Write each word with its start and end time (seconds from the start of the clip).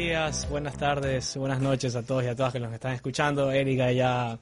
días, 0.00 0.48
buenas 0.48 0.78
tardes, 0.78 1.36
buenas 1.36 1.60
noches 1.60 1.94
a 1.94 2.02
todos 2.02 2.24
y 2.24 2.26
a 2.26 2.34
todas 2.34 2.54
que 2.54 2.58
nos 2.58 2.72
están 2.72 2.94
escuchando. 2.94 3.50
Erika 3.50 3.92
ya 3.92 4.38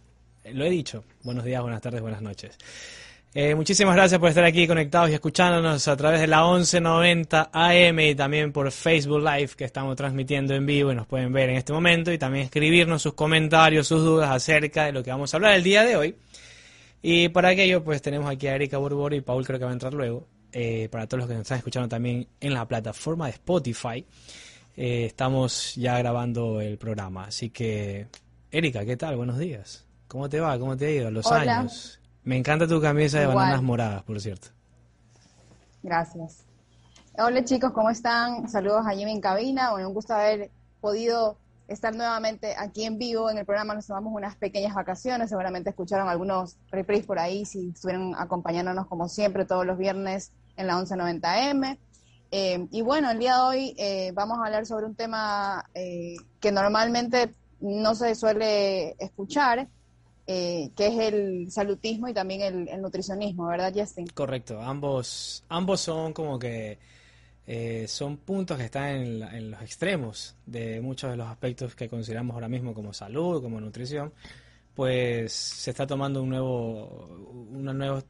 lo 0.53 0.65
he 0.65 0.71
dicho. 0.71 1.03
Buenos 1.25 1.45
días, 1.45 1.61
buenas 1.61 1.83
tardes, 1.83 2.01
buenas 2.01 2.23
noches. 2.23 2.57
Eh, 3.35 3.57
muchísimas 3.57 3.97
gracias 3.97 4.21
por 4.21 4.29
estar 4.29 4.45
aquí 4.45 4.69
conectados 4.69 5.11
y 5.11 5.15
escuchándonos 5.15 5.89
a 5.89 5.97
través 5.97 6.21
de 6.21 6.29
la 6.29 6.45
1190 6.45 7.51
AM 7.53 7.99
y 7.99 8.15
también 8.15 8.53
por 8.53 8.71
Facebook 8.71 9.19
Live 9.19 9.51
que 9.57 9.65
estamos 9.65 9.97
transmitiendo 9.97 10.55
en 10.55 10.65
vivo 10.65 10.93
y 10.93 10.95
nos 10.95 11.09
pueden 11.09 11.33
ver 11.33 11.51
en 11.51 11.57
este 11.57 11.73
momento 11.73 12.13
y 12.13 12.19
también 12.19 12.45
escribirnos 12.45 13.03
sus 13.03 13.15
comentarios, 13.15 13.89
sus 13.89 14.05
dudas 14.05 14.31
acerca 14.31 14.85
de 14.85 14.93
lo 14.93 15.03
que 15.03 15.11
vamos 15.11 15.35
a 15.35 15.39
hablar 15.39 15.55
el 15.55 15.65
día 15.65 15.83
de 15.83 15.97
hoy. 15.97 16.15
Y 17.03 17.31
para 17.31 17.49
aquello 17.49 17.83
pues 17.83 18.01
tenemos 18.01 18.31
aquí 18.31 18.47
a 18.47 18.55
Erika 18.55 18.79
Borbor 18.79 19.13
y 19.13 19.23
Paul 19.23 19.45
creo 19.45 19.59
que 19.59 19.65
va 19.65 19.73
a 19.73 19.75
entrar 19.75 19.93
luego. 19.93 20.25
Eh, 20.53 20.89
para 20.91 21.07
todos 21.07 21.19
los 21.19 21.29
que 21.29 21.35
nos 21.35 21.43
están 21.43 21.59
escuchando 21.59 21.89
también 21.89 22.29
en 22.41 22.55
la 22.55 22.67
plataforma 22.67 23.27
de 23.27 23.33
Spotify. 23.33 24.05
Eh, 24.81 25.07
estamos 25.07 25.75
ya 25.75 25.99
grabando 25.99 26.61
el 26.61 26.79
programa. 26.79 27.25
Así 27.25 27.51
que, 27.51 28.07
Erika, 28.53 28.85
¿qué 28.85 28.97
tal? 28.97 29.17
Buenos 29.17 29.37
días. 29.37 29.85
¿Cómo 30.07 30.29
te 30.29 30.39
va? 30.39 30.57
¿Cómo 30.57 30.77
te 30.77 30.87
ha 30.87 30.91
ido? 30.91 31.11
Los 31.11 31.27
años. 31.33 31.99
Me 32.23 32.37
encanta 32.37 32.69
tu 32.69 32.81
camisa 32.81 33.19
de 33.19 33.27
bananas 33.27 33.61
moradas, 33.61 34.05
por 34.05 34.21
cierto. 34.21 34.51
Gracias. 35.83 36.45
Hola 37.19 37.45
chicos, 37.45 37.73
¿cómo 37.73 37.91
están? 37.91 38.49
Saludos 38.49 38.87
a 38.87 38.91
Jimmy 38.93 39.11
en 39.11 39.21
cabina. 39.21 39.73
Bueno, 39.73 39.89
un 39.89 39.95
gusto 39.95 40.15
haber 40.15 40.49
podido 40.81 41.39
estar 41.67 41.93
nuevamente 41.93 42.55
aquí 42.57 42.85
en 42.85 42.99
vivo 42.99 43.31
en 43.31 43.39
el 43.39 43.45
programa. 43.45 43.75
Nos 43.75 43.89
tomamos 43.89 44.13
unas 44.15 44.37
pequeñas 44.37 44.77
vacaciones. 44.77 45.29
Seguramente 45.29 45.71
escucharon 45.71 46.09
algunos 46.09 46.57
reprises 46.71 47.05
por 47.05 47.19
ahí 47.19 47.45
si 47.47 47.71
estuvieron 47.71 48.15
acompañándonos 48.15 48.87
como 48.87 49.09
siempre 49.09 49.45
todos 49.45 49.67
los 49.67 49.77
viernes 49.77 50.31
en 50.57 50.69
la 50.69 50.75
1190M. 50.75 51.79
Eh, 52.31 52.67
y 52.71 52.83
bueno, 52.83 53.11
el 53.11 53.19
día 53.19 53.37
de 53.37 53.41
hoy 53.41 53.75
eh, 53.79 54.13
vamos 54.13 54.39
a 54.39 54.47
hablar 54.47 54.67
sobre 54.67 54.87
un 54.87 54.95
tema 54.95 55.65
eh, 55.75 56.17
que 56.41 56.53
normalmente 56.53 57.33
no 57.61 57.95
se 57.95 58.15
suele 58.15 58.91
escuchar, 58.99 59.69
que 60.27 60.73
es 60.77 60.99
el 60.99 61.51
salutismo 61.51 62.07
y 62.07 62.13
también 62.13 62.69
el, 62.69 62.83
nutricionismo, 62.83 63.47
¿verdad, 63.47 63.73
Justin? 63.75 64.07
Correcto, 64.09 64.61
ambos, 64.61 65.43
ambos 65.49 65.81
son 65.81 66.13
como 66.13 66.39
que 66.39 66.79
son 67.87 68.19
puntos 68.19 68.59
que 68.59 68.65
están 68.65 68.89
en, 68.89 69.23
en, 69.23 69.51
los 69.51 69.63
extremos 69.63 70.37
de 70.45 70.83
muchos 70.83 71.11
de 71.11 71.17
los 71.17 71.29
aspectos 71.29 71.75
que 71.75 71.89
consideramos 71.89 72.35
ahora 72.35 72.49
mismo 72.49 72.75
como 72.75 72.93
salud, 72.93 73.41
como 73.43 73.59
nutrición, 73.59 74.13
pues 74.75 75.33
se 75.33 75.71
está 75.71 75.87
tomando 75.87 76.23
un 76.23 76.29
nuevo, 76.29 77.09
unos 77.51 77.75
nuevos 77.75 78.05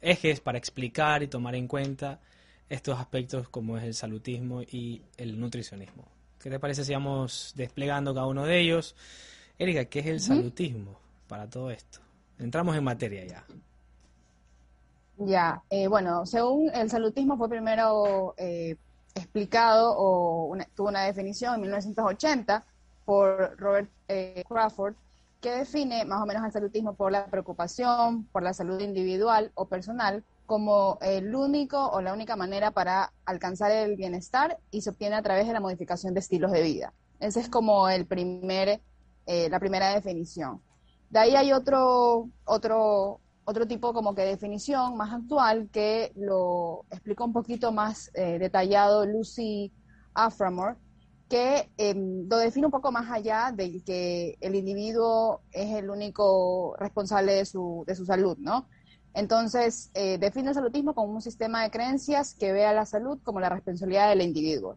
ejes 0.00 0.40
para 0.40 0.58
explicar 0.58 1.22
y 1.22 1.28
tomar 1.28 1.54
en 1.54 1.68
cuenta 1.68 2.18
estos 2.68 2.98
aspectos 2.98 3.48
como 3.48 3.78
es 3.78 3.84
el 3.84 3.94
salutismo 3.94 4.62
y 4.62 5.02
el 5.16 5.38
nutricionismo. 5.38 6.04
¿Qué 6.38 6.50
te 6.50 6.58
parece 6.58 6.84
si 6.84 6.92
vamos 6.92 7.52
desplegando 7.56 8.14
cada 8.14 8.26
uno 8.26 8.44
de 8.44 8.60
ellos? 8.60 8.94
Erika, 9.58 9.86
¿qué 9.86 10.00
es 10.00 10.06
el 10.06 10.20
salutismo 10.20 10.98
para 11.28 11.48
todo 11.48 11.70
esto? 11.70 12.00
Entramos 12.38 12.76
en 12.76 12.84
materia 12.84 13.24
ya. 13.24 13.44
Ya, 15.16 15.62
eh, 15.70 15.86
bueno, 15.86 16.26
según 16.26 16.70
el 16.74 16.90
salutismo 16.90 17.36
fue 17.36 17.48
primero 17.48 18.34
eh, 18.36 18.76
explicado 19.14 19.94
o 19.96 20.56
tuvo 20.74 20.88
una 20.88 21.04
definición 21.04 21.54
en 21.54 21.60
1980 21.62 22.64
por 23.04 23.56
Robert 23.58 23.88
eh, 24.08 24.42
Crawford, 24.48 24.94
que 25.40 25.50
define 25.50 26.04
más 26.04 26.20
o 26.20 26.26
menos 26.26 26.44
el 26.44 26.52
salutismo 26.52 26.94
por 26.94 27.12
la 27.12 27.26
preocupación, 27.26 28.24
por 28.32 28.42
la 28.42 28.54
salud 28.54 28.80
individual 28.80 29.52
o 29.54 29.66
personal, 29.66 30.24
como 30.46 30.98
el 31.00 31.34
único 31.34 31.88
o 31.90 32.00
la 32.00 32.12
única 32.12 32.36
manera 32.36 32.70
para 32.70 33.12
alcanzar 33.24 33.70
el 33.70 33.96
bienestar 33.96 34.58
y 34.70 34.82
se 34.82 34.90
obtiene 34.90 35.16
a 35.16 35.22
través 35.22 35.46
de 35.46 35.52
la 35.52 35.60
modificación 35.60 36.14
de 36.14 36.20
estilos 36.20 36.52
de 36.52 36.62
vida. 36.62 36.92
Esa 37.20 37.40
es 37.40 37.48
como 37.48 37.88
el 37.88 38.06
primer, 38.06 38.82
eh, 39.26 39.48
la 39.48 39.58
primera 39.60 39.94
definición. 39.94 40.60
De 41.10 41.18
ahí 41.18 41.36
hay 41.36 41.52
otro, 41.52 42.28
otro, 42.44 43.20
otro 43.44 43.66
tipo 43.66 43.92
como 43.92 44.14
que 44.14 44.22
definición 44.22 44.96
más 44.96 45.12
actual 45.12 45.68
que 45.72 46.12
lo 46.16 46.84
explica 46.90 47.24
un 47.24 47.32
poquito 47.32 47.72
más 47.72 48.10
eh, 48.14 48.38
detallado 48.38 49.06
Lucy 49.06 49.72
Aframore, 50.12 50.76
que 51.28 51.70
em, 51.78 52.28
lo 52.28 52.36
define 52.36 52.66
un 52.66 52.72
poco 52.72 52.92
más 52.92 53.10
allá 53.10 53.52
de 53.54 53.82
que 53.82 54.36
el 54.40 54.54
individuo 54.54 55.40
es 55.52 55.74
el 55.74 55.88
único 55.90 56.76
responsable 56.78 57.32
de 57.32 57.46
su, 57.46 57.84
de 57.86 57.94
su 57.94 58.04
salud, 58.04 58.36
¿no? 58.38 58.68
Entonces, 59.14 59.90
eh, 59.94 60.18
define 60.18 60.48
el 60.48 60.54
salutismo 60.54 60.94
como 60.94 61.12
un 61.12 61.22
sistema 61.22 61.62
de 61.62 61.70
creencias 61.70 62.34
que 62.34 62.52
ve 62.52 62.66
a 62.66 62.72
la 62.72 62.84
salud 62.84 63.18
como 63.22 63.40
la 63.40 63.48
responsabilidad 63.48 64.08
del 64.08 64.22
individuo. 64.22 64.76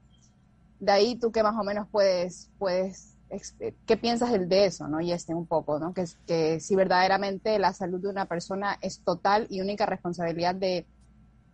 De 0.80 0.92
ahí 0.92 1.16
tú 1.16 1.32
qué 1.32 1.42
más 1.42 1.56
o 1.60 1.64
menos 1.64 1.88
puedes, 1.92 2.52
puedes 2.60 3.18
eh, 3.30 3.74
¿qué 3.86 3.98
piensas 3.98 4.32
de 4.32 4.66
eso, 4.66 4.88
no? 4.88 5.02
Y 5.02 5.12
este 5.12 5.34
un 5.34 5.48
poco, 5.48 5.80
¿no? 5.80 5.94
Que, 5.94 6.06
que 6.26 6.60
si 6.60 6.76
verdaderamente 6.76 7.60
la 7.60 7.74
salud 7.74 8.00
de 8.00 8.10
una 8.10 8.26
persona 8.26 8.78
es 8.82 9.00
total 9.00 9.48
y 9.50 9.60
única 9.60 9.86
responsabilidad 9.86 10.56
de, 10.56 10.86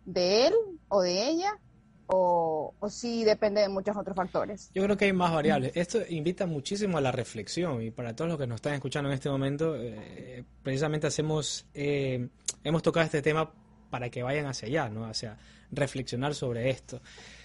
de 0.04 0.46
él 0.46 0.54
o 0.88 1.00
de 1.02 1.28
ella, 1.28 1.58
o, 2.06 2.74
o 2.78 2.88
si 2.90 3.24
depende 3.24 3.62
de 3.62 3.68
muchos 3.68 3.96
otros 3.96 4.14
factores. 4.14 4.70
Yo 4.74 4.84
creo 4.84 4.96
que 4.96 5.06
hay 5.06 5.12
más 5.12 5.32
variables. 5.32 5.72
Esto 5.74 5.98
invita 6.08 6.46
muchísimo 6.46 6.98
a 6.98 7.00
la 7.00 7.10
reflexión 7.10 7.82
y 7.82 7.90
para 7.90 8.14
todos 8.14 8.30
los 8.30 8.38
que 8.38 8.46
nos 8.46 8.56
están 8.56 8.74
escuchando 8.74 9.08
en 9.08 9.14
este 9.14 9.30
momento, 9.30 9.74
eh, 9.76 10.44
precisamente 10.62 11.06
hacemos, 11.06 11.66
eh, 11.74 12.28
hemos 12.64 12.82
tocado 12.82 13.04
este 13.06 13.22
tema 13.22 13.52
para 13.90 14.10
que 14.10 14.22
vayan 14.22 14.46
hacia 14.46 14.66
allá, 14.66 14.88
¿no? 14.88 15.04
Hacia 15.06 15.36
reflexionar 15.70 16.34
sobre 16.34 16.70
esto. 16.70 17.00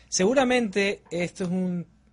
Seguramente 0.07 1.03
esto 1.11 1.43
es 1.43 1.49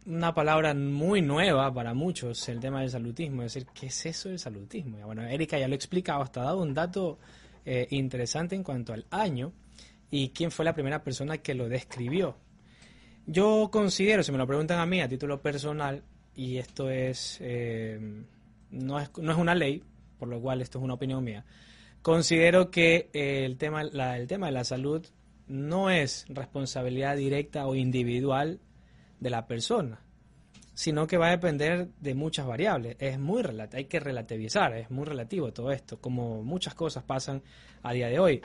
una 0.07 0.35
palabra 0.35 0.75
muy 0.75 1.23
nueva 1.23 1.73
para 1.73 1.95
muchos, 1.95 2.47
el 2.49 2.61
tema 2.61 2.81
del 2.81 2.91
salutismo, 2.91 3.43
es 3.43 3.55
decir, 3.55 3.69
¿qué 3.73 3.87
es 3.87 4.07
eso 4.07 4.29
del 4.29 4.39
salutismo? 4.39 4.99
Bueno, 5.07 5.23
Erika 5.23 5.59
ya 5.59 5.69
lo 5.69 5.73
ha 5.73 5.77
explicado, 5.77 6.23
hasta 6.23 6.43
ha 6.43 6.45
dado 6.45 6.61
un 6.61 6.75
dato 6.75 7.19
eh, 7.65 7.87
interesante 7.91 8.55
en 8.55 8.63
cuanto 8.63 8.93
al 8.93 9.07
año 9.11 9.53
y 10.11 10.29
quién 10.29 10.51
fue 10.51 10.65
la 10.65 10.75
primera 10.75 11.03
persona 11.03 11.39
que 11.39 11.55
lo 11.55 11.69
describió. 11.69 12.37
Yo 13.27 13.71
considero, 13.73 14.23
si 14.23 14.31
me 14.31 14.39
lo 14.39 14.47
preguntan 14.47 14.79
a 14.79 14.87
mí 14.87 15.01
a 15.01 15.09
título 15.09 15.41
personal, 15.41 16.03
y 16.37 16.59
esto 16.59 16.91
es, 16.91 17.39
eh, 17.41 17.99
no, 18.71 19.01
es 19.01 19.11
no 19.17 19.33
es 19.33 19.39
una 19.39 19.55
ley, 19.55 19.83
por 20.19 20.29
lo 20.29 20.41
cual 20.41 20.61
esto 20.61 20.79
es 20.79 20.85
una 20.85 20.95
opinión 20.95 21.25
mía, 21.25 21.45
considero 22.07 22.71
que 22.71 23.11
eh, 23.13 23.45
el, 23.45 23.59
tema, 23.59 23.83
el 23.83 24.29
tema 24.29 24.47
de 24.47 24.53
la 24.53 24.63
salud 24.63 25.05
no 25.49 25.91
es 25.91 26.25
responsabilidad 26.29 27.17
directa 27.17 27.67
o 27.67 27.75
individual 27.75 28.61
de 29.19 29.29
la 29.29 29.49
persona, 29.49 30.05
sino 30.73 31.09
que 31.09 31.17
va 31.17 31.27
a 31.27 31.31
depender 31.31 31.89
de 31.99 32.15
muchas 32.15 32.47
variables. 32.47 32.95
Es 33.01 33.19
muy 33.19 33.43
hay 33.73 33.87
que 33.87 33.99
relativizar, 33.99 34.73
es 34.77 34.89
muy 34.89 35.05
relativo 35.05 35.53
todo 35.53 35.73
esto, 35.73 36.01
como 36.01 36.45
muchas 36.45 36.75
cosas 36.75 37.03
pasan 37.03 37.43
a 37.83 37.93
día 37.93 38.07
de 38.07 38.21
hoy 38.21 38.41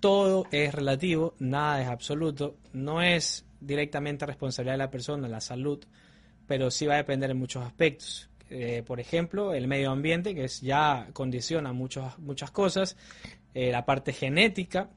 todo 0.00 0.46
es 0.50 0.74
relativo, 0.74 1.34
nada 1.38 1.82
es 1.82 1.88
absoluto, 1.88 2.56
no 2.72 3.02
es 3.02 3.44
directamente 3.60 4.24
responsabilidad 4.24 4.74
de 4.74 4.84
la 4.84 4.90
persona, 4.90 5.28
la 5.28 5.42
salud, 5.42 5.84
pero 6.46 6.70
sí 6.70 6.86
va 6.86 6.94
a 6.94 6.98
depender 6.98 7.30
en 7.30 7.38
muchos 7.38 7.64
aspectos. 7.64 8.30
Eh, 8.50 8.82
por 8.86 9.00
ejemplo, 9.00 9.54
el 9.54 9.66
medio 9.66 9.90
ambiente, 9.90 10.34
que 10.34 10.44
es, 10.44 10.60
ya 10.60 11.08
condiciona 11.12 11.72
muchos, 11.72 12.18
muchas 12.18 12.50
cosas, 12.50 12.96
eh, 13.54 13.70
la 13.70 13.84
parte 13.84 14.12
genética 14.12 14.90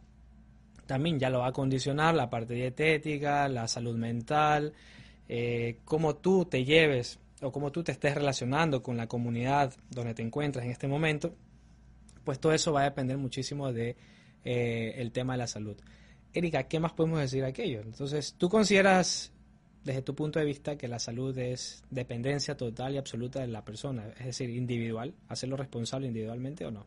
también 0.86 1.20
ya 1.20 1.30
lo 1.30 1.40
va 1.40 1.48
a 1.48 1.52
condicionar, 1.52 2.16
la 2.16 2.30
parte 2.30 2.54
dietética, 2.54 3.50
la 3.50 3.68
salud 3.68 3.98
mental, 3.98 4.74
eh, 5.28 5.80
cómo 5.84 6.16
tú 6.16 6.46
te 6.46 6.64
lleves 6.64 7.20
o 7.42 7.52
cómo 7.52 7.72
tú 7.74 7.84
te 7.84 7.92
estés 7.92 8.16
relacionando 8.16 8.82
con 8.82 8.96
la 8.96 9.08
comunidad 9.08 9.74
donde 9.90 10.14
te 10.14 10.22
encuentras 10.22 10.64
en 10.64 10.72
este 10.72 10.88
momento, 10.88 11.36
pues 12.24 12.40
todo 12.40 12.54
eso 12.54 12.72
va 12.72 12.82
a 12.82 12.86
depender 12.86 13.18
muchísimo 13.18 13.74
de 13.74 13.98
el 14.46 15.12
tema 15.12 15.34
de 15.34 15.40
la 15.40 15.48
salud. 15.48 15.76
Erika, 16.34 16.64
¿qué 16.70 16.80
más 16.80 16.94
podemos 16.94 17.20
decir 17.20 17.42
de 17.42 17.50
aquello? 17.50 17.82
Entonces, 17.82 18.36
¿tú 18.38 18.48
consideras 18.48 19.34
desde 19.88 20.02
tu 20.02 20.14
punto 20.14 20.38
de 20.38 20.46
vista 20.46 20.78
que 20.78 20.88
la 20.88 21.00
salud 21.00 21.36
es 21.38 21.82
dependencia 21.90 22.58
total 22.58 22.94
y 22.94 22.98
absoluta 22.98 23.40
de 23.40 23.48
la 23.48 23.64
persona, 23.64 24.04
es 24.20 24.26
decir, 24.26 24.50
individual, 24.50 25.14
hacerlo 25.30 25.56
responsable 25.56 26.08
individualmente 26.08 26.66
o 26.66 26.72
no? 26.72 26.86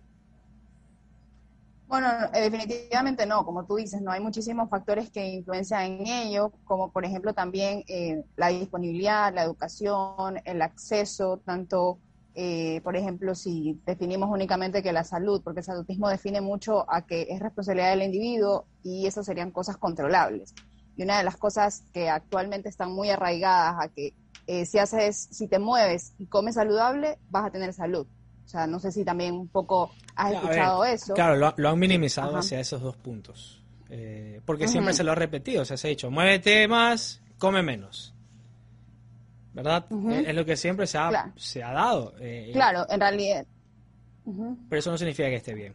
Bueno, 1.89 2.07
eh, 2.35 2.43
definitivamente 2.43 3.27
no, 3.27 3.45
como 3.45 3.65
tú 3.65 3.77
dices, 3.77 4.01
no 4.03 4.13
hay 4.13 4.21
muchísimos 4.21 4.69
factores 4.69 5.11
que 5.11 5.27
influencian 5.27 5.83
en 5.83 6.07
ello, 6.07 6.53
como 6.65 6.93
por 6.93 7.05
ejemplo 7.05 7.33
también 7.33 7.83
eh, 7.89 8.23
la 8.37 8.49
disponibilidad, 8.49 9.35
la 9.35 9.43
educación, 9.43 10.41
el 10.45 10.63
acceso, 10.63 11.39
tanto 11.45 11.99
eh, 12.35 12.81
por 12.85 12.97
ejemplo, 12.97 13.35
si 13.35 13.81
definimos 13.85 14.31
únicamente 14.31 14.83
que 14.83 14.93
la 14.93 15.05
salud, 15.05 15.43
porque 15.43 15.61
el 15.61 15.65
salutismo 15.65 16.09
define 16.09 16.41
mucho 16.41 16.85
a 16.89 17.05
que 17.07 17.27
es 17.29 17.41
responsabilidad 17.41 17.91
del 17.91 18.03
individuo 18.03 18.67
y 18.85 19.07
eso 19.07 19.25
serían 19.25 19.51
cosas 19.51 19.79
controlables. 19.79 20.55
Y 21.01 21.03
una 21.03 21.17
de 21.17 21.25
las 21.25 21.39
cosas 21.39 21.83
que 21.95 22.11
actualmente 22.11 22.69
están 22.69 22.93
muy 22.93 23.09
arraigadas 23.09 23.77
a 23.81 23.89
que 23.89 24.13
eh, 24.47 24.67
si 24.67 24.79
haces, 24.79 25.29
si 25.31 25.49
te 25.49 25.59
mueves 25.59 26.13
y 26.19 26.27
comes 26.27 26.57
saludable, 26.57 27.17
vas 27.31 27.47
a 27.47 27.51
tener 27.51 27.73
salud. 27.73 28.07
O 28.45 28.49
sea, 28.49 28.67
no 28.67 28.79
sé 28.81 28.93
si 28.93 29.03
también 29.03 29.33
un 29.33 29.49
poco 29.49 29.93
has 30.15 30.35
escuchado 30.35 30.85
eso. 30.85 31.15
Claro, 31.15 31.55
lo, 31.57 31.69
han 31.71 31.79
minimizado 31.79 32.37
hacia 32.37 32.61
esos 32.61 32.83
dos 32.83 32.99
puntos. 32.99 33.63
Eh, 33.89 34.43
porque 34.45 34.69
siempre 34.69 34.93
se 34.93 35.03
lo 35.03 35.13
ha 35.13 35.15
repetido, 35.15 35.63
o 35.63 35.65
sea, 35.65 35.79
se 35.79 35.89
ha 35.89 35.89
dicho, 35.89 36.11
muévete 36.11 36.69
más, 36.69 37.23
come 37.39 37.63
menos. 37.63 38.13
¿verdad? 39.55 39.87
es, 40.11 40.35
lo 40.35 40.45
que 40.45 40.59
siempre 40.59 40.87
se 40.87 40.99
ha, 40.99 41.33
se 41.35 41.63
ha 41.63 41.73
dado. 41.73 42.13
Eh, 42.21 42.51
claro, 42.53 42.85
en 42.91 43.01
realidad. 43.01 43.47
Pero 44.69 44.79
eso 44.79 44.91
no 44.91 44.99
significa 44.99 45.31
que 45.31 45.37
esté 45.37 45.55
bien. 45.55 45.75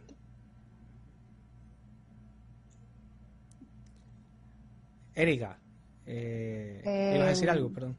Erika, 5.16 5.58
eh, 6.04 7.12
¿ibas 7.14 7.26
a 7.26 7.30
decir 7.30 7.50
algo? 7.50 7.72
Perdón. 7.72 7.96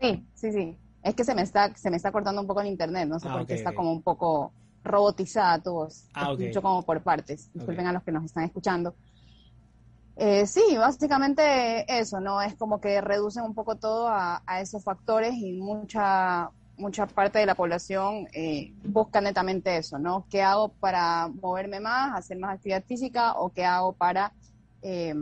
Sí, 0.00 0.26
sí, 0.34 0.52
sí. 0.52 0.76
Es 1.02 1.14
que 1.14 1.24
se 1.24 1.34
me 1.34 1.42
está, 1.42 1.74
se 1.76 1.88
me 1.88 1.96
está 1.96 2.10
cortando 2.10 2.40
un 2.40 2.46
poco 2.46 2.60
el 2.60 2.66
internet, 2.66 3.08
no 3.08 3.20
sé 3.20 3.28
ah, 3.28 3.38
por 3.38 3.46
qué 3.46 3.54
está 3.54 3.72
como 3.72 3.92
un 3.92 4.02
poco 4.02 4.52
robotizada 4.84 5.60
tu 5.60 5.72
voz. 5.72 6.08
Ah, 6.14 6.32
Escucho 6.32 6.60
como 6.60 6.82
por 6.82 7.00
partes. 7.02 7.48
Disculpen 7.54 7.86
a 7.86 7.92
los 7.92 8.02
que 8.02 8.10
nos 8.10 8.24
están 8.24 8.44
escuchando. 8.44 8.94
Eh, 10.16 10.46
sí, 10.46 10.76
básicamente 10.76 11.84
eso, 11.88 12.20
¿no? 12.20 12.42
Es 12.42 12.54
como 12.56 12.80
que 12.80 13.00
reducen 13.00 13.44
un 13.44 13.54
poco 13.54 13.76
todo 13.76 14.08
a, 14.08 14.42
esos 14.60 14.82
factores 14.82 15.34
y 15.34 15.52
mucha, 15.52 16.50
mucha 16.76 17.06
parte 17.06 17.38
de 17.38 17.46
la 17.46 17.54
población 17.54 18.28
eh, 18.32 18.72
busca 18.84 19.20
netamente 19.20 19.76
eso, 19.76 19.98
¿no? 19.98 20.26
¿Qué 20.28 20.42
hago 20.42 20.68
para 20.68 21.28
moverme 21.28 21.80
más, 21.80 22.18
hacer 22.18 22.36
más 22.38 22.56
actividad 22.56 22.84
física 22.84 23.34
o 23.34 23.50
qué 23.50 23.64
hago 23.64 23.92
para 23.92 24.32
eh, 24.82 25.14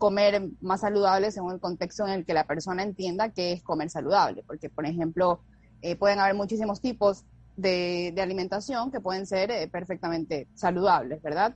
comer 0.00 0.48
más 0.62 0.80
saludable 0.80 1.30
según 1.30 1.52
el 1.52 1.60
contexto 1.60 2.06
en 2.06 2.14
el 2.14 2.24
que 2.24 2.32
la 2.34 2.46
persona 2.46 2.82
entienda 2.82 3.28
que 3.28 3.52
es 3.52 3.62
comer 3.62 3.90
saludable? 3.90 4.42
Porque, 4.46 4.70
por 4.70 4.86
ejemplo, 4.86 5.42
pueden 5.98 6.18
haber 6.18 6.34
muchísimos 6.34 6.80
tipos 6.80 7.24
de, 7.56 8.14
alimentación 8.20 8.90
que 8.90 9.00
pueden 9.00 9.26
ser 9.26 9.70
perfectamente 9.70 10.48
saludables, 10.54 11.22
¿verdad? 11.22 11.54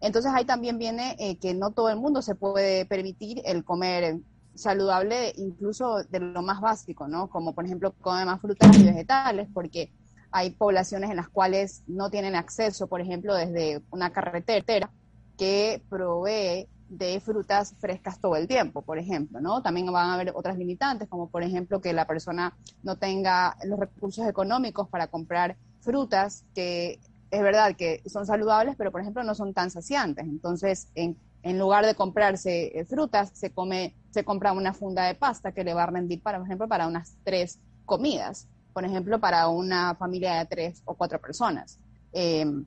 Entonces 0.00 0.32
ahí 0.34 0.44
también 0.44 0.78
viene 0.78 1.16
eh, 1.18 1.38
que 1.38 1.54
no 1.54 1.72
todo 1.72 1.90
el 1.90 1.96
mundo 1.96 2.22
se 2.22 2.34
puede 2.34 2.86
permitir 2.86 3.42
el 3.44 3.64
comer 3.64 4.18
saludable, 4.54 5.32
incluso 5.36 6.02
de 6.04 6.20
lo 6.20 6.42
más 6.42 6.60
básico, 6.60 7.08
¿no? 7.08 7.28
Como 7.28 7.54
por 7.54 7.64
ejemplo 7.64 7.92
comer 8.00 8.26
más 8.26 8.40
frutas 8.40 8.76
y 8.78 8.84
vegetales, 8.84 9.48
porque 9.52 9.92
hay 10.32 10.50
poblaciones 10.50 11.10
en 11.10 11.16
las 11.16 11.28
cuales 11.28 11.82
no 11.86 12.10
tienen 12.10 12.34
acceso, 12.34 12.86
por 12.86 13.00
ejemplo, 13.00 13.34
desde 13.34 13.82
una 13.90 14.10
carretera 14.10 14.90
que 15.36 15.82
provee 15.88 16.68
de 16.90 17.20
frutas 17.20 17.74
frescas 17.78 18.20
todo 18.20 18.34
el 18.36 18.48
tiempo, 18.48 18.82
por 18.82 18.98
ejemplo, 18.98 19.40
¿no? 19.40 19.62
También 19.62 19.90
van 19.92 20.10
a 20.10 20.14
haber 20.14 20.32
otras 20.34 20.58
limitantes, 20.58 21.08
como 21.08 21.28
por 21.30 21.44
ejemplo 21.44 21.80
que 21.80 21.92
la 21.92 22.06
persona 22.06 22.56
no 22.82 22.96
tenga 22.96 23.56
los 23.64 23.78
recursos 23.78 24.26
económicos 24.26 24.88
para 24.88 25.06
comprar 25.06 25.56
frutas 25.80 26.44
que 26.52 26.98
es 27.30 27.42
verdad 27.42 27.76
que 27.76 28.02
son 28.06 28.26
saludables, 28.26 28.74
pero 28.76 28.90
por 28.90 29.00
ejemplo 29.00 29.22
no 29.22 29.36
son 29.36 29.54
tan 29.54 29.70
saciantes. 29.70 30.24
Entonces, 30.24 30.88
en, 30.96 31.16
lugar 31.58 31.86
de 31.86 31.94
comprarse 31.94 32.76
eh, 32.78 32.84
frutas, 32.84 33.30
se 33.34 33.50
come, 33.50 33.94
se 34.10 34.24
compra 34.24 34.52
una 34.52 34.74
funda 34.74 35.04
de 35.04 35.14
pasta 35.14 35.52
que 35.52 35.62
le 35.62 35.72
va 35.72 35.84
a 35.84 35.86
rendir, 35.86 36.20
para, 36.20 36.38
por 36.38 36.48
ejemplo, 36.48 36.68
para 36.68 36.88
unas 36.88 37.16
tres 37.22 37.60
comidas. 37.86 38.48
Por 38.72 38.84
ejemplo, 38.84 39.20
para 39.20 39.48
una 39.48 39.94
familia 39.94 40.40
de 40.40 40.46
tres 40.46 40.82
o 40.84 40.94
cuatro 40.94 41.20
personas. 41.20 41.78
Em, 42.12 42.66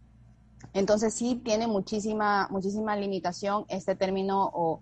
entonces 0.74 1.14
sí 1.14 1.42
tiene 1.44 1.68
muchísima, 1.68 2.48
muchísima 2.50 2.96
limitación 2.96 3.66
este 3.68 3.96
término 3.96 4.50
o, 4.54 4.82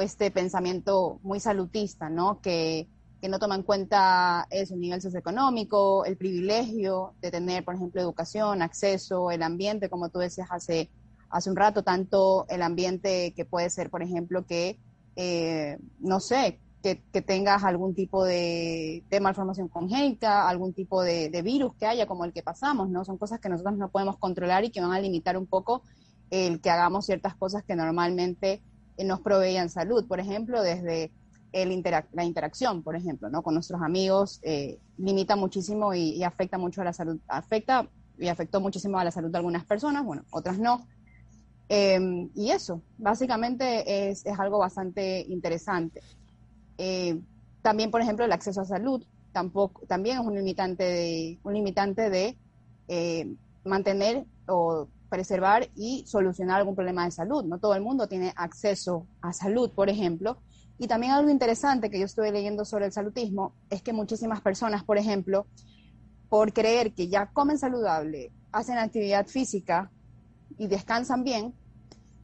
este 0.00 0.30
pensamiento 0.30 1.18
muy 1.22 1.40
salutista, 1.40 2.10
¿no? 2.10 2.40
Que, 2.40 2.86
que 3.20 3.28
no 3.28 3.38
toma 3.38 3.56
en 3.56 3.62
cuenta 3.62 4.46
eso, 4.50 4.74
el 4.74 4.80
nivel 4.80 5.00
socioeconómico, 5.00 6.04
el 6.04 6.16
privilegio 6.16 7.14
de 7.20 7.30
tener, 7.30 7.64
por 7.64 7.74
ejemplo, 7.74 8.00
educación, 8.00 8.62
acceso, 8.62 9.30
el 9.30 9.42
ambiente, 9.42 9.88
como 9.88 10.10
tú 10.10 10.18
decías 10.18 10.48
hace, 10.50 10.90
hace 11.30 11.50
un 11.50 11.56
rato, 11.56 11.82
tanto 11.82 12.46
el 12.48 12.62
ambiente 12.62 13.32
que 13.34 13.44
puede 13.44 13.70
ser, 13.70 13.90
por 13.90 14.02
ejemplo, 14.02 14.46
que, 14.46 14.78
eh, 15.16 15.78
no 15.98 16.20
sé, 16.20 16.60
que, 16.82 17.22
tengas 17.22 17.64
algún 17.64 17.94
tipo 17.94 18.24
de, 18.24 19.02
malformación 19.20 19.68
congénita, 19.68 20.48
algún 20.48 20.72
tipo 20.72 21.02
de, 21.02 21.42
virus 21.42 21.74
que 21.74 21.86
haya, 21.86 22.06
como 22.06 22.24
el 22.24 22.32
que 22.32 22.42
pasamos, 22.42 22.88
¿no? 22.88 23.04
Son 23.04 23.18
cosas 23.18 23.40
que 23.40 23.48
nosotros 23.48 23.76
no 23.76 23.90
podemos 23.90 24.16
controlar 24.18 24.64
y 24.64 24.70
que 24.70 24.80
van 24.80 24.92
a 24.92 25.00
limitar 25.00 25.36
un 25.36 25.46
poco 25.46 25.82
el 26.30 26.60
que 26.60 26.70
hagamos 26.70 27.06
ciertas 27.06 27.34
cosas 27.34 27.64
que 27.64 27.74
normalmente 27.74 28.62
eh, 28.96 29.04
nos 29.04 29.20
proveían 29.20 29.70
salud. 29.70 30.06
Por 30.06 30.20
ejemplo, 30.20 30.62
desde 30.62 31.10
el 31.52 31.82
la 32.12 32.24
interacción, 32.24 32.82
por 32.82 32.94
ejemplo, 32.94 33.30
¿no? 33.30 33.42
con 33.42 33.54
nuestros 33.54 33.80
amigos, 33.82 34.38
eh, 34.42 34.78
limita 34.98 35.34
muchísimo 35.34 35.94
y, 35.94 36.22
afecta 36.22 36.58
mucho 36.58 36.82
a 36.82 36.84
la 36.84 36.92
salud, 36.92 37.18
afecta 37.26 37.88
y 38.18 38.28
afectó 38.28 38.60
muchísimo 38.60 38.98
a 38.98 39.04
la 39.04 39.10
salud 39.10 39.30
de 39.30 39.38
algunas 39.38 39.64
personas, 39.64 40.04
bueno, 40.04 40.24
otras 40.30 40.58
no. 40.58 40.86
Em, 41.70 42.30
y 42.34 42.50
eso, 42.50 42.82
básicamente 42.96 44.10
es, 44.10 44.24
es, 44.24 44.38
algo 44.38 44.58
bastante 44.58 45.20
interesante. 45.28 46.02
Eh, 46.78 47.20
también, 47.62 47.90
por 47.90 48.00
ejemplo, 48.00 48.24
el 48.24 48.32
acceso 48.32 48.60
a 48.60 48.64
salud 48.64 49.04
tampoco, 49.32 49.82
también 49.86 50.18
es 50.18 50.26
un 50.26 50.34
limitante 50.34 50.84
de, 50.84 51.38
un 51.42 51.54
limitante 51.54 52.08
de 52.08 52.38
eh, 52.88 53.34
mantener 53.64 54.24
o 54.46 54.88
preservar 55.08 55.68
y 55.74 56.04
solucionar 56.06 56.58
algún 56.58 56.74
problema 56.74 57.04
de 57.04 57.10
salud. 57.10 57.44
No 57.44 57.58
todo 57.58 57.74
el 57.74 57.82
mundo 57.82 58.08
tiene 58.08 58.32
acceso 58.36 59.06
a 59.20 59.32
salud, 59.32 59.70
por 59.70 59.88
ejemplo, 59.90 60.38
y 60.78 60.86
también 60.86 61.12
algo 61.12 61.30
interesante 61.30 61.90
que 61.90 61.98
yo 61.98 62.04
estuve 62.04 62.30
leyendo 62.30 62.64
sobre 62.64 62.86
el 62.86 62.92
salutismo 62.92 63.52
es 63.68 63.82
que 63.82 63.92
muchísimas 63.92 64.40
personas, 64.40 64.84
por 64.84 64.96
ejemplo, 64.96 65.46
por 66.28 66.52
creer 66.52 66.92
que 66.92 67.08
ya 67.08 67.26
comen 67.26 67.58
saludable, 67.58 68.30
hacen 68.52 68.78
actividad 68.78 69.26
física 69.26 69.90
y 70.56 70.68
descansan 70.68 71.24
bien, 71.24 71.54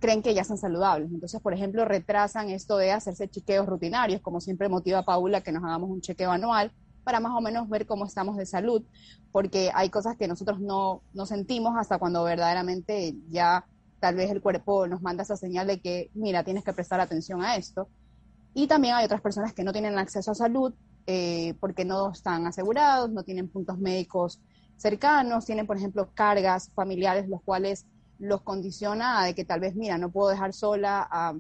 creen 0.05 0.21
que 0.21 0.35
ya 0.35 0.45
son 0.45 0.59
saludables. 0.59 1.11
Entonces, 1.11 1.41
por 1.41 1.55
ejemplo, 1.55 1.87
retrasan 1.87 2.51
esto 2.51 2.77
de 2.77 2.93
hacerse 2.93 3.27
chequeos 3.27 3.67
rutinarios, 3.67 4.21
como 4.21 4.39
siempre 4.39 4.69
motiva 4.69 4.99
a 4.99 5.05
Paula 5.07 5.41
que 5.41 5.51
nos 5.51 5.65
hagamos 5.65 5.89
un 5.89 6.03
chequeo 6.03 6.31
anual 6.31 6.71
para 7.05 7.21
más 7.21 7.33
o 7.33 7.41
menos 7.41 7.71
ver 7.71 7.87
cómo 7.87 8.05
estamos 8.05 8.37
de 8.37 8.45
salud, 8.45 8.83
porque 9.33 9.71
hay 9.75 9.89
cosas 9.89 10.19
que 10.19 10.29
nosotros 10.29 10.61
no, 10.61 11.01
no 11.15 11.25
sentimos 11.25 11.75
hasta 11.79 11.99
cuando 11.99 12.23
verdaderamente 12.23 13.15
ya 13.31 13.65
tal 13.99 14.17
vez 14.17 14.31
el 14.31 14.43
cuerpo 14.43 14.87
nos 14.87 15.01
manda 15.01 15.23
esa 15.23 15.39
señal 15.39 15.69
de 15.69 15.81
que, 15.81 16.11
mira, 16.13 16.45
tienes 16.45 16.65
que 16.65 16.75
prestar 16.75 17.01
atención 17.01 17.43
a 17.43 17.57
esto. 17.57 17.89
Y 18.53 18.67
también 18.67 18.97
hay 18.97 19.07
otras 19.07 19.23
personas 19.23 19.55
que 19.55 19.65
no 19.65 19.73
tienen 19.73 19.97
acceso 19.99 20.33
a 20.33 20.35
salud 20.35 20.75
eh, 21.07 21.55
porque 21.61 21.87
no 21.87 22.13
están 22.13 22.47
asegurados, 22.47 23.11
no 23.11 23.23
tienen 23.23 23.49
puntos 23.49 23.79
médicos 23.79 24.39
cercanos, 24.77 25.47
tienen, 25.47 25.67
por 25.67 25.79
ejemplo, 25.79 26.11
cargas 26.13 26.71
familiares, 26.75 27.27
los 27.27 27.41
cuales 27.41 27.87
los 28.19 28.43
condiciona 28.43 29.21
a 29.21 29.27
de 29.27 29.35
que 29.35 29.45
tal 29.45 29.61
vez, 29.61 29.75
mira, 29.75 29.99
no 29.99 30.11
puedo 30.11 30.31
dejar 30.31 30.53
sola 30.53 31.07
a 31.11 31.35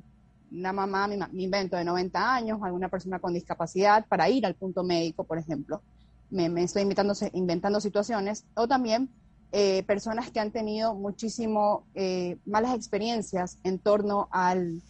una 0.51 0.73
mamá, 0.73 1.09
mi, 1.09 1.45
invento 1.45 1.77
de 1.77 1.85
90 1.85 2.35
años, 2.35 2.61
alguna 2.63 2.89
persona 2.89 3.19
con 3.19 3.35
discapacidad 3.35 4.07
para 4.07 4.29
ir 4.29 4.47
al 4.47 4.55
punto 4.55 4.85
médico, 4.85 5.25
por 5.25 5.39
ejemplo. 5.39 5.83
Me, 6.31 6.47
estoy 6.63 6.83
inventando, 6.83 7.15
inventando 7.33 7.81
situaciones. 7.81 8.45
O 8.55 8.69
también 8.69 9.09
eh, 9.53 9.83
personas 9.85 10.31
que 10.31 10.41
han 10.41 10.51
tenido 10.51 10.95
muchísimo 10.95 11.85
eh, 11.95 12.39
malas 12.47 12.75
experiencias 12.75 13.59
en 13.65 13.79
torno 13.79 14.29
al, 14.31 14.83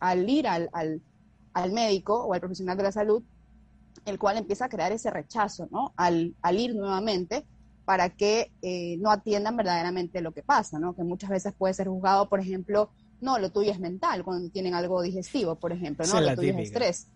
al 0.00 0.28
ir 0.28 0.48
al, 0.48 0.68
al 0.72 1.00
al 1.56 1.72
médico 1.72 2.22
o 2.22 2.34
al 2.34 2.40
profesional 2.40 2.76
de 2.76 2.82
la 2.82 2.92
salud, 2.92 3.22
el 4.04 4.18
cual 4.18 4.36
empieza 4.36 4.66
a 4.66 4.68
crear 4.68 4.92
ese 4.92 5.10
rechazo, 5.10 5.68
¿no? 5.70 5.94
Al, 5.96 6.34
ir 6.52 6.74
nuevamente 6.74 7.46
para 7.86 8.10
que 8.10 8.50
eh, 8.62 8.96
no 8.98 9.12
atiendan 9.12 9.56
verdaderamente 9.56 10.20
lo 10.20 10.32
que 10.32 10.42
pasa, 10.42 10.78
¿no? 10.78 10.94
Que 10.94 11.04
muchas 11.04 11.30
veces 11.30 11.54
puede 11.56 11.72
ser 11.72 11.86
juzgado, 11.86 12.28
por 12.28 12.40
ejemplo, 12.40 12.90
no, 13.20 13.38
lo 13.38 13.50
tuyo 13.50 13.70
es 13.70 13.78
mental, 13.78 14.24
cuando 14.24 14.50
tienen 14.50 14.74
algo 14.74 15.00
digestivo, 15.00 15.54
por 15.54 15.72
ejemplo, 15.72 16.04
¿no? 16.04 16.20
lo 16.20 16.34
tuyo 16.34 16.50
es 16.50 16.58
estrés. 16.58 17.06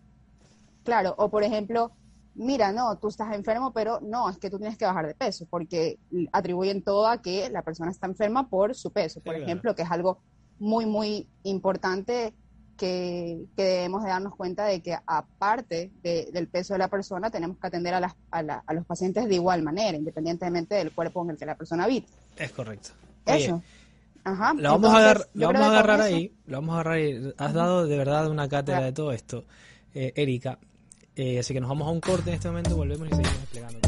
Claro, 0.84 1.14
o 1.18 1.28
por 1.28 1.42
ejemplo, 1.42 1.90
mira, 2.36 2.70
no, 2.70 2.96
tú 2.98 3.08
estás 3.08 3.34
enfermo, 3.34 3.72
pero 3.72 4.00
no, 4.00 4.30
es 4.30 4.38
que 4.38 4.48
tú 4.48 4.58
tienes 4.58 4.78
que 4.78 4.84
bajar 4.84 5.08
de 5.08 5.14
peso, 5.14 5.44
porque 5.50 5.98
atribuyen 6.30 6.82
todo 6.82 7.08
a 7.08 7.20
que 7.20 7.50
la 7.50 7.62
persona 7.62 7.90
está 7.90 8.06
enferma 8.06 8.48
por 8.48 8.76
su 8.76 8.92
peso, 8.92 9.20
por 9.20 9.34
ejemplo, 9.34 9.74
que 9.74 9.82
es 9.82 9.90
algo 9.90 10.18
muy, 10.60 10.86
muy 10.86 11.26
importante 11.42 12.32
que, 12.80 13.44
debemos 13.56 14.02
de 14.02 14.08
darnos 14.08 14.34
cuenta 14.34 14.64
de 14.64 14.80
que 14.80 14.96
aparte 15.06 15.90
del 16.02 16.48
peso 16.48 16.72
de 16.72 16.78
la 16.78 16.88
persona, 16.88 17.30
tenemos 17.30 17.58
que 17.58 17.66
atender 17.66 17.92
a, 17.92 18.16
a, 18.30 18.72
los 18.74 18.86
pacientes 18.86 19.28
de 19.28 19.34
igual 19.34 19.62
manera, 19.62 19.98
independientemente 19.98 20.76
del 20.76 20.90
cuerpo 20.90 21.22
en 21.22 21.30
el 21.30 21.36
que 21.36 21.44
la 21.44 21.56
persona 21.56 21.84
habita. 21.84 22.08
Es 22.38 22.52
correcto. 22.52 22.90
Eso. 23.26 23.62
Ajá. 24.24 24.54
Lo 24.54 24.70
vamos 24.70 24.94
a, 24.94 24.98
agarrar, 24.98 25.28
lo 25.34 25.46
vamos 25.46 25.62
a 25.62 25.68
agarrar 25.68 26.00
ahí, 26.00 26.32
lo 26.46 26.56
vamos 26.56 26.70
a 26.70 26.80
agarrar 26.80 26.94
ahí. 26.94 27.32
Has 27.36 27.52
dado 27.52 27.86
de 27.86 27.98
verdad 27.98 28.30
una 28.30 28.48
cátedra 28.48 28.80
de 28.82 28.92
todo 28.92 29.12
esto, 29.12 29.44
eh, 29.94 30.12
Erika. 30.16 30.58
Eh, 31.16 31.38
así 31.38 31.52
que 31.52 31.60
nos 31.60 31.68
vamos 31.68 31.86
a 31.86 31.90
un 31.90 32.00
corte 32.00 32.30
en 32.30 32.36
este 32.36 32.48
momento, 32.48 32.76
volvemos 32.76 33.08
y 33.08 33.10
seguimos 33.10 33.42
explicando. 33.42 33.79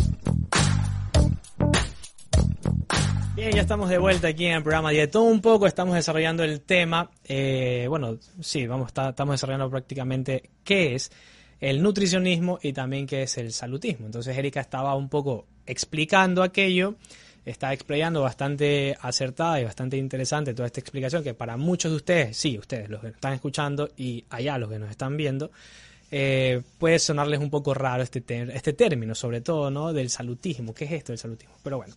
Bien, 3.35 3.51
ya 3.51 3.63
estamos 3.63 3.89
de 3.89 3.97
vuelta 3.97 4.29
aquí 4.29 4.45
en 4.45 4.57
el 4.57 4.63
programa 4.63 4.91
de 4.91 5.07
todo 5.07 5.23
un 5.23 5.41
poco. 5.41 5.67
Estamos 5.67 5.95
desarrollando 5.95 6.45
el 6.45 6.61
tema. 6.61 7.11
Eh, 7.25 7.87
bueno, 7.89 8.19
sí, 8.41 8.67
vamos, 8.67 8.89
estamos 8.89 9.33
desarrollando 9.33 9.71
prácticamente 9.71 10.51
qué 10.63 10.95
es 10.95 11.11
el 11.59 11.81
nutricionismo 11.83 12.59
y 12.61 12.75
también 12.75 13.07
qué 13.07 13.23
es 13.23 13.39
el 13.39 13.53
salutismo. 13.53 14.05
Entonces, 14.05 14.37
Erika 14.37 14.61
estaba 14.61 14.95
un 14.95 15.09
poco 15.09 15.47
explicando 15.65 16.43
aquello, 16.43 16.97
está 17.47 17.73
explicando 17.73 18.21
bastante 18.21 18.99
acertada 19.01 19.59
y 19.63 19.65
bastante 19.65 19.97
interesante 19.97 20.53
toda 20.53 20.67
esta 20.67 20.81
explicación 20.81 21.25
que 21.25 21.33
para 21.33 21.57
muchos 21.57 21.91
de 21.91 21.97
ustedes, 21.97 22.37
sí, 22.37 22.59
ustedes 22.59 22.91
los 22.91 23.01
que 23.01 23.09
están 23.09 23.33
escuchando 23.33 23.89
y 23.97 24.27
allá 24.29 24.59
los 24.59 24.69
que 24.69 24.79
nos 24.79 24.91
están 24.91 25.17
viendo, 25.17 25.51
eh, 26.11 26.61
puede 26.77 26.99
sonarles 26.99 27.41
un 27.41 27.49
poco 27.49 27.73
raro 27.73 28.03
este, 28.03 28.23
este 28.53 28.75
término, 28.75 29.15
sobre 29.15 29.41
todo, 29.41 29.71
¿no? 29.71 29.95
Del 29.95 30.11
salutismo. 30.11 30.75
¿Qué 30.75 30.85
es 30.85 30.93
esto 30.93 31.13
del 31.13 31.19
salutismo? 31.19 31.55
Pero 31.63 31.79
bueno, 31.79 31.95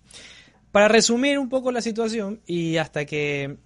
para 0.76 0.90
resumir 0.90 1.40
un 1.40 1.48
poco 1.48 1.72
la 1.72 1.80
situación 1.80 2.42
y 2.46 2.76
hasta 2.76 3.06
que 3.06 3.60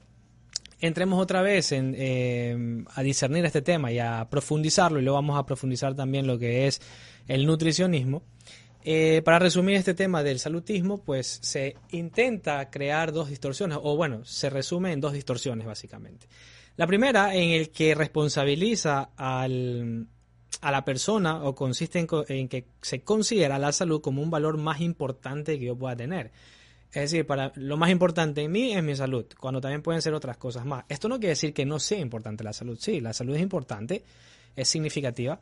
entremos 0.80 1.20
otra 1.20 1.42
vez 1.42 1.72
eh, 1.72 2.84
a 2.94 3.02
discernir 3.02 3.44
este 3.46 3.64
tema 3.64 3.92
y 3.92 3.98
a 3.98 4.28
profundizarlo, 4.30 5.00
y 5.00 5.02
luego 5.02 5.16
vamos 5.16 5.40
a 5.40 5.44
profundizar 5.44 5.96
también 5.96 6.28
lo 6.28 6.38
que 6.38 6.68
es 6.68 6.80
el 7.28 7.48
nutricionismo. 7.48 8.22
Eh, 8.84 9.24
para 9.26 9.40
resumir 9.40 9.78
este 9.78 9.96
tema 9.96 10.22
del 10.22 10.38
salutismo, 10.38 11.00
pues 11.04 11.40
se 11.42 11.78
intenta 11.90 12.70
crear 12.70 13.12
dos 13.12 13.30
distorsiones, 13.30 13.80
o 13.82 13.98
bueno, 13.98 14.24
se 14.24 14.52
resume 14.52 14.92
en 14.92 15.02
dos 15.02 15.14
distorsiones 15.14 15.66
básicamente. 15.66 16.28
La 16.76 16.86
primera 16.86 17.34
en 17.34 17.50
el 17.50 17.72
que 17.72 17.96
responsabiliza 17.96 19.10
a 19.18 19.48
la 19.48 20.86
persona 20.86 21.42
o 21.42 21.56
consiste 21.56 21.98
en, 21.98 22.08
en, 22.28 22.48
que 22.48 22.68
se 22.84 23.02
considera 23.02 23.58
la 23.58 23.72
salud 23.72 24.00
como 24.00 24.22
un 24.22 24.30
valor 24.30 24.58
más 24.58 24.80
importante 24.80 25.58
que 25.58 25.66
yo 25.66 25.76
pueda 25.76 25.96
tener. 25.96 26.32
Es 26.92 27.12
decir, 27.12 27.26
para 27.26 27.52
lo 27.56 27.78
más 27.78 27.92
importante 27.92 28.42
en 28.42 28.52
mí 28.52 28.74
es 28.74 28.84
mi 28.84 28.96
salud, 28.96 29.26
cuando 29.40 29.62
también 29.62 29.84
pueden 29.84 30.02
ser 30.02 30.14
otras 30.14 30.38
cosas 30.38 30.66
más. 30.66 30.86
Esto 30.90 31.08
no 31.08 31.20
quiere 31.20 31.30
decir 31.30 31.54
que 31.54 31.66
no 31.66 31.80
sea 31.80 32.00
importante 32.00 32.44
la 32.44 32.54
salud. 32.54 32.78
Sí, 32.80 33.00
la 33.00 33.14
salud 33.14 33.36
es 33.36 33.42
importante, 33.42 34.04
es 34.56 34.68
significativa, 34.68 35.40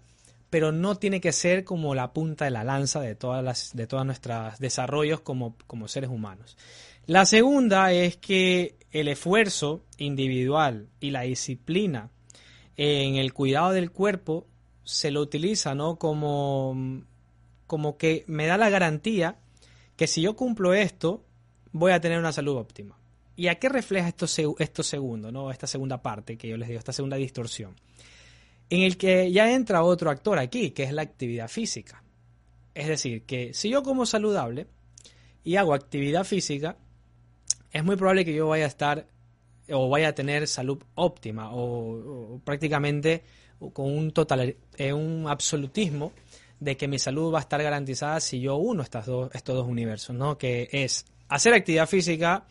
pero 0.49 0.73
no 0.73 0.95
tiene 0.95 1.21
que 1.21 1.31
ser 1.31 1.63
como 1.63 1.95
la 1.95 2.11
punta 2.11 2.45
de 2.45 2.51
la 2.51 2.65
lanza 2.65 2.99
de 2.99 3.15
todas 3.15 3.43
las 3.43 3.75
de 3.75 3.87
todos 3.87 4.05
nuestros 4.05 4.59
desarrollos 4.59 5.21
como, 5.21 5.55
como 5.67 5.87
seres 5.87 6.09
humanos. 6.09 6.57
La 7.05 7.25
segunda 7.25 7.93
es 7.93 8.17
que 8.17 8.75
el 8.91 9.07
esfuerzo 9.07 9.81
individual 9.97 10.87
y 10.99 11.11
la 11.11 11.21
disciplina 11.21 12.09
en 12.75 13.15
el 13.15 13.33
cuidado 13.33 13.71
del 13.71 13.91
cuerpo 13.91 14.45
se 14.83 15.11
lo 15.11 15.21
utiliza 15.21 15.75
¿no? 15.75 15.97
como, 15.97 17.03
como 17.65 17.97
que 17.97 18.23
me 18.27 18.45
da 18.45 18.57
la 18.57 18.69
garantía 18.69 19.37
que 19.95 20.07
si 20.07 20.21
yo 20.21 20.35
cumplo 20.35 20.73
esto, 20.73 21.23
voy 21.71 21.91
a 21.91 21.99
tener 21.99 22.19
una 22.19 22.31
salud 22.31 22.57
óptima. 22.57 22.97
¿Y 23.35 23.47
a 23.47 23.55
qué 23.55 23.69
refleja 23.69 24.07
esto, 24.07 24.25
esto 24.57 24.83
segundo, 24.83 25.31
¿no? 25.31 25.51
esta 25.51 25.67
segunda 25.67 26.01
parte 26.01 26.37
que 26.37 26.47
yo 26.47 26.57
les 26.57 26.67
digo, 26.67 26.79
esta 26.79 26.93
segunda 26.93 27.17
distorsión? 27.17 27.75
En 28.69 28.81
el 28.81 28.97
que 28.97 29.31
ya 29.31 29.51
entra 29.51 29.83
otro 29.83 30.09
actor 30.09 30.39
aquí, 30.39 30.71
que 30.71 30.83
es 30.83 30.91
la 30.91 31.03
actividad 31.03 31.47
física. 31.47 32.03
Es 32.73 32.87
decir, 32.87 33.23
que 33.23 33.53
si 33.53 33.69
yo 33.69 33.83
como 33.83 34.05
saludable 34.05 34.67
y 35.43 35.55
hago 35.55 35.73
actividad 35.73 36.23
física, 36.23 36.77
es 37.71 37.83
muy 37.83 37.95
probable 37.95 38.25
que 38.25 38.33
yo 38.33 38.47
vaya 38.47 38.65
a 38.65 38.67
estar 38.67 39.07
o 39.69 39.89
vaya 39.89 40.09
a 40.09 40.13
tener 40.13 40.47
salud 40.47 40.79
óptima 40.95 41.49
o, 41.51 42.41
prácticamente 42.43 43.23
con 43.73 43.91
un 43.91 44.11
total 44.11 44.55
eh, 44.77 44.93
un 44.93 45.25
absolutismo 45.27 46.13
de 46.59 46.77
que 46.77 46.87
mi 46.87 46.99
salud 46.99 47.33
va 47.33 47.39
a 47.39 47.41
estar 47.41 47.61
garantizada 47.61 48.19
si 48.19 48.39
yo 48.39 48.55
uno 48.55 48.83
dos, 49.05 49.29
estos 49.33 49.55
dos 49.55 49.67
universos, 49.67 50.15
¿no? 50.15 50.37
Que 50.37 50.69
es 50.71 51.05
hacer 51.29 51.53
actividad 51.53 51.87
física 51.87 52.45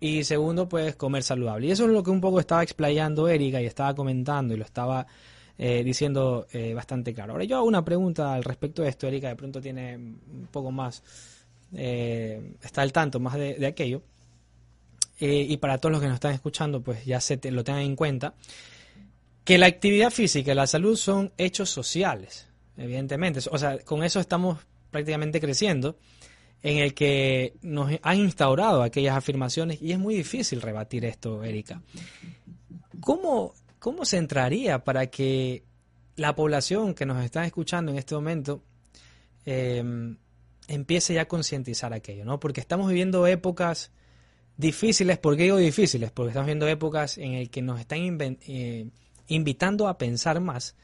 y 0.00 0.24
segundo, 0.24 0.68
pues 0.68 0.96
comer 0.96 1.22
saludable. 1.22 1.66
Y 1.66 1.70
eso 1.70 1.84
es 1.84 1.90
lo 1.90 2.02
que 2.02 2.10
un 2.10 2.20
poco 2.20 2.40
estaba 2.40 2.62
explayando 2.62 3.28
Erika 3.28 3.60
y 3.62 3.66
estaba 3.66 3.94
comentando 3.94 4.54
y 4.54 4.56
lo 4.56 4.64
estaba 4.64 5.06
eh, 5.56 5.82
diciendo 5.84 6.46
eh, 6.52 6.74
bastante 6.74 7.14
claro. 7.14 7.32
Ahora 7.32 7.44
yo 7.44 7.56
hago 7.56 7.66
una 7.66 7.84
pregunta 7.84 8.34
al 8.34 8.44
respecto 8.44 8.82
de 8.82 8.88
esto, 8.88 9.06
Erika 9.06 9.28
de 9.28 9.36
pronto 9.36 9.60
tiene 9.60 9.96
un 9.96 10.48
poco 10.50 10.70
más, 10.70 11.02
eh, 11.72 12.54
está 12.62 12.82
al 12.82 12.92
tanto 12.92 13.20
más 13.20 13.34
de, 13.34 13.64
aquello. 13.66 14.02
y 15.20 15.56
para 15.58 15.78
todos 15.78 15.92
los 15.92 16.00
que 16.00 16.08
nos 16.08 16.16
están 16.16 16.34
escuchando, 16.34 16.82
pues 16.82 17.04
ya 17.04 17.20
se 17.20 17.38
lo 17.50 17.62
tengan 17.62 17.82
en 17.82 17.96
cuenta, 17.96 18.34
que 19.44 19.58
la 19.58 19.66
actividad 19.66 20.10
física 20.10 20.52
y 20.52 20.54
la 20.54 20.66
salud 20.66 20.96
son 20.96 21.32
hechos 21.38 21.70
sociales, 21.70 22.48
evidentemente. 22.76 23.40
O 23.50 23.58
sea, 23.58 23.78
con 23.78 24.02
eso 24.02 24.18
estamos 24.18 24.58
prácticamente 24.90 25.40
creciendo 25.40 25.96
en 26.64 26.78
el 26.78 26.94
que 26.94 27.52
nos 27.60 27.90
han 28.00 28.18
instaurado 28.18 28.82
aquellas 28.82 29.14
afirmaciones 29.14 29.82
y 29.82 29.92
es 29.92 29.98
muy 29.98 30.14
difícil 30.14 30.62
rebatir 30.62 31.04
esto, 31.04 31.44
Erika. 31.44 31.82
¿Cómo, 33.00 33.52
cómo 33.78 34.06
se 34.06 34.16
entraría 34.16 34.82
para 34.82 35.08
que 35.08 35.62
la 36.16 36.34
población 36.34 36.94
que 36.94 37.04
nos 37.04 37.22
está 37.22 37.44
escuchando 37.44 37.92
en 37.92 37.98
este 37.98 38.14
momento 38.14 38.62
em, 39.44 40.16
empiece 40.66 41.12
ya 41.12 41.22
a 41.22 41.28
concientizar 41.28 41.92
aquello? 41.92 42.24
¿no? 42.24 42.40
Porque 42.40 42.62
estamos 42.62 42.88
viviendo 42.88 43.26
épocas 43.26 43.92
difíciles, 44.56 45.18
¿por 45.18 45.36
qué 45.36 45.42
digo 45.42 45.58
difíciles? 45.58 46.12
Porque 46.12 46.30
estamos 46.30 46.46
viviendo 46.46 46.66
épocas 46.66 47.18
en 47.18 47.38
las 47.38 47.50
que 47.50 47.60
nos 47.60 47.78
están 47.78 47.98
eh, 48.00 48.88
invitando 49.26 49.86
a 49.86 49.98
pensar 49.98 50.40
más, 50.40 50.76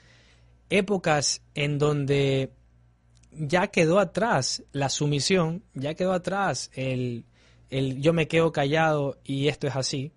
épocas 0.69 1.41
en 1.55 1.79
donde 1.79 2.53
ya 3.33 3.69
quedó 3.69 3.99
atrás 3.99 4.63
la 4.73 4.89
sumisión, 4.89 5.63
ya 5.75 5.95
quedó 5.95 6.13
atrás 6.13 6.71
el, 6.75 7.25
el 7.71 8.01
yo 8.01 8.13
me 8.13 8.29
quedo 8.29 8.53
callado 8.53 9.19
y 9.25 9.49
esto 9.49 9.67
es 9.67 9.77
así, 9.77 10.13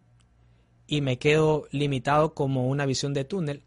y 0.88 1.02
me 1.02 1.18
quedo 1.18 1.68
limitado 1.72 2.34
como 2.34 2.68
una 2.68 2.86
visión 2.86 3.14
de 3.14 3.26
túnel, 3.26 3.64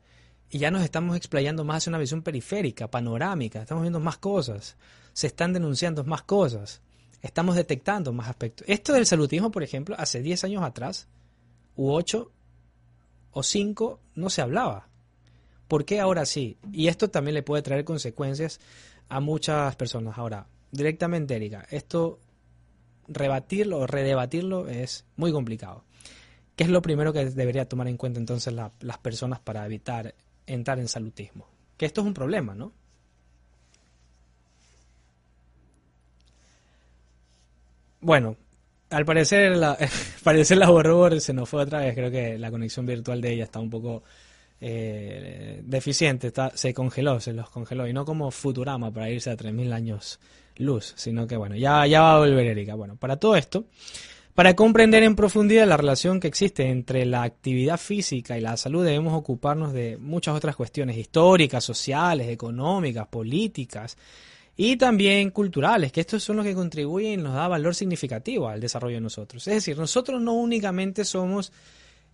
y 0.50 0.58
ya 0.58 0.70
nos 0.70 0.82
estamos 0.82 1.16
explayando 1.16 1.64
más 1.64 1.78
hacia 1.78 1.90
una 1.90 1.98
visión 1.98 2.22
periférica, 2.22 2.88
panorámica, 2.88 3.62
estamos 3.62 3.82
viendo 3.82 4.00
más 4.00 4.18
cosas, 4.18 4.76
se 5.12 5.26
están 5.26 5.52
denunciando 5.52 6.04
más 6.04 6.22
cosas, 6.22 6.82
estamos 7.22 7.56
detectando 7.56 8.12
más 8.12 8.28
aspectos. 8.28 8.66
Esto 8.68 8.92
del 8.92 9.06
salutismo, 9.06 9.50
por 9.50 9.62
ejemplo, 9.62 9.96
hace 9.98 10.22
10 10.22 10.44
años 10.44 10.62
atrás, 10.62 11.08
u 11.74 11.90
8 11.90 12.30
o 13.32 13.42
5, 13.42 14.00
no 14.14 14.30
se 14.30 14.42
hablaba. 14.42 14.88
¿Por 15.68 15.84
qué 15.84 16.00
ahora 16.00 16.26
sí? 16.26 16.58
Y 16.72 16.88
esto 16.88 17.10
también 17.10 17.34
le 17.34 17.42
puede 17.42 17.62
traer 17.62 17.84
consecuencias 17.84 18.60
a 19.08 19.20
muchas 19.20 19.76
personas. 19.76 20.18
Ahora, 20.18 20.46
directamente, 20.70 21.36
Erika, 21.36 21.66
esto 21.70 22.20
rebatirlo 23.08 23.78
o 23.78 23.86
redebatirlo 23.86 24.68
es 24.68 25.04
muy 25.16 25.32
complicado. 25.32 25.84
¿Qué 26.56 26.64
es 26.64 26.70
lo 26.70 26.82
primero 26.82 27.12
que 27.12 27.26
debería 27.26 27.68
tomar 27.68 27.88
en 27.88 27.96
cuenta 27.96 28.18
entonces 28.18 28.52
las 28.52 28.98
personas 28.98 29.40
para 29.40 29.64
evitar 29.66 30.14
entrar 30.46 30.78
en 30.78 30.88
salutismo? 30.88 31.46
Que 31.76 31.86
esto 31.86 32.00
es 32.00 32.06
un 32.06 32.14
problema, 32.14 32.54
¿no? 32.54 32.72
Bueno, 38.00 38.36
al 38.90 39.04
parecer 39.04 39.56
la, 39.56 39.76
parecer 40.24 40.58
la 40.58 41.20
se 41.20 41.32
nos 41.32 41.48
fue 41.48 41.62
otra 41.62 41.80
vez. 41.80 41.94
Creo 41.94 42.10
que 42.10 42.38
la 42.38 42.50
conexión 42.50 42.86
virtual 42.86 43.20
de 43.20 43.32
ella 43.32 43.44
está 43.44 43.60
un 43.60 43.70
poco 43.70 44.02
eh, 44.60 45.60
deficiente, 45.64 46.28
está, 46.28 46.56
se 46.56 46.72
congeló, 46.72 47.20
se 47.20 47.32
los 47.32 47.50
congeló, 47.50 47.86
y 47.86 47.92
no 47.92 48.04
como 48.04 48.30
Futurama 48.30 48.90
para 48.90 49.10
irse 49.10 49.30
a 49.30 49.36
3.000 49.36 49.72
años 49.72 50.20
luz, 50.56 50.94
sino 50.96 51.26
que 51.26 51.36
bueno, 51.36 51.56
ya, 51.56 51.86
ya 51.86 52.00
va 52.00 52.16
a 52.16 52.18
volver 52.18 52.46
Erika. 52.46 52.74
Bueno, 52.74 52.96
para 52.96 53.16
todo 53.16 53.36
esto, 53.36 53.66
para 54.34 54.54
comprender 54.54 55.02
en 55.02 55.16
profundidad 55.16 55.66
la 55.66 55.76
relación 55.76 56.20
que 56.20 56.28
existe 56.28 56.68
entre 56.68 57.06
la 57.06 57.22
actividad 57.22 57.78
física 57.78 58.36
y 58.36 58.40
la 58.40 58.56
salud, 58.56 58.84
debemos 58.84 59.14
ocuparnos 59.14 59.72
de 59.72 59.96
muchas 59.98 60.36
otras 60.36 60.56
cuestiones 60.56 60.96
históricas, 60.96 61.64
sociales, 61.64 62.28
económicas, 62.28 63.06
políticas 63.08 63.96
y 64.56 64.76
también 64.76 65.30
culturales, 65.30 65.92
que 65.92 66.00
estos 66.00 66.22
son 66.22 66.36
los 66.36 66.46
que 66.46 66.54
contribuyen 66.54 67.12
y 67.12 67.22
nos 67.22 67.34
da 67.34 67.48
valor 67.48 67.74
significativo 67.74 68.48
al 68.48 68.60
desarrollo 68.60 68.96
de 68.96 69.02
nosotros. 69.02 69.46
Es 69.48 69.54
decir, 69.54 69.76
nosotros 69.76 70.20
no 70.20 70.34
únicamente 70.34 71.04
somos 71.04 71.52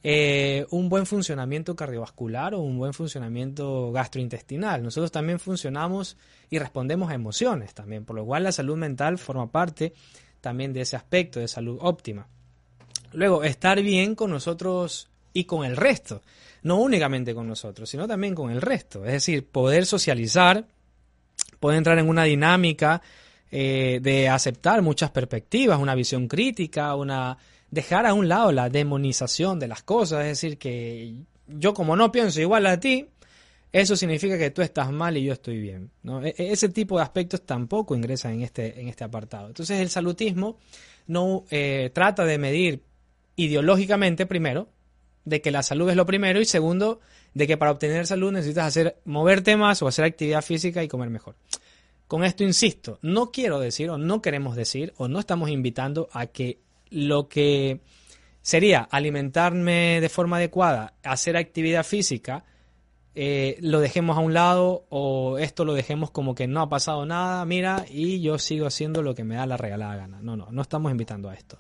eh, 0.05 0.67
un 0.71 0.89
buen 0.89 1.07
funcionamiento 1.07 1.77
cardiovascular 1.77 2.55
o 2.55 2.61
un 2.61 2.77
buen 2.77 2.93
funcionamiento 2.93 3.93
gastrointestinal. 3.93 4.83
Nosotros 4.83 5.13
también 5.13 5.39
funcionamos 5.39 6.17
y 6.51 6.59
respondemos 6.59 7.11
a 7.11 7.15
emociones 7.15 7.73
también, 7.73 8.05
por 8.05 8.17
lo 8.17 8.25
cual 8.25 8.43
la 8.43 8.53
salud 8.53 8.77
mental 8.77 9.19
forma 9.19 9.51
parte 9.51 9.93
también 10.41 10.73
de 10.73 10.81
ese 10.81 10.97
aspecto 10.97 11.39
de 11.39 11.47
salud 11.47 11.79
óptima. 11.81 12.27
Luego, 13.13 13.45
estar 13.45 13.81
bien 13.81 14.15
con 14.15 14.31
nosotros 14.31 15.09
y 15.33 15.45
con 15.45 15.65
el 15.65 15.77
resto, 15.77 16.23
no 16.63 16.81
únicamente 16.81 17.35
con 17.35 17.47
nosotros, 17.47 17.89
sino 17.89 18.09
también 18.09 18.35
con 18.35 18.51
el 18.51 18.61
resto, 18.61 19.05
es 19.05 19.13
decir, 19.13 19.47
poder 19.47 19.87
socializar, 19.87 20.67
poder 21.61 21.79
entrar 21.79 21.99
en 21.99 22.09
una 22.09 22.25
dinámica 22.25 23.01
eh, 23.51 24.01
de 24.03 24.29
aceptar 24.29 24.83
muchas 24.83 25.11
perspectivas, 25.11 25.79
una 25.79 25.95
visión 25.95 26.27
crítica, 26.27 26.95
una 26.97 27.37
dejar 27.73 28.07
a 28.07 28.15
un 28.15 28.29
lado 28.29 28.53
la 28.53 28.69
demonización 28.69 29.59
de 29.59 29.67
las 29.67 29.83
cosas, 29.83 30.21
es 30.21 30.29
decir, 30.29 30.59
que 30.59 31.15
yo 31.49 31.75
como 31.75 31.97
no 31.97 32.13
pienso 32.13 32.41
igual 32.41 32.67
a 32.67 32.79
ti, 32.79 33.09
eso 33.73 33.97
significa 33.97 34.37
que 34.37 34.51
tú 34.51 34.61
estás 34.61 34.93
mal 34.93 35.17
y 35.17 35.25
yo 35.25 35.33
estoy 35.33 35.59
bien. 35.59 35.91
¿no? 36.03 36.23
E, 36.23 36.35
e, 36.37 36.53
ese 36.53 36.69
tipo 36.69 36.99
de 36.99 37.03
aspectos 37.03 37.43
tampoco 37.43 37.97
ingresan 37.97 38.35
en 38.35 38.43
este, 38.43 38.79
en 38.79 38.89
este 38.89 39.05
apartado. 39.05 39.49
Entonces 39.49 39.81
el 39.81 39.89
salutismo 39.89 40.59
no 41.07 41.45
eh, 41.51 41.91
trata 41.95 42.27
de 42.27 42.37
medir 42.37 42.83
ideológicamente, 43.37 44.27
primero, 44.27 44.69
de 45.25 45.41
que 45.41 45.51
la 45.51 45.63
salud 45.63 45.89
es 45.89 45.97
lo 45.97 46.05
primero 46.05 46.43
y 46.43 46.45
segundo, 46.45 47.01
de 47.33 47.47
que 47.47 47.57
para 47.57 47.71
obtener 47.71 48.07
salud 48.07 48.33
necesitas 48.33 48.67
hacer, 48.67 48.99
moverte 49.07 49.57
más 49.57 49.81
o 49.81 49.89
hacer 49.89 50.05
actividad 50.05 50.43
física 50.43 50.85
y 50.85 50.89
comer 50.89 51.09
mejor. 51.09 51.37
Con 52.07 52.23
esto 52.23 52.45
insisto, 52.45 52.99
no 53.01 53.33
quiero 53.33 53.59
decir 53.61 53.89
o 53.89 53.97
no 53.97 54.21
queremos 54.21 54.57
decir 54.57 54.93
o 54.99 55.09
no 55.09 55.19
estamos 55.19 55.49
invitando 55.49 56.11
a 56.13 56.27
que 56.27 56.59
lo 56.93 57.29
que 57.29 57.81
sería 58.43 58.81
alimentarme 58.91 60.01
de 60.01 60.09
forma 60.09 60.37
adecuada, 60.37 60.95
hacer 61.03 61.37
actividad 61.37 61.85
física, 61.85 62.45
eh, 63.15 63.59
lo 63.61 63.81
dejemos 63.81 64.17
a 64.17 64.21
un 64.21 64.33
lado 64.33 64.87
o 64.89 65.37
esto 65.39 65.65
lo 65.65 65.75
dejemos 65.75 66.11
como 66.11 66.35
que 66.35 66.47
no 66.47 66.63
ha 66.63 66.69
pasado 66.69 67.05
nada, 67.05 67.45
mira, 67.45 67.85
y 67.89 68.21
yo 68.21 68.39
sigo 68.39 68.67
haciendo 68.67 69.03
lo 69.03 69.15
que 69.15 69.25
me 69.25 69.35
da 69.35 69.47
la 69.47 69.57
regalada 69.57 69.97
gana. 69.97 70.21
No, 70.23 70.37
no, 70.37 70.49
no 70.51 70.63
estamos 70.63 70.91
invitando 70.91 71.29
a 71.29 71.35
esto. 71.35 71.59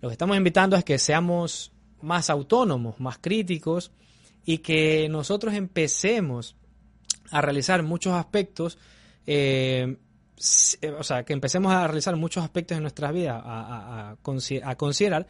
Lo 0.00 0.08
que 0.08 0.14
estamos 0.14 0.36
invitando 0.36 0.76
es 0.76 0.84
que 0.84 0.98
seamos 0.98 1.72
más 2.00 2.30
autónomos, 2.30 2.98
más 3.00 3.18
críticos 3.18 3.92
y 4.44 4.58
que 4.58 5.08
nosotros 5.08 5.54
empecemos 5.54 6.56
a 7.30 7.40
realizar 7.40 7.82
muchos 7.82 8.14
aspectos, 8.14 8.78
eh, 9.26 9.96
o 10.98 11.02
sea, 11.02 11.24
que 11.24 11.32
empecemos 11.32 11.72
a 11.72 11.86
realizar 11.86 12.14
muchos 12.16 12.44
aspectos 12.44 12.76
de 12.76 12.82
nuestras 12.82 13.12
vidas 13.12 13.40
a, 13.44 14.10
a 14.10 14.76
considerar, 14.76 15.26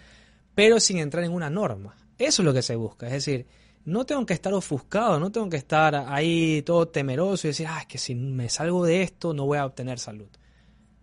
pero 0.54 0.80
sin 0.80 0.98
entrar 0.98 1.24
en 1.24 1.32
una 1.32 1.50
norma. 1.50 1.96
Eso 2.18 2.42
es 2.42 2.46
lo 2.46 2.54
que 2.54 2.62
se 2.62 2.76
busca, 2.76 3.06
es 3.06 3.12
decir, 3.12 3.46
no 3.86 4.04
tengo 4.04 4.26
que 4.26 4.34
estar 4.34 4.52
ofuscado, 4.52 5.20
no 5.20 5.30
tengo 5.30 5.48
que 5.48 5.56
estar 5.56 5.94
ahí 5.94 6.62
todo 6.62 6.88
temeroso 6.88 7.46
y 7.46 7.50
decir, 7.50 7.68
ah, 7.70 7.80
es 7.80 7.86
que 7.86 7.98
si 7.98 8.14
me 8.14 8.48
salgo 8.48 8.84
de 8.84 9.02
esto 9.02 9.32
no 9.32 9.46
voy 9.46 9.58
a 9.58 9.64
obtener 9.64 9.98
salud. 9.98 10.28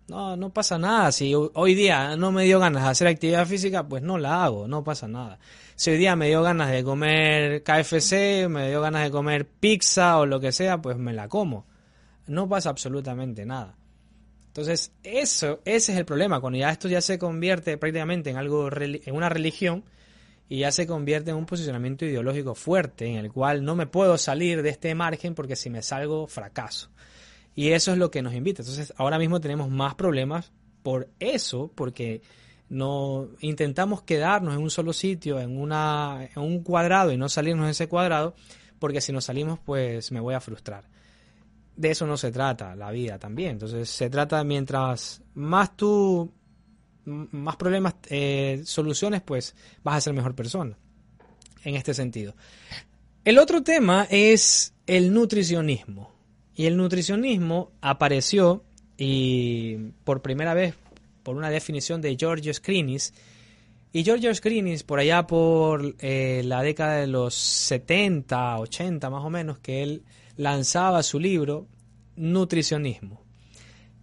No, 0.09 0.35
no 0.35 0.51
pasa 0.51 0.77
nada. 0.77 1.11
Si 1.13 1.33
hoy 1.33 1.75
día 1.75 2.17
no 2.17 2.33
me 2.33 2.43
dio 2.43 2.59
ganas 2.59 2.83
de 2.83 2.89
hacer 2.89 3.07
actividad 3.07 3.47
física, 3.47 3.87
pues 3.87 4.03
no 4.03 4.17
la 4.17 4.43
hago, 4.43 4.67
no 4.67 4.83
pasa 4.83 5.07
nada. 5.07 5.39
Si 5.75 5.91
hoy 5.91 5.97
día 5.97 6.17
me 6.17 6.27
dio 6.27 6.43
ganas 6.43 6.71
de 6.71 6.83
comer 6.83 7.63
KFC, 7.63 8.49
me 8.49 8.69
dio 8.69 8.81
ganas 8.81 9.03
de 9.03 9.11
comer 9.11 9.47
pizza 9.47 10.17
o 10.17 10.25
lo 10.25 10.41
que 10.41 10.51
sea, 10.51 10.81
pues 10.81 10.97
me 10.97 11.13
la 11.13 11.29
como. 11.29 11.65
No 12.27 12.49
pasa 12.49 12.69
absolutamente 12.69 13.45
nada. 13.45 13.77
Entonces, 14.53 14.91
eso, 15.01 15.61
ese 15.65 15.93
es 15.93 15.97
el 15.97 16.05
problema. 16.05 16.39
Cuando 16.39 16.59
ya 16.59 16.69
esto 16.69 16.87
ya 16.87 17.01
se 17.01 17.17
convierte 17.17 17.75
prácticamente 17.79 18.29
en 18.29 18.37
algo, 18.37 18.69
en 18.71 19.15
una 19.15 19.27
religión, 19.27 19.83
y 20.47 20.59
ya 20.59 20.71
se 20.71 20.85
convierte 20.85 21.31
en 21.31 21.37
un 21.37 21.47
posicionamiento 21.47 22.05
ideológico 22.05 22.53
fuerte 22.53 23.07
en 23.07 23.15
el 23.15 23.31
cual 23.31 23.65
no 23.65 23.75
me 23.75 23.87
puedo 23.87 24.17
salir 24.19 24.61
de 24.61 24.69
este 24.69 24.93
margen 24.93 25.33
porque 25.33 25.55
si 25.55 25.71
me 25.71 25.81
salgo 25.81 26.27
fracaso. 26.27 26.91
Y 27.55 27.69
eso 27.69 27.91
es 27.91 27.97
lo 27.97 28.11
que 28.11 28.21
nos 28.21 28.35
invita. 28.35 28.61
Entonces 28.61 28.93
ahora 28.97 29.17
mismo 29.17 29.39
tenemos 29.39 29.71
más 29.71 29.95
problemas 29.95 30.51
por 30.83 31.09
eso, 31.19 31.71
porque 31.73 32.21
no 32.69 33.29
intentamos 33.39 34.03
quedarnos 34.03 34.53
en 34.53 34.61
un 34.61 34.69
solo 34.69 34.93
sitio, 34.93 35.39
en, 35.39 35.57
una, 35.57 36.29
en 36.35 36.41
un 36.43 36.61
cuadrado 36.61 37.11
y 37.11 37.17
no 37.17 37.29
salirnos 37.29 37.65
de 37.65 37.71
ese 37.71 37.87
cuadrado, 37.87 38.35
porque 38.77 39.01
si 39.01 39.11
nos 39.11 39.25
salimos 39.25 39.57
pues 39.57 40.11
me 40.11 40.19
voy 40.19 40.35
a 40.35 40.39
frustrar. 40.39 40.92
De 41.75 41.91
eso 41.91 42.05
no 42.05 42.17
se 42.17 42.31
trata 42.31 42.75
la 42.75 42.91
vida 42.91 43.17
también. 43.17 43.51
Entonces 43.51 43.89
se 43.89 44.09
trata 44.09 44.43
mientras 44.43 45.21
más 45.33 45.75
tú 45.75 46.31
más 47.05 47.55
problemas, 47.57 47.95
eh, 48.09 48.61
soluciones, 48.65 49.21
pues 49.21 49.55
vas 49.83 49.97
a 49.97 50.01
ser 50.01 50.13
mejor 50.13 50.35
persona. 50.35 50.77
En 51.63 51.75
este 51.75 51.93
sentido. 51.93 52.35
El 53.23 53.37
otro 53.39 53.63
tema 53.63 54.07
es 54.09 54.73
el 54.85 55.13
nutricionismo. 55.13 56.11
Y 56.55 56.65
el 56.65 56.77
nutricionismo 56.77 57.71
apareció 57.81 58.63
y 58.97 59.75
por 60.03 60.21
primera 60.21 60.53
vez 60.53 60.75
por 61.23 61.35
una 61.35 61.49
definición 61.49 62.01
de 62.01 62.15
Giorgio 62.15 62.53
Skrinis. 62.53 63.13
Y 63.93 64.03
Giorgio 64.03 64.33
Skrinis, 64.35 64.83
por 64.83 64.99
allá 64.99 65.25
por 65.25 65.95
eh, 65.99 66.41
la 66.43 66.61
década 66.61 66.95
de 66.95 67.07
los 67.07 67.33
70, 67.33 68.59
80 68.59 69.09
más 69.09 69.23
o 69.23 69.29
menos, 69.29 69.59
que 69.59 69.83
él 69.83 70.03
lanzaba 70.35 71.03
su 71.03 71.19
libro 71.19 71.67
Nutricionismo. 72.15 73.23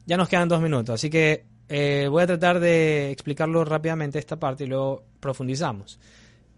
Ya 0.06 0.16
nos 0.16 0.28
quedan 0.28 0.48
dos 0.48 0.60
minutos, 0.60 0.94
así 0.94 1.10
que 1.10 1.44
eh, 1.68 2.08
voy 2.10 2.24
a 2.24 2.26
tratar 2.26 2.58
de 2.58 3.10
explicarlo 3.12 3.64
rápidamente 3.64 4.18
esta 4.18 4.38
parte 4.38 4.64
y 4.64 4.66
luego 4.66 5.04
profundizamos. 5.20 6.00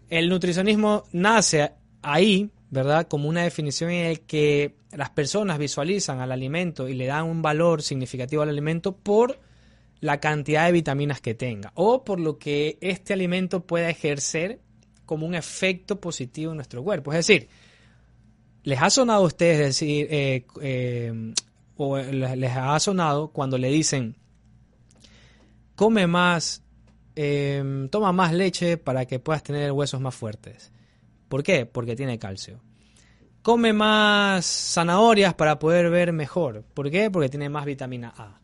El 0.09 0.29
nutricionismo 0.29 1.03
nace 1.11 1.71
ahí, 2.01 2.49
¿verdad? 2.71 3.07
Como 3.07 3.29
una 3.29 3.43
definición 3.43 3.91
en 3.91 4.13
la 4.13 4.19
que 4.19 4.75
las 4.91 5.11
personas 5.11 5.59
visualizan 5.59 6.19
al 6.19 6.31
alimento 6.31 6.87
y 6.87 6.93
le 6.95 7.05
dan 7.05 7.25
un 7.25 7.41
valor 7.41 7.81
significativo 7.81 8.41
al 8.41 8.49
alimento 8.49 8.95
por 8.95 9.39
la 9.99 10.19
cantidad 10.19 10.65
de 10.65 10.71
vitaminas 10.71 11.21
que 11.21 11.33
tenga 11.33 11.71
o 11.75 12.03
por 12.03 12.19
lo 12.19 12.37
que 12.37 12.77
este 12.81 13.13
alimento 13.13 13.65
pueda 13.65 13.89
ejercer 13.89 14.59
como 15.05 15.25
un 15.25 15.35
efecto 15.35 15.99
positivo 15.99 16.51
en 16.51 16.57
nuestro 16.57 16.83
cuerpo. 16.83 17.13
Es 17.13 17.25
decir, 17.25 17.49
¿les 18.63 18.81
ha 18.81 18.89
sonado 18.89 19.23
a 19.23 19.27
ustedes 19.27 19.59
decir, 19.59 20.07
eh, 20.09 20.45
eh, 20.61 21.33
o 21.77 21.97
les 21.97 22.51
ha 22.51 22.79
sonado 22.79 23.29
cuando 23.29 23.57
le 23.57 23.69
dicen, 23.69 24.15
come 25.75 26.07
más, 26.07 26.63
em, 27.15 27.89
toma 27.89 28.11
más 28.11 28.33
leche 28.33 28.77
para 28.77 29.05
que 29.05 29.19
puedas 29.19 29.43
tener 29.43 29.71
huesos 29.71 29.99
más 30.01 30.15
fuertes. 30.15 30.71
¿Por 31.29 31.43
qué? 31.43 31.65
Porque 31.65 31.95
tiene 31.95 32.19
calcio. 32.19 32.61
Come 33.41 33.73
más 33.73 34.45
zanahorias 34.45 35.33
para 35.33 35.59
poder 35.59 35.89
ver 35.89 36.13
mejor. 36.13 36.63
¿Por 36.73 36.89
qué? 36.89 37.11
Porque 37.11 37.29
tiene 37.29 37.49
más 37.49 37.65
vitamina 37.65 38.13
A. 38.15 38.39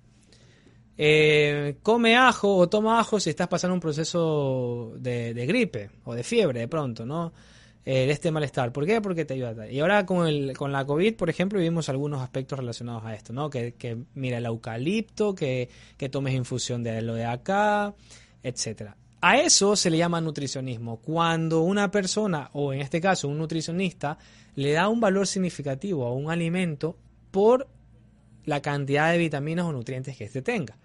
Eh, 1.01 1.77
come 1.81 2.17
ajo 2.17 2.57
o 2.57 2.67
toma 2.67 2.99
ajo 2.99 3.21
si 3.21 3.29
estás 3.29 3.47
pasando 3.47 3.73
un 3.73 3.79
proceso 3.79 4.91
de, 4.97 5.33
gripe 5.47 5.91
o 6.03 6.13
de 6.13 6.23
fiebre 6.23 6.59
de 6.59 6.67
pronto, 6.67 7.05
¿no? 7.05 7.31
Eh, 7.85 8.09
este 8.11 8.29
malestar. 8.29 8.71
¿Por 8.71 8.85
qué? 8.85 9.01
Porque 9.01 9.25
te 9.25 9.33
ayuda. 9.33 9.69
Y 9.69 9.79
ahora 9.79 10.05
con, 10.05 10.27
el, 10.27 10.55
con 10.55 10.71
la 10.71 10.85
COVID, 10.85 11.15
por 11.15 11.29
ejemplo, 11.29 11.59
vimos 11.59 11.89
algunos 11.89 12.21
aspectos 12.21 12.59
relacionados 12.59 13.05
a 13.05 13.15
esto, 13.15 13.33
¿no? 13.33 13.49
Que, 13.49 13.73
que 13.73 13.97
mira 14.15 14.37
el 14.37 14.45
eucalipto, 14.45 15.33
que, 15.33 15.69
que 15.97 16.09
tomes 16.09 16.35
infusión 16.35 16.83
de 16.83 17.01
lo 17.01 17.15
de 17.15 17.25
acá, 17.25 17.95
etcétera. 18.43 18.95
A 19.21 19.37
eso 19.37 19.75
se 19.75 19.89
le 19.89 19.97
llama 19.97 20.21
nutricionismo. 20.21 20.97
Cuando 20.97 21.61
una 21.61 21.89
persona, 21.89 22.49
o 22.53 22.73
en 22.73 22.81
este 22.81 23.01
caso 23.01 23.27
un 23.27 23.37
nutricionista, 23.37 24.17
le 24.55 24.73
da 24.73 24.87
un 24.87 24.99
valor 24.99 25.25
significativo 25.25 26.05
a 26.05 26.13
un 26.13 26.29
alimento 26.29 26.95
por 27.31 27.67
la 28.45 28.61
cantidad 28.61 29.11
de 29.11 29.17
vitaminas 29.17 29.65
o 29.65 29.73
nutrientes 29.73 30.17
que 30.17 30.25
éste 30.25 30.41
tenga. 30.41 30.77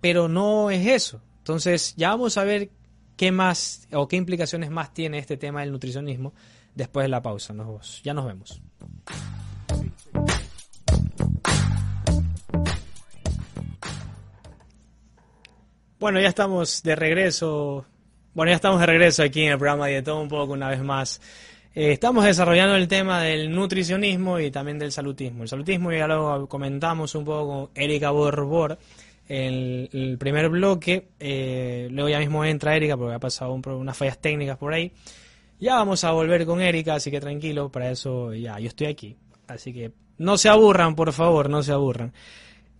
Pero 0.00 0.28
no 0.28 0.70
es 0.70 0.86
eso. 0.86 1.20
Entonces 1.38 1.94
ya 1.96 2.10
vamos 2.10 2.36
a 2.38 2.44
ver 2.44 2.70
qué 3.16 3.32
más 3.32 3.88
o 3.92 4.08
qué 4.08 4.16
implicaciones 4.16 4.70
más 4.70 4.92
tiene 4.92 5.18
este 5.18 5.36
tema 5.36 5.60
del 5.60 5.72
nutricionismo 5.72 6.32
después 6.74 7.04
de 7.04 7.08
la 7.08 7.22
pausa. 7.22 7.52
Nos, 7.52 8.02
ya 8.02 8.14
nos 8.14 8.26
vemos. 8.26 8.60
Bueno, 15.98 16.20
ya 16.20 16.28
estamos 16.28 16.82
de 16.82 16.96
regreso. 16.96 17.86
Bueno, 18.34 18.50
ya 18.50 18.56
estamos 18.56 18.80
de 18.80 18.86
regreso 18.86 19.22
aquí 19.22 19.42
en 19.42 19.52
el 19.52 19.58
programa 19.58 19.86
de 19.86 20.02
todo 20.02 20.20
un 20.20 20.28
poco 20.28 20.52
una 20.52 20.68
vez 20.68 20.82
más. 20.82 21.20
Eh, 21.74 21.92
estamos 21.92 22.24
desarrollando 22.24 22.74
el 22.74 22.88
tema 22.88 23.22
del 23.22 23.50
nutricionismo 23.50 24.40
y 24.40 24.50
también 24.50 24.78
del 24.78 24.90
salutismo. 24.90 25.44
El 25.44 25.48
salutismo 25.48 25.92
ya 25.92 26.08
lo 26.08 26.48
comentamos 26.48 27.14
un 27.14 27.24
poco 27.24 27.46
con 27.46 27.70
Erika 27.74 28.10
Borbor 28.10 28.78
el, 29.32 29.88
el 29.92 30.18
primer 30.18 30.50
bloque. 30.50 31.08
Eh, 31.18 31.88
luego 31.90 32.10
ya 32.10 32.18
mismo 32.18 32.44
entra 32.44 32.76
Erika 32.76 32.96
porque 32.96 33.14
ha 33.14 33.18
pasado 33.18 33.52
unas 33.52 33.96
fallas 33.96 34.18
técnicas 34.20 34.58
por 34.58 34.74
ahí. 34.74 34.92
Ya 35.58 35.76
vamos 35.76 36.04
a 36.04 36.10
volver 36.10 36.44
con 36.44 36.60
Erika, 36.60 36.94
así 36.94 37.10
que 37.10 37.20
tranquilo, 37.20 37.70
para 37.70 37.90
eso 37.90 38.34
ya, 38.34 38.58
yo 38.58 38.68
estoy 38.68 38.88
aquí. 38.88 39.16
Así 39.46 39.72
que 39.72 39.92
no 40.18 40.36
se 40.36 40.48
aburran, 40.48 40.94
por 40.94 41.12
favor, 41.12 41.48
no 41.48 41.62
se 41.62 41.72
aburran. 41.72 42.12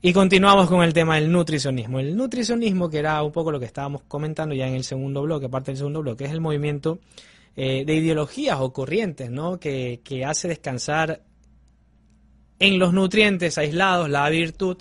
Y 0.02 0.12
continuamos 0.12 0.68
con 0.68 0.82
el 0.82 0.92
tema 0.92 1.14
del 1.14 1.30
nutricionismo. 1.30 2.00
El 2.00 2.16
nutricionismo, 2.16 2.90
que 2.90 2.98
era 2.98 3.22
un 3.22 3.32
poco 3.32 3.52
lo 3.52 3.60
que 3.60 3.66
estábamos 3.66 4.02
comentando 4.02 4.54
ya 4.54 4.66
en 4.66 4.74
el 4.74 4.84
segundo 4.84 5.22
bloque, 5.22 5.46
aparte 5.46 5.70
del 5.70 5.78
segundo 5.78 6.02
bloque, 6.02 6.24
es 6.24 6.32
el 6.32 6.40
movimiento 6.40 6.98
eh, 7.56 7.84
de 7.86 7.94
ideologías 7.94 8.58
o 8.60 8.72
corrientes, 8.72 9.30
¿no? 9.30 9.58
Que, 9.58 10.00
que 10.04 10.24
hace 10.24 10.48
descansar 10.48 11.22
en 12.58 12.78
los 12.78 12.92
nutrientes 12.92 13.56
aislados 13.58 14.10
la 14.10 14.28
virtud 14.28 14.78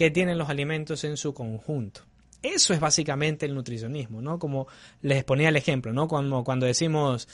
que 0.00 0.10
tienen 0.10 0.38
los 0.38 0.48
alimentos 0.48 1.04
en 1.04 1.18
su 1.18 1.34
conjunto. 1.34 2.00
Eso 2.40 2.72
es 2.72 2.80
básicamente 2.80 3.44
el 3.44 3.54
nutricionismo, 3.54 4.22
¿no? 4.22 4.38
Como 4.38 4.66
les 5.02 5.24
ponía 5.24 5.50
el 5.50 5.56
ejemplo, 5.56 5.92
¿no? 5.92 6.08
Cuando, 6.08 6.42
cuando 6.42 6.64
decimos, 6.64 7.28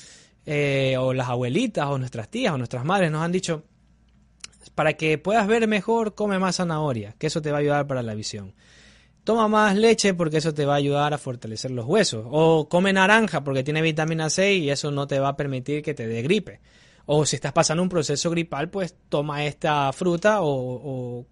eh, 0.44 0.96
o 0.98 1.12
las 1.12 1.28
abuelitas, 1.28 1.86
o 1.86 1.96
nuestras 1.96 2.28
tías, 2.28 2.52
o 2.54 2.58
nuestras 2.58 2.84
madres 2.84 3.12
nos 3.12 3.22
han 3.22 3.30
dicho, 3.30 3.62
para 4.74 4.94
que 4.94 5.16
puedas 5.16 5.46
ver 5.46 5.68
mejor, 5.68 6.16
come 6.16 6.40
más 6.40 6.56
zanahoria, 6.56 7.14
que 7.20 7.28
eso 7.28 7.40
te 7.40 7.52
va 7.52 7.58
a 7.58 7.60
ayudar 7.60 7.86
para 7.86 8.02
la 8.02 8.16
visión. 8.16 8.52
Toma 9.22 9.46
más 9.46 9.76
leche 9.76 10.12
porque 10.14 10.38
eso 10.38 10.52
te 10.52 10.66
va 10.66 10.72
a 10.72 10.78
ayudar 10.78 11.14
a 11.14 11.18
fortalecer 11.18 11.70
los 11.70 11.86
huesos. 11.86 12.26
O 12.28 12.68
come 12.68 12.92
naranja 12.92 13.44
porque 13.44 13.62
tiene 13.62 13.80
vitamina 13.80 14.28
C 14.28 14.54
y 14.54 14.70
eso 14.70 14.90
no 14.90 15.06
te 15.06 15.20
va 15.20 15.28
a 15.28 15.36
permitir 15.36 15.82
que 15.82 15.94
te 15.94 16.08
dé 16.08 16.20
gripe. 16.22 16.60
O 17.04 17.24
si 17.24 17.36
estás 17.36 17.52
pasando 17.52 17.84
un 17.84 17.88
proceso 17.88 18.28
gripal, 18.28 18.70
pues 18.70 18.96
toma 19.08 19.44
esta 19.44 19.92
fruta 19.92 20.40
o, 20.40 20.48
o 20.50 21.26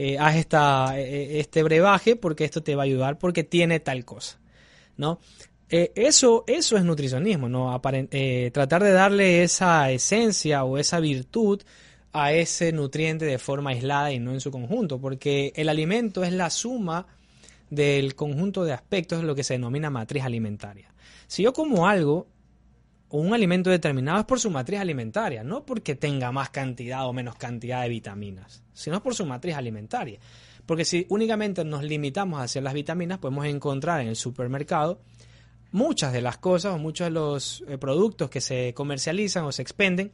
eh, 0.00 0.16
haz 0.16 0.36
esta, 0.36 0.96
eh, 0.96 1.02
eh, 1.02 1.40
este 1.40 1.64
brebaje 1.64 2.14
porque 2.14 2.44
esto 2.44 2.62
te 2.62 2.76
va 2.76 2.82
a 2.82 2.84
ayudar 2.84 3.18
porque 3.18 3.42
tiene 3.42 3.80
tal 3.80 4.04
cosa, 4.04 4.38
¿no? 4.96 5.18
eso, 5.68 6.44
eso 6.46 6.76
es 6.76 6.84
nutricionismo, 6.84 7.48
¿no? 7.48 7.78
tratar 8.52 8.82
de 8.84 8.92
darle 8.92 9.42
esa 9.42 9.90
esencia 9.90 10.62
o 10.62 10.78
esa 10.78 11.00
virtud 11.00 11.60
a 12.12 12.32
ese 12.32 12.70
nutriente 12.72 13.26
de 13.26 13.38
forma 13.38 13.70
aislada 13.70 14.12
y 14.12 14.20
no 14.20 14.32
en 14.32 14.40
su 14.40 14.52
conjunto, 14.52 15.00
porque 15.00 15.52
el 15.56 15.68
alimento 15.68 16.22
es 16.22 16.32
la 16.32 16.48
suma 16.48 17.06
del 17.68 18.14
conjunto 18.14 18.64
de 18.64 18.74
aspectos 18.74 19.24
lo 19.24 19.34
que 19.34 19.42
se 19.42 19.54
denomina 19.54 19.90
matriz 19.90 20.22
alimentaria. 20.22 20.94
Si 21.26 21.42
yo 21.42 21.52
como 21.52 21.88
algo 21.88 22.28
un 23.10 23.32
alimento 23.32 23.70
determinado 23.70 24.20
es 24.20 24.26
por 24.26 24.38
su 24.38 24.50
matriz 24.50 24.80
alimentaria, 24.80 25.42
no 25.42 25.64
porque 25.64 25.94
tenga 25.94 26.30
más 26.30 26.50
cantidad 26.50 27.06
o 27.06 27.12
menos 27.12 27.36
cantidad 27.36 27.82
de 27.82 27.88
vitaminas, 27.88 28.62
sino 28.72 29.02
por 29.02 29.14
su 29.14 29.24
matriz 29.24 29.54
alimentaria. 29.54 30.18
Porque 30.66 30.84
si 30.84 31.06
únicamente 31.08 31.64
nos 31.64 31.82
limitamos 31.82 32.40
hacia 32.40 32.60
las 32.60 32.74
vitaminas, 32.74 33.18
podemos 33.18 33.46
encontrar 33.46 34.02
en 34.02 34.08
el 34.08 34.16
supermercado 34.16 35.00
muchas 35.70 36.12
de 36.12 36.20
las 36.20 36.38
cosas 36.38 36.74
o 36.74 36.78
muchos 36.78 37.06
de 37.06 37.10
los 37.10 37.64
eh, 37.68 37.78
productos 37.78 38.28
que 38.28 38.40
se 38.40 38.74
comercializan 38.74 39.44
o 39.44 39.52
se 39.52 39.62
expenden 39.62 40.12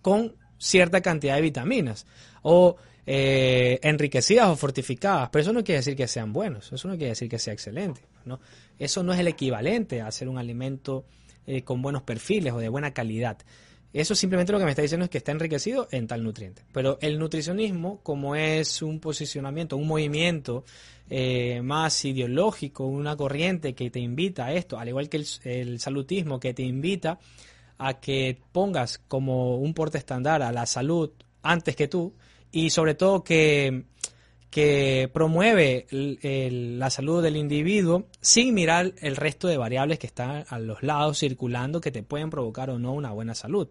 con 0.00 0.36
cierta 0.58 1.02
cantidad 1.02 1.36
de 1.36 1.42
vitaminas 1.42 2.06
o 2.42 2.76
eh, 3.04 3.78
enriquecidas 3.82 4.48
o 4.48 4.56
fortificadas, 4.56 5.28
pero 5.30 5.42
eso 5.42 5.52
no 5.52 5.62
quiere 5.62 5.78
decir 5.78 5.94
que 5.94 6.08
sean 6.08 6.32
buenos, 6.32 6.72
eso 6.72 6.88
no 6.88 6.94
quiere 6.94 7.10
decir 7.10 7.28
que 7.28 7.38
sea 7.38 7.52
excelente, 7.52 8.00
¿no? 8.24 8.40
Eso 8.78 9.02
no 9.02 9.12
es 9.12 9.20
el 9.20 9.28
equivalente 9.28 10.00
a 10.00 10.08
hacer 10.08 10.28
un 10.28 10.38
alimento 10.38 11.04
eh, 11.46 11.62
con 11.62 11.82
buenos 11.82 12.02
perfiles 12.02 12.52
o 12.52 12.58
de 12.58 12.68
buena 12.68 12.92
calidad. 12.92 13.38
Eso 13.92 14.14
simplemente 14.14 14.52
lo 14.52 14.58
que 14.58 14.64
me 14.64 14.72
está 14.72 14.82
diciendo 14.82 15.04
es 15.04 15.10
que 15.10 15.18
está 15.18 15.32
enriquecido 15.32 15.88
en 15.90 16.06
tal 16.06 16.22
nutriente. 16.22 16.62
Pero 16.72 16.98
el 17.00 17.18
nutricionismo, 17.18 18.00
como 18.02 18.36
es 18.36 18.82
un 18.82 19.00
posicionamiento, 19.00 19.76
un 19.76 19.86
movimiento 19.86 20.64
eh, 21.08 21.62
más 21.62 22.04
ideológico, 22.04 22.84
una 22.84 23.16
corriente 23.16 23.74
que 23.74 23.90
te 23.90 24.00
invita 24.00 24.46
a 24.46 24.52
esto, 24.52 24.78
al 24.78 24.88
igual 24.88 25.08
que 25.08 25.16
el, 25.16 25.26
el 25.44 25.80
salutismo 25.80 26.38
que 26.38 26.52
te 26.52 26.62
invita 26.62 27.18
a 27.78 28.00
que 28.00 28.38
pongas 28.52 28.98
como 28.98 29.56
un 29.56 29.72
porte 29.72 29.98
estándar 29.98 30.42
a 30.42 30.52
la 30.52 30.66
salud 30.66 31.10
antes 31.42 31.76
que 31.76 31.88
tú 31.88 32.12
y 32.52 32.70
sobre 32.70 32.94
todo 32.94 33.22
que 33.22 33.84
que 34.50 35.10
promueve 35.12 35.86
la 35.90 36.90
salud 36.90 37.22
del 37.22 37.36
individuo 37.36 38.06
sin 38.20 38.54
mirar 38.54 38.92
el 39.00 39.16
resto 39.16 39.48
de 39.48 39.56
variables 39.56 39.98
que 39.98 40.06
están 40.06 40.44
a 40.48 40.58
los 40.58 40.82
lados 40.82 41.18
circulando 41.18 41.80
que 41.80 41.90
te 41.90 42.02
pueden 42.02 42.30
provocar 42.30 42.70
o 42.70 42.78
no 42.78 42.92
una 42.92 43.12
buena 43.12 43.34
salud. 43.34 43.68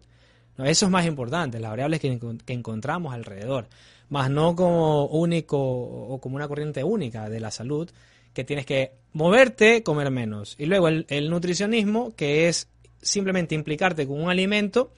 Eso 0.58 0.86
es 0.86 0.92
más 0.92 1.06
importante, 1.06 1.60
las 1.60 1.70
variables 1.70 2.00
que, 2.00 2.18
encontramos 2.46 3.12
alrededor, 3.12 3.68
más 4.08 4.30
no 4.30 4.56
como 4.56 5.06
único 5.06 5.58
o 5.58 6.18
como 6.20 6.36
una 6.36 6.48
corriente 6.48 6.82
única 6.82 7.28
de 7.28 7.40
la 7.40 7.50
salud, 7.50 7.90
que 8.32 8.44
tienes 8.44 8.64
que 8.64 8.92
moverte, 9.12 9.82
comer 9.82 10.10
menos. 10.10 10.54
Y 10.58 10.66
luego 10.66 10.88
el 10.88 11.30
nutricionismo, 11.30 12.14
que 12.14 12.48
es 12.48 12.68
simplemente 13.02 13.54
implicarte 13.54 14.06
con 14.06 14.20
un 14.20 14.30
alimento 14.30 14.90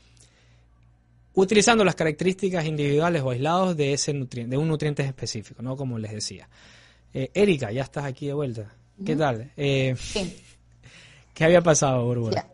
utilizando 1.43 1.85
las 1.85 1.95
características 1.95 2.65
individuales 2.67 3.23
o 3.23 3.31
aislados 3.31 3.77
de 3.77 3.93
ese 3.93 4.13
nutriente, 4.13 4.57
de 4.57 4.57
un 4.57 4.67
nutriente 4.67 5.05
específico, 5.05 5.63
¿no? 5.63 5.77
Como 5.77 5.99
les 5.99 6.13
decía. 6.13 6.49
Eh, 7.15 7.31
Erika, 7.33 7.71
ya 7.71 7.83
estás 7.83 8.05
aquí 8.05 8.27
de 8.27 8.35
vuelta. 8.35 8.75
¿Qué 9.05 9.15
tal? 9.15 9.53
Eh, 9.57 9.95
sí. 9.99 10.37
¿Qué 11.35 11.45
había 11.45 11.61
pasado, 11.61 12.05
Urbana? 12.05 12.45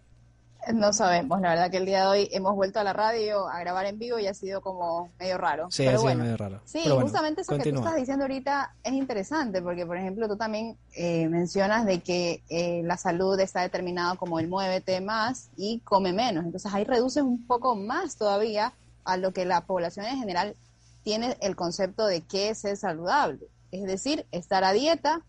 No 0.73 0.93
sabemos, 0.93 1.41
la 1.41 1.51
verdad 1.51 1.71
que 1.71 1.77
el 1.77 1.87
día 1.87 2.03
de 2.03 2.07
hoy 2.07 2.29
hemos 2.33 2.55
vuelto 2.55 2.81
a 2.81 2.85
la 2.85 2.93
radio 2.93 3.49
a 3.49 3.61
grabar 3.61 3.87
en 3.87 3.99
vivo 3.99 4.19
y 4.19 4.27
ha 4.27 4.35
sido 4.35 4.61
como 4.61 5.11
medio 5.19 5.37
raro. 5.37 5.71
Sí, 5.71 5.87
ha 5.87 5.99
sido 5.99 6.15
medio 6.15 6.37
raro. 6.37 6.61
Sí, 6.65 6.83
justamente 6.89 7.43
eso 7.43 7.59
que 7.59 7.73
tú 7.73 7.79
estás 7.79 7.97
diciendo 7.97 8.25
ahorita 8.25 8.75
es 8.83 8.93
interesante 8.93 9.61
porque, 9.61 9.85
por 9.85 9.97
ejemplo, 9.97 10.29
tú 10.29 10.37
también 10.37 10.77
eh, 10.95 11.29
mencionas 11.29 11.85
de 11.85 12.01
que 12.01 12.43
eh, 12.49 12.83
la 12.85 12.97
salud 12.97 13.39
está 13.41 13.63
determinada 13.63 14.17
como 14.17 14.39
el 14.39 14.49
muévete 14.49 15.01
más 15.01 15.51
y 15.57 15.81
come 15.81 16.13
menos. 16.13 16.45
Entonces 16.45 16.73
ahí 16.73 16.85
reduces 16.85 17.23
un 17.23 17.47
poco 17.47 17.77
más 17.77 18.17
todavía 18.17 18.73
a 19.05 19.17
lo 19.17 19.33
que 19.33 19.45
la 19.45 19.63
población 19.63 20.07
en 20.07 20.19
general 20.19 20.57
tiene 21.03 21.37
el 21.41 21.57
concepto 21.57 22.07
de 22.07 22.23
qué 22.23 22.51
es 22.51 22.59
ser 22.59 22.77
saludable. 22.77 23.47
Es 23.71 23.85
decir, 23.85 24.27
estar 24.33 24.65
a 24.65 24.73
dieta 24.73 25.21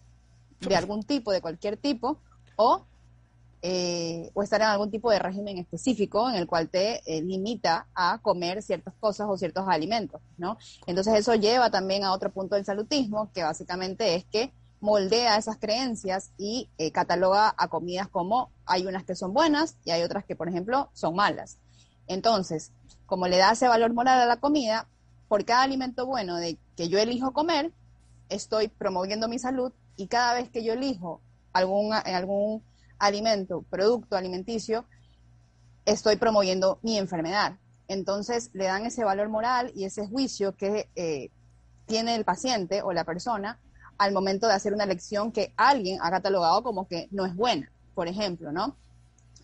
de 0.61 0.75
algún 0.75 1.03
tipo, 1.03 1.31
de 1.31 1.41
cualquier 1.41 1.77
tipo, 1.77 2.17
o 2.55 2.85
eh, 3.61 4.29
o 4.33 4.43
estar 4.43 4.61
en 4.61 4.67
algún 4.67 4.91
tipo 4.91 5.09
de 5.09 5.19
régimen 5.19 5.57
específico 5.57 6.29
en 6.29 6.35
el 6.35 6.47
cual 6.47 6.69
te 6.69 7.01
eh, 7.05 7.21
limita 7.21 7.87
a 7.95 8.19
comer 8.21 8.61
ciertas 8.61 8.93
cosas 8.99 9.27
o 9.29 9.37
ciertos 9.37 9.65
alimentos, 9.67 10.21
¿no? 10.37 10.57
Entonces 10.85 11.15
eso 11.15 11.33
lleva 11.35 11.69
también 11.71 12.03
a 12.03 12.13
otro 12.13 12.31
punto 12.31 12.55
del 12.55 12.65
salutismo, 12.65 13.31
que 13.33 13.43
básicamente 13.43 14.15
es 14.15 14.25
que 14.25 14.51
moldea 14.81 15.37
esas 15.37 15.57
creencias 15.57 16.31
y 16.37 16.69
eh, 16.77 16.91
cataloga 16.91 17.55
a 17.57 17.67
comidas 17.67 18.07
como 18.07 18.51
hay 18.65 18.85
unas 18.85 19.03
que 19.03 19.15
son 19.15 19.33
buenas 19.33 19.77
y 19.83 19.91
hay 19.91 20.03
otras 20.03 20.25
que, 20.25 20.35
por 20.35 20.47
ejemplo, 20.47 20.89
son 20.93 21.15
malas. 21.15 21.57
Entonces, 22.07 22.71
como 23.05 23.27
le 23.27 23.37
da 23.37 23.53
ese 23.53 23.67
valor 23.67 23.93
moral 23.93 24.19
a 24.19 24.25
la 24.25 24.37
comida, 24.37 24.87
por 25.27 25.43
cada 25.43 25.63
alimento 25.63 26.05
bueno 26.05 26.35
de 26.35 26.57
que 26.75 26.87
yo 26.87 26.99
elijo 26.99 27.33
comer, 27.33 27.71
estoy 28.29 28.67
promoviendo 28.67 29.27
mi 29.27 29.39
salud 29.39 29.71
y 29.97 30.07
cada 30.07 30.33
vez 30.35 30.49
que 30.49 30.63
yo 30.63 30.73
elijo 30.73 31.19
algún, 31.53 31.93
algún 31.93 32.61
alimento, 32.99 33.63
producto 33.69 34.15
alimenticio, 34.15 34.86
estoy 35.86 36.15
promoviendo 36.15 36.79
mi 36.81 36.97
enfermedad. 36.97 37.58
Entonces 37.88 38.49
le 38.53 38.65
dan 38.65 38.86
ese 38.86 39.03
valor 39.03 39.29
moral 39.29 39.71
y 39.75 39.86
ese 39.86 40.08
juicio 40.08 40.55
que 40.55 40.89
eh, 40.95 41.29
tiene 41.86 42.15
el 42.15 42.25
paciente 42.25 42.81
o 42.81 42.93
la 42.93 43.03
persona 43.03 43.60
al 43.97 44.12
momento 44.12 44.47
de 44.47 44.53
hacer 44.53 44.73
una 44.73 44.84
elección 44.84 45.31
que 45.31 45.53
alguien 45.55 45.99
ha 46.01 46.10
catalogado 46.12 46.63
como 46.63 46.88
que 46.88 47.08
no 47.12 47.25
es 47.25 47.36
buena, 47.36 47.71
por 47.93 48.08
ejemplo, 48.08 48.51
¿no? 48.51 48.75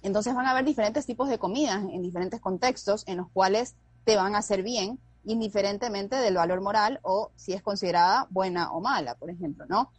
Entonces 0.02 0.34
van 0.34 0.48
a 0.48 0.52
haber 0.52 0.66
diferentes 0.66 1.06
tipos 1.06 1.30
de 1.30 1.38
comidas 1.38 1.84
en 1.84 2.02
diferentes 2.02 2.42
contextos 2.42 3.04
en 3.08 3.18
los 3.18 3.30
cuales 3.30 3.76
te 4.04 4.16
van 4.16 4.36
a 4.36 4.40
hacer 4.40 4.64
bien, 4.64 5.00
indiferentemente 5.24 6.16
del 6.16 6.36
valor 6.36 6.62
moral 6.62 7.00
o 7.04 7.32
si 7.36 7.54
es 7.54 7.62
considerada 7.62 8.28
buena 8.32 8.72
o 8.72 8.82
mala, 8.82 9.16
por 9.16 9.30
ejemplo, 9.30 9.66
¿no? 9.68 9.92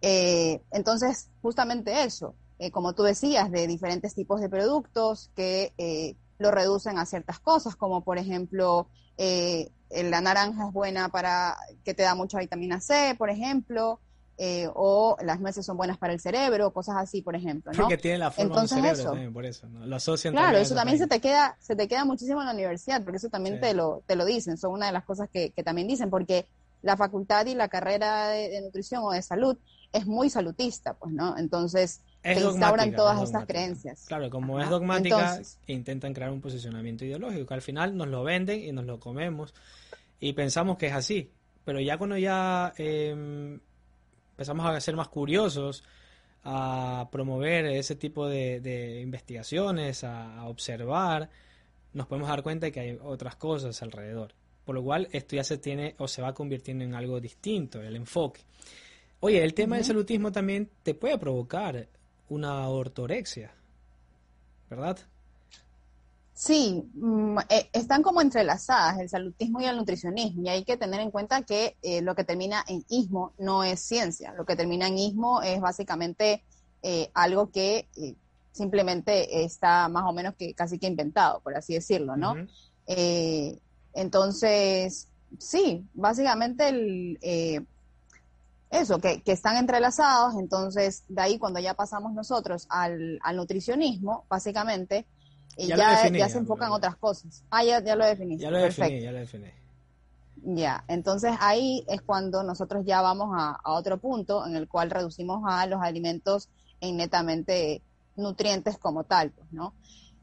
Eh, 0.00 0.62
entonces, 0.70 1.28
justamente 1.42 2.04
eso, 2.04 2.34
eh, 2.60 2.70
como 2.70 2.92
tú 2.92 3.02
decías, 3.02 3.50
de 3.50 3.66
diferentes 3.66 4.14
tipos 4.14 4.40
de 4.40 4.50
productos 4.50 5.30
que 5.34 5.72
eh, 5.78 6.14
lo 6.38 6.50
reducen 6.50 6.98
a 6.98 7.06
ciertas 7.06 7.40
cosas, 7.40 7.74
como 7.74 8.04
por 8.04 8.18
ejemplo, 8.18 8.86
eh, 9.16 9.70
la 9.90 10.20
naranja 10.20 10.68
es 10.68 10.72
buena 10.72 11.08
para 11.08 11.56
que 11.84 11.94
te 11.94 12.02
da 12.02 12.14
mucha 12.14 12.38
vitamina 12.38 12.78
C, 12.80 13.14
por 13.16 13.30
ejemplo, 13.30 13.98
o 14.74 15.16
las 15.22 15.38
nueces 15.40 15.66
son 15.66 15.76
buenas 15.76 15.98
para 15.98 16.14
el 16.14 16.20
cerebro, 16.20 16.72
cosas 16.72 16.96
así, 16.98 17.20
por 17.20 17.34
ejemplo, 17.34 17.72
¿no? 17.72 17.78
Porque 17.84 17.98
tiene 17.98 18.18
la 18.18 18.30
forma 18.30 18.48
Entonces, 18.48 18.76
cerebro 18.76 19.00
eso, 19.00 19.10
también, 19.10 19.32
por 19.32 19.44
eso, 19.44 19.66
¿no? 19.66 19.86
Lo 19.86 19.96
asocian 19.96 20.32
Claro, 20.32 20.58
eso 20.58 20.74
también 20.74 20.98
se 20.98 21.06
te 21.06 21.20
queda, 21.20 21.56
se 21.60 21.76
te 21.76 21.88
queda 21.88 22.04
muchísimo 22.04 22.40
en 22.40 22.46
la 22.46 22.54
universidad, 22.54 23.02
porque 23.02 23.16
eso 23.16 23.28
también 23.28 23.58
te 23.60 23.74
lo, 23.74 24.02
te 24.06 24.16
lo 24.16 24.24
dicen, 24.24 24.56
son 24.56 24.72
una 24.72 24.86
de 24.86 24.92
las 24.92 25.04
cosas 25.04 25.28
que, 25.30 25.50
que 25.50 25.62
también 25.62 25.88
dicen, 25.88 26.08
porque 26.08 26.46
la 26.82 26.96
facultad 26.96 27.46
y 27.46 27.54
la 27.54 27.68
carrera 27.68 28.28
de, 28.28 28.60
nutrición 28.62 29.02
o 29.04 29.10
de 29.10 29.22
salud 29.22 29.56
es 29.92 30.06
muy 30.06 30.30
salutista, 30.30 30.94
pues, 30.94 31.12
¿no? 31.12 31.36
Entonces, 31.36 32.00
se 32.22 32.40
instauran 32.40 32.94
todas 32.94 33.22
estas 33.22 33.46
creencias. 33.46 34.04
Claro, 34.06 34.30
como 34.30 34.60
es 34.60 34.68
dogmática, 34.68 35.40
intentan 35.66 36.12
crear 36.12 36.30
un 36.30 36.40
posicionamiento 36.40 37.04
ideológico, 37.04 37.46
que 37.46 37.54
al 37.54 37.62
final 37.62 37.96
nos 37.96 38.08
lo 38.08 38.22
venden 38.24 38.62
y 38.62 38.72
nos 38.72 38.84
lo 38.84 39.00
comemos 39.00 39.54
y 40.20 40.34
pensamos 40.34 40.76
que 40.76 40.86
es 40.86 40.92
así. 40.92 41.32
Pero 41.64 41.80
ya 41.80 41.96
cuando 41.98 42.16
ya 42.16 42.72
em, 42.76 43.58
empezamos 44.32 44.66
a 44.66 44.80
ser 44.80 44.96
más 44.96 45.08
curiosos, 45.08 45.82
a 46.44 47.08
promover 47.10 47.66
ese 47.66 47.96
tipo 47.96 48.26
de, 48.28 49.00
investigaciones, 49.02 50.04
a, 50.04 50.46
observar, 50.46 51.28
nos 51.92 52.06
podemos 52.06 52.28
dar 52.28 52.42
cuenta 52.42 52.66
de 52.66 52.72
que 52.72 52.80
hay 52.80 52.98
otras 53.02 53.36
cosas 53.36 53.82
alrededor. 53.82 54.34
Por 54.64 54.74
lo 54.74 54.82
cual 54.82 55.08
esto 55.12 55.36
ya 55.36 55.44
se 55.44 55.58
tiene 55.58 55.94
o 55.98 56.06
se 56.06 56.22
va 56.22 56.34
convirtiendo 56.34 56.84
en 56.84 56.94
algo 56.94 57.20
distinto, 57.20 57.80
el 57.80 57.96
enfoque. 57.96 58.42
Oye, 59.20 59.42
el 59.42 59.52
tema 59.52 59.76
del 59.76 59.84
salutismo 59.84 60.32
también 60.32 60.70
te 60.82 60.94
puede 60.94 61.18
provocar 61.18 61.88
una 62.30 62.68
ortorexia, 62.68 63.52
¿verdad? 64.70 64.98
Sí, 66.32 66.88
mm, 66.94 67.38
eh, 67.50 67.68
están 67.72 68.02
como 68.02 68.22
entrelazadas 68.22 68.98
el 68.98 69.10
salutismo 69.10 69.60
y 69.60 69.66
el 69.66 69.76
nutricionismo 69.76 70.42
y 70.44 70.48
hay 70.48 70.64
que 70.64 70.78
tener 70.78 71.00
en 71.00 71.10
cuenta 71.10 71.42
que 71.42 71.76
eh, 71.82 72.00
lo 72.00 72.14
que 72.14 72.24
termina 72.24 72.64
en 72.66 72.82
ismo 72.88 73.34
no 73.36 73.62
es 73.62 73.80
ciencia, 73.80 74.32
lo 74.32 74.46
que 74.46 74.56
termina 74.56 74.86
en 74.86 74.96
ismo 74.96 75.42
es 75.42 75.60
básicamente 75.60 76.42
eh, 76.82 77.10
algo 77.12 77.50
que 77.50 77.88
simplemente 78.52 79.44
está 79.44 79.88
más 79.88 80.04
o 80.06 80.12
menos 80.12 80.34
que 80.34 80.54
casi 80.54 80.78
que 80.78 80.86
inventado, 80.86 81.40
por 81.40 81.54
así 81.56 81.74
decirlo, 81.74 82.16
¿no? 82.16 82.34
entonces, 83.92 85.08
sí, 85.38 85.84
básicamente 85.94 86.68
el, 86.68 87.66
eso, 88.70 89.00
que, 89.00 89.22
que, 89.22 89.32
están 89.32 89.56
entrelazados, 89.56 90.34
entonces 90.38 91.04
de 91.08 91.20
ahí 91.20 91.38
cuando 91.38 91.58
ya 91.60 91.74
pasamos 91.74 92.12
nosotros 92.12 92.66
al, 92.70 93.18
al 93.22 93.36
nutricionismo, 93.36 94.24
básicamente, 94.28 95.06
ya, 95.56 95.76
ya, 95.76 96.08
ya 96.08 96.28
se 96.28 96.38
enfocan 96.38 96.70
otras 96.70 96.96
cosas. 96.96 97.42
Ah, 97.50 97.64
ya, 97.64 97.82
ya 97.82 97.96
lo 97.96 98.04
definí. 98.04 98.38
Ya 98.38 98.50
lo 98.50 98.58
definí, 98.58 99.00
ya 99.00 99.12
lo 99.12 99.18
definí. 99.18 99.50
Ya, 100.42 100.84
entonces 100.88 101.32
ahí 101.40 101.84
es 101.88 102.00
cuando 102.00 102.42
nosotros 102.42 102.86
ya 102.86 103.02
vamos 103.02 103.30
a, 103.36 103.58
a, 103.62 103.72
otro 103.72 103.98
punto 103.98 104.46
en 104.46 104.56
el 104.56 104.68
cual 104.68 104.90
reducimos 104.90 105.42
a 105.46 105.66
los 105.66 105.82
alimentos 105.82 106.48
en 106.80 106.96
netamente 106.96 107.82
nutrientes 108.16 108.78
como 108.78 109.04
tal, 109.04 109.32
pues, 109.32 109.52
¿no? 109.52 109.74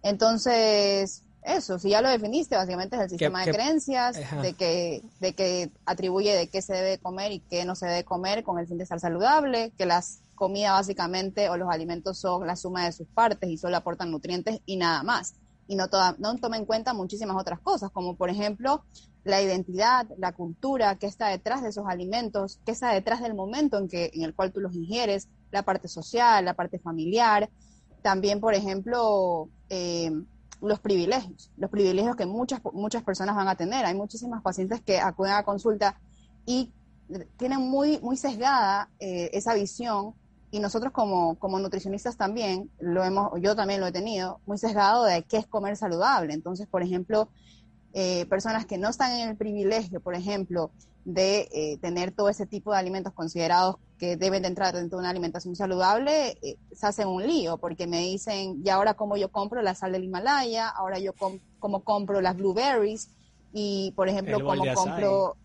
Entonces, 0.01 1.23
eso, 1.43 1.79
si 1.79 1.89
ya 1.89 2.01
lo 2.01 2.09
definiste, 2.09 2.55
básicamente 2.55 2.95
es 2.97 3.03
el 3.03 3.09
sistema 3.09 3.45
de 3.45 3.51
creencias, 3.51 4.17
de 4.41 4.53
que, 4.53 5.01
de 5.19 5.33
que 5.33 5.71
atribuye 5.85 6.35
de 6.35 6.49
qué 6.49 6.61
se 6.61 6.73
debe 6.73 6.97
comer 6.97 7.31
y 7.31 7.39
qué 7.39 7.63
no 7.63 7.75
se 7.75 7.85
debe 7.85 8.03
comer 8.03 8.43
con 8.43 8.59
el 8.59 8.67
fin 8.67 8.77
de 8.77 8.83
estar 8.83 8.99
saludable, 8.99 9.71
que 9.77 9.85
las 9.85 10.21
comida 10.37 10.71
básicamente 10.71 11.49
o 11.49 11.57
los 11.57 11.69
alimentos 11.69 12.17
son 12.19 12.47
la 12.47 12.55
suma 12.55 12.85
de 12.85 12.93
sus 12.93 13.07
partes 13.07 13.49
y 13.49 13.57
solo 13.57 13.75
aportan 13.75 14.11
nutrientes 14.11 14.61
y 14.65 14.77
nada 14.77 15.03
más. 15.03 15.33
Y 15.67 15.75
no, 15.75 15.89
toda, 15.89 16.15
no 16.19 16.33
toma 16.37 16.55
en 16.55 16.65
cuenta 16.65 16.93
muchísimas 16.93 17.35
otras 17.35 17.59
cosas, 17.59 17.91
como 17.91 18.15
por 18.15 18.29
ejemplo 18.29 18.85
la 19.25 19.41
identidad, 19.41 20.07
la 20.17 20.31
cultura, 20.31 20.95
qué 20.95 21.07
está 21.07 21.27
detrás 21.27 21.61
de 21.61 21.69
esos 21.69 21.85
alimentos, 21.87 22.61
qué 22.65 22.71
está 22.71 22.93
detrás 22.93 23.21
del 23.21 23.33
momento 23.33 23.77
en, 23.77 23.89
que, 23.89 24.11
en 24.13 24.23
el 24.23 24.33
cual 24.33 24.53
tú 24.53 24.61
los 24.61 24.73
ingieres, 24.73 25.27
la 25.51 25.63
parte 25.63 25.89
social, 25.89 26.45
la 26.45 26.53
parte 26.53 26.79
familiar. 26.79 27.49
También, 28.01 28.39
por 28.39 28.53
ejemplo, 28.53 29.49
eh, 29.69 30.11
los 30.61 30.79
privilegios, 30.79 31.51
los 31.57 31.69
privilegios 31.69 32.15
que 32.15 32.25
muchas, 32.25 32.61
muchas 32.73 33.03
personas 33.03 33.35
van 33.35 33.47
a 33.47 33.55
tener. 33.55 33.85
Hay 33.85 33.95
muchísimas 33.95 34.41
pacientes 34.41 34.81
que 34.81 34.99
acuden 34.99 35.33
a 35.33 35.43
consulta 35.43 35.99
y 36.45 36.71
tienen 37.37 37.61
muy, 37.61 37.99
muy 37.99 38.17
sesgada 38.17 38.89
eh, 38.99 39.29
esa 39.33 39.53
visión 39.53 40.13
y 40.49 40.59
nosotros 40.59 40.93
como, 40.93 41.35
como 41.35 41.59
nutricionistas 41.59 42.17
también, 42.17 42.71
lo 42.79 43.03
hemos, 43.03 43.31
yo 43.41 43.55
también 43.55 43.81
lo 43.81 43.87
he 43.87 43.91
tenido, 43.91 44.39
muy 44.45 44.57
sesgado 44.57 45.03
de 45.03 45.23
qué 45.23 45.37
es 45.37 45.47
comer 45.47 45.75
saludable. 45.75 46.33
Entonces, 46.33 46.67
por 46.67 46.81
ejemplo, 46.81 47.29
eh, 47.93 48.25
personas 48.27 48.65
que 48.65 48.77
no 48.77 48.89
están 48.89 49.11
en 49.13 49.29
el 49.29 49.35
privilegio, 49.35 49.99
por 49.99 50.15
ejemplo, 50.15 50.71
de 51.03 51.49
eh, 51.51 51.77
tener 51.81 52.11
todo 52.11 52.29
ese 52.29 52.45
tipo 52.45 52.71
de 52.71 52.77
alimentos 52.77 53.13
considerados 53.13 53.75
que 53.97 54.15
deben 54.15 54.43
de 54.43 54.49
entrar 54.49 54.75
dentro 54.75 54.97
de 54.97 55.01
una 55.01 55.09
alimentación 55.09 55.55
saludable, 55.55 56.37
eh, 56.41 56.57
se 56.71 56.87
hacen 56.87 57.07
un 57.07 57.25
lío, 57.25 57.57
porque 57.57 57.87
me 57.87 57.99
dicen, 57.99 58.61
y 58.63 58.69
ahora 58.69 58.93
como 58.93 59.17
yo 59.17 59.29
compro 59.29 59.61
la 59.61 59.75
sal 59.75 59.91
del 59.91 60.03
Himalaya, 60.03 60.69
ahora 60.69 60.99
yo 60.99 61.13
como 61.59 61.83
compro 61.83 62.21
las 62.21 62.37
blueberries, 62.37 63.09
y 63.53 63.91
por 63.95 64.07
ejemplo, 64.09 64.43
como 64.43 64.63
compro... 64.73 65.35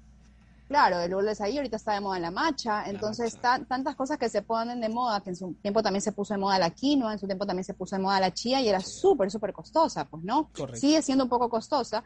Claro, 0.68 1.00
el 1.00 1.14
bol 1.14 1.26
de 1.26 1.36
ahí 1.40 1.58
ahorita 1.58 1.76
está 1.76 1.92
de 1.92 2.00
moda 2.00 2.16
en 2.16 2.22
la 2.22 2.30
macha, 2.30 2.84
entonces 2.86 3.36
tantas 3.38 3.94
cosas 3.94 4.16
que 4.16 4.30
se 4.30 4.40
ponen 4.40 4.80
de 4.80 4.88
moda, 4.88 5.20
que 5.20 5.28
en 5.28 5.36
su 5.36 5.52
tiempo 5.54 5.82
también 5.82 6.00
se 6.00 6.12
puso 6.12 6.32
de 6.32 6.38
moda 6.38 6.58
la 6.58 6.70
quinoa, 6.70 7.12
en 7.12 7.18
su 7.18 7.26
tiempo 7.26 7.44
también 7.44 7.64
se 7.64 7.74
puso 7.74 7.94
de 7.94 8.00
moda 8.00 8.18
la 8.20 8.32
chía 8.32 8.58
y 8.62 8.70
era 8.70 8.80
súper, 8.80 9.30
súper 9.30 9.52
costosa, 9.52 10.06
pues 10.06 10.24
no, 10.24 10.48
sigue 10.72 11.02
siendo 11.02 11.24
un 11.24 11.30
poco 11.30 11.50
costosa, 11.50 12.02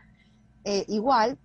eh, 0.65 0.85
igual, 0.89 1.39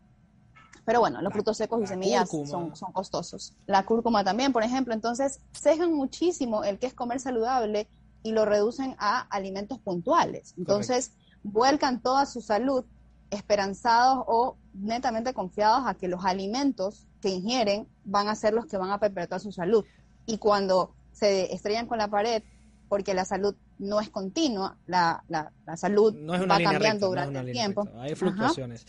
pero 0.86 1.00
bueno, 1.00 1.22
los 1.22 1.32
frutos 1.32 1.58
secos 1.58 1.82
y 1.84 1.88
semillas 1.88 2.30
son, 2.30 2.76
son, 2.76 2.92
costosos. 2.92 3.54
La 3.68 3.86
cúrcuma 3.86 4.24
también, 4.24 4.52
por 4.52 4.64
ejemplo. 4.64 4.94
Entonces, 4.94 5.40
cejan 5.54 5.94
muchísimo 5.94 6.64
el 6.64 6.80
que 6.80 6.88
es 6.88 6.94
comer 6.94 7.20
saludable 7.20 7.88
y 8.24 8.32
lo 8.32 8.46
reducen 8.46 8.96
a 8.98 9.20
alimentos 9.20 9.80
puntuales. 9.80 10.54
Entonces, 10.58 11.12
vuelcan 11.44 12.02
toda 12.02 12.26
su 12.26 12.42
salud 12.42 12.84
esperanzados 13.30 14.26
o 14.28 14.58
netamente 14.74 15.34
confiados 15.34 15.84
a 15.86 15.94
que 15.94 16.08
los 16.08 16.26
alimentos 16.26 17.08
que 17.22 17.30
ingieren 17.30 17.88
van 18.04 18.28
a 18.28 18.36
ser 18.36 18.54
los 18.54 18.66
que 18.66 18.78
van 18.78 18.92
a 18.92 19.00
perpetuar 19.00 19.40
su 19.40 19.52
salud. 19.52 19.86
Y 20.26 20.38
cuando 20.38 20.94
se 21.12 21.54
estrellan 21.54 21.88
con 21.88 22.00
la 22.00 22.10
pared, 22.10 22.44
porque 22.90 23.14
la 23.14 23.24
salud 23.24 23.56
no 23.80 24.02
es 24.02 24.10
continua, 24.10 24.78
la, 24.86 25.24
la, 25.30 25.52
salud 25.78 26.14
va 26.30 26.60
cambiando 26.60 27.08
durante 27.08 27.40
el 27.40 27.52
tiempo. 27.52 27.88
Hay 27.98 28.16
fluctuaciones. 28.16 28.86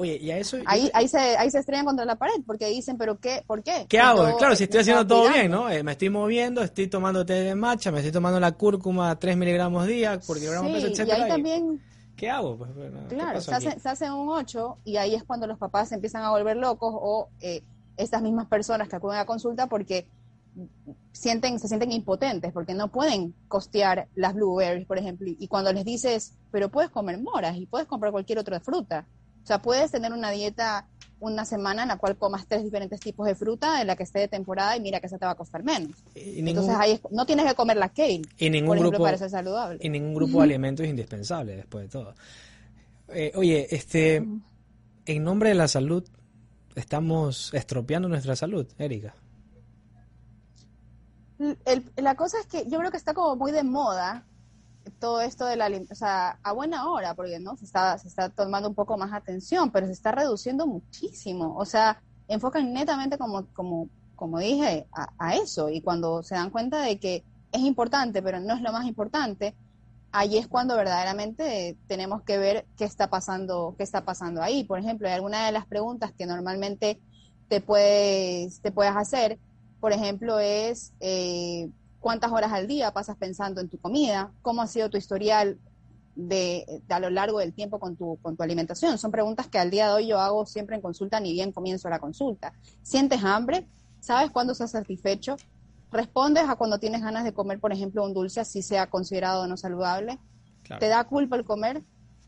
Oye, 0.00 0.16
y 0.16 0.30
a 0.30 0.38
eso... 0.38 0.56
Ahí, 0.64 0.90
ahí, 0.94 1.08
se, 1.08 1.18
ahí 1.18 1.50
se 1.50 1.58
estrellan 1.58 1.84
contra 1.84 2.06
la 2.06 2.16
pared 2.16 2.40
porque 2.46 2.66
dicen, 2.68 2.96
pero 2.96 3.18
qué, 3.18 3.44
¿por 3.46 3.62
qué? 3.62 3.84
¿Qué 3.86 4.00
hago? 4.00 4.34
Claro, 4.38 4.56
si 4.56 4.64
estoy 4.64 4.80
haciendo 4.80 5.06
todo 5.06 5.28
bien, 5.28 5.50
¿no? 5.50 5.68
Eh, 5.68 5.82
me 5.82 5.92
estoy 5.92 6.08
moviendo, 6.08 6.62
estoy 6.62 6.86
tomando 6.86 7.26
té 7.26 7.34
de 7.34 7.54
matcha, 7.54 7.92
me 7.92 7.98
estoy 7.98 8.10
tomando 8.10 8.40
la 8.40 8.52
cúrcuma 8.52 9.18
3 9.18 9.36
miligramos 9.36 9.86
día 9.86 10.18
por 10.26 10.38
kilogramo 10.38 10.68
sí, 10.68 10.74
peso, 10.74 10.86
etc. 10.86 11.06
Y 11.06 11.10
ahí 11.10 11.28
también... 11.28 11.82
¿Qué 12.16 12.30
hago? 12.30 12.56
Pues, 12.56 12.70
claro, 13.10 13.42
se 13.42 13.54
hace, 13.54 13.78
se 13.78 13.88
hace, 13.90 14.10
un 14.10 14.30
8 14.30 14.78
y 14.86 14.96
ahí 14.96 15.14
es 15.14 15.22
cuando 15.22 15.46
los 15.46 15.58
papás 15.58 15.90
se 15.90 15.96
empiezan 15.96 16.22
a 16.22 16.30
volver 16.30 16.56
locos 16.56 16.94
o 16.94 17.28
eh, 17.42 17.62
estas 17.98 18.22
mismas 18.22 18.46
personas 18.46 18.88
que 18.88 18.96
acuden 18.96 19.18
a 19.18 19.26
consulta 19.26 19.66
porque 19.66 20.06
sienten, 21.12 21.58
se 21.58 21.68
sienten 21.68 21.92
impotentes 21.92 22.52
porque 22.52 22.74
no 22.74 22.88
pueden 22.88 23.34
costear 23.48 24.08
las 24.14 24.34
blueberries, 24.34 24.86
por 24.86 24.98
ejemplo, 24.98 25.28
y 25.30 25.48
cuando 25.48 25.72
les 25.72 25.84
dices, 25.84 26.34
pero 26.50 26.70
puedes 26.70 26.90
comer 26.90 27.20
moras 27.20 27.56
y 27.56 27.66
puedes 27.66 27.86
comprar 27.86 28.12
cualquier 28.12 28.38
otra 28.38 28.60
fruta, 28.60 29.06
o 29.42 29.46
sea, 29.46 29.60
puedes 29.60 29.90
tener 29.90 30.12
una 30.12 30.30
dieta 30.30 30.86
una 31.20 31.44
semana 31.44 31.82
en 31.82 31.88
la 31.88 31.98
cual 31.98 32.16
comas 32.16 32.46
tres 32.46 32.64
diferentes 32.64 32.98
tipos 32.98 33.26
de 33.26 33.34
fruta 33.34 33.80
en 33.80 33.86
la 33.86 33.94
que 33.94 34.02
esté 34.02 34.20
de 34.20 34.28
temporada 34.28 34.76
y 34.76 34.80
mira 34.80 35.00
que 35.00 35.06
esa 35.06 35.18
te 35.18 35.26
va 35.26 35.32
a 35.32 35.36
costar 35.36 35.62
menos. 35.62 35.92
Entonces 36.14 36.74
ahí 36.78 36.98
no 37.10 37.26
tienes 37.26 37.46
que 37.46 37.54
comer 37.54 37.76
la 37.76 37.90
kale, 37.90 38.22
y 38.38 38.50
ningún 38.50 38.78
grupo, 38.78 39.02
para 39.02 39.18
ser 39.18 39.30
saludable. 39.30 39.78
Y 39.82 39.88
ningún 39.90 40.14
grupo 40.14 40.38
de 40.38 40.44
alimentos 40.44 40.84
es 40.84 40.90
indispensable 40.90 41.56
después 41.56 41.84
de 41.84 41.88
todo. 41.90 42.14
Eh, 43.08 43.32
oye, 43.34 43.66
este, 43.74 44.26
en 45.06 45.24
nombre 45.24 45.50
de 45.50 45.54
la 45.54 45.68
salud, 45.68 46.04
estamos 46.74 47.52
estropeando 47.52 48.08
nuestra 48.08 48.34
salud, 48.34 48.66
Erika. 48.78 49.14
la 51.96 52.14
cosa 52.14 52.40
es 52.40 52.46
que 52.46 52.64
yo 52.68 52.78
creo 52.78 52.90
que 52.90 52.96
está 52.96 53.12
como 53.12 53.36
muy 53.36 53.52
de 53.52 53.62
moda 53.62 54.24
todo 54.98 55.20
esto 55.20 55.46
de 55.46 55.56
la 55.56 55.70
o 55.90 55.94
sea, 55.94 56.38
a 56.42 56.52
buena 56.52 56.88
hora, 56.88 57.14
porque 57.14 57.38
no 57.38 57.56
se 57.56 57.64
está, 57.64 57.96
se 57.98 58.08
está 58.08 58.28
tomando 58.28 58.68
un 58.68 58.74
poco 58.74 58.96
más 58.96 59.12
atención, 59.12 59.70
pero 59.70 59.86
se 59.86 59.92
está 59.92 60.12
reduciendo 60.12 60.66
muchísimo. 60.66 61.56
O 61.56 61.64
sea, 61.64 62.02
enfocan 62.28 62.72
netamente 62.72 63.18
como, 63.18 63.46
como, 63.52 63.88
como 64.16 64.38
dije, 64.38 64.86
a, 64.92 65.34
eso. 65.36 65.68
Y 65.68 65.80
cuando 65.80 66.22
se 66.22 66.34
dan 66.34 66.50
cuenta 66.50 66.82
de 66.82 66.98
que 66.98 67.24
es 67.52 67.60
importante, 67.62 68.22
pero 68.22 68.40
no 68.40 68.54
es 68.54 68.62
lo 68.62 68.72
más 68.72 68.86
importante, 68.86 69.54
ahí 70.12 70.38
es 70.38 70.48
cuando 70.48 70.76
verdaderamente 70.76 71.76
tenemos 71.86 72.22
que 72.22 72.38
ver 72.38 72.66
qué 72.76 72.84
está 72.84 73.10
pasando, 73.10 73.74
qué 73.76 73.84
está 73.84 74.04
pasando 74.04 74.42
ahí. 74.42 74.64
Por 74.64 74.78
ejemplo, 74.78 75.08
hay 75.08 75.14
alguna 75.14 75.46
de 75.46 75.52
las 75.52 75.66
preguntas 75.66 76.12
que 76.12 76.26
normalmente 76.26 77.00
te 77.48 77.60
puedes, 77.60 78.60
te 78.60 78.70
puedes 78.70 78.94
hacer, 78.94 79.38
por 79.80 79.92
ejemplo, 79.92 80.38
es 80.38 80.92
eh, 81.00 81.70
cuántas 82.00 82.32
horas 82.32 82.52
al 82.52 82.66
día 82.66 82.92
pasas 82.92 83.16
pensando 83.16 83.60
en 83.60 83.68
tu 83.68 83.78
comida, 83.78 84.32
cómo 84.42 84.62
ha 84.62 84.66
sido 84.66 84.90
tu 84.90 84.96
historial 84.96 85.58
de, 86.16 86.82
a 86.88 87.00
lo 87.00 87.10
largo 87.10 87.38
del 87.38 87.52
tiempo 87.52 87.78
con 87.78 87.96
tu, 87.96 88.18
con 88.20 88.36
tu 88.36 88.42
alimentación. 88.42 88.98
Son 88.98 89.10
preguntas 89.10 89.48
que 89.48 89.58
al 89.58 89.70
día 89.70 89.88
de 89.88 89.92
hoy 89.92 90.06
yo 90.08 90.18
hago 90.18 90.46
siempre 90.46 90.76
en 90.76 90.82
consulta, 90.82 91.20
ni 91.20 91.32
bien 91.32 91.52
comienzo 91.52 91.88
la 91.88 91.98
consulta. 91.98 92.52
¿Sientes 92.82 93.22
hambre? 93.22 93.68
¿Sabes 94.00 94.30
cuándo 94.30 94.52
estás 94.52 94.72
satisfecho? 94.72 95.36
¿Respondes 95.92 96.48
a 96.48 96.56
cuando 96.56 96.78
tienes 96.78 97.02
ganas 97.02 97.24
de 97.24 97.32
comer, 97.32 97.60
por 97.60 97.72
ejemplo, 97.72 98.04
un 98.04 98.14
dulce, 98.14 98.40
así 98.40 98.62
sea 98.62 98.88
considerado 98.88 99.46
no 99.46 99.56
saludable? 99.56 100.18
¿Te 100.78 100.88
da 100.88 101.04
culpa 101.04 101.36
el 101.36 101.44
comer? 101.44 101.82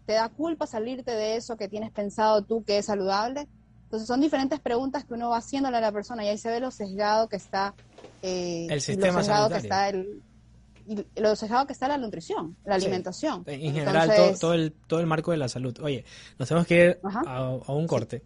¿Te 0.05 0.15
da 0.15 0.29
culpa 0.29 0.67
salirte 0.67 1.13
de 1.13 1.37
eso 1.37 1.57
que 1.57 1.69
tienes 1.69 1.93
pensado 1.93 2.43
tú 2.43 2.65
que 2.65 2.79
es 2.79 2.87
saludable? 2.87 3.49
Entonces 3.85 4.09
son 4.09 4.21
diferentes 4.21 4.59
preguntas 4.59 5.05
que 5.05 5.15
uno 5.15 5.31
va 5.31 5.37
haciéndole 5.37 5.77
a 5.77 5.81
la 5.81 5.93
persona 5.93 6.25
y 6.25 6.29
ahí 6.29 6.39
se 6.39 6.49
ve 6.49 6.61
lo 6.61 6.71
sesgado 6.71 7.29
que 7.29 7.37
está 7.37 7.75
eh, 8.23 8.67
el 8.71 8.81
sistema 8.81 9.19
lo 9.19 9.25
sanitario. 9.25 9.51
que 9.51 9.63
está 9.63 9.89
el, 9.89 10.23
lo 11.17 11.37
sesgado 11.37 11.67
que 11.67 11.73
está 11.73 11.89
la 11.89 11.99
nutrición, 11.99 12.57
la 12.65 12.77
alimentación. 12.77 13.45
En 13.47 13.75
general, 13.75 14.11
todo, 14.41 14.55
el, 14.55 14.73
todo 14.87 15.01
el 15.01 15.07
marco 15.07 15.31
de 15.31 15.37
la 15.37 15.49
salud. 15.49 15.77
Oye, 15.81 16.05
nos 16.39 16.49
tenemos 16.49 16.67
que 16.67 16.75
ir 16.75 17.01
a, 17.03 17.51
un 17.51 17.87
corte 17.87 18.23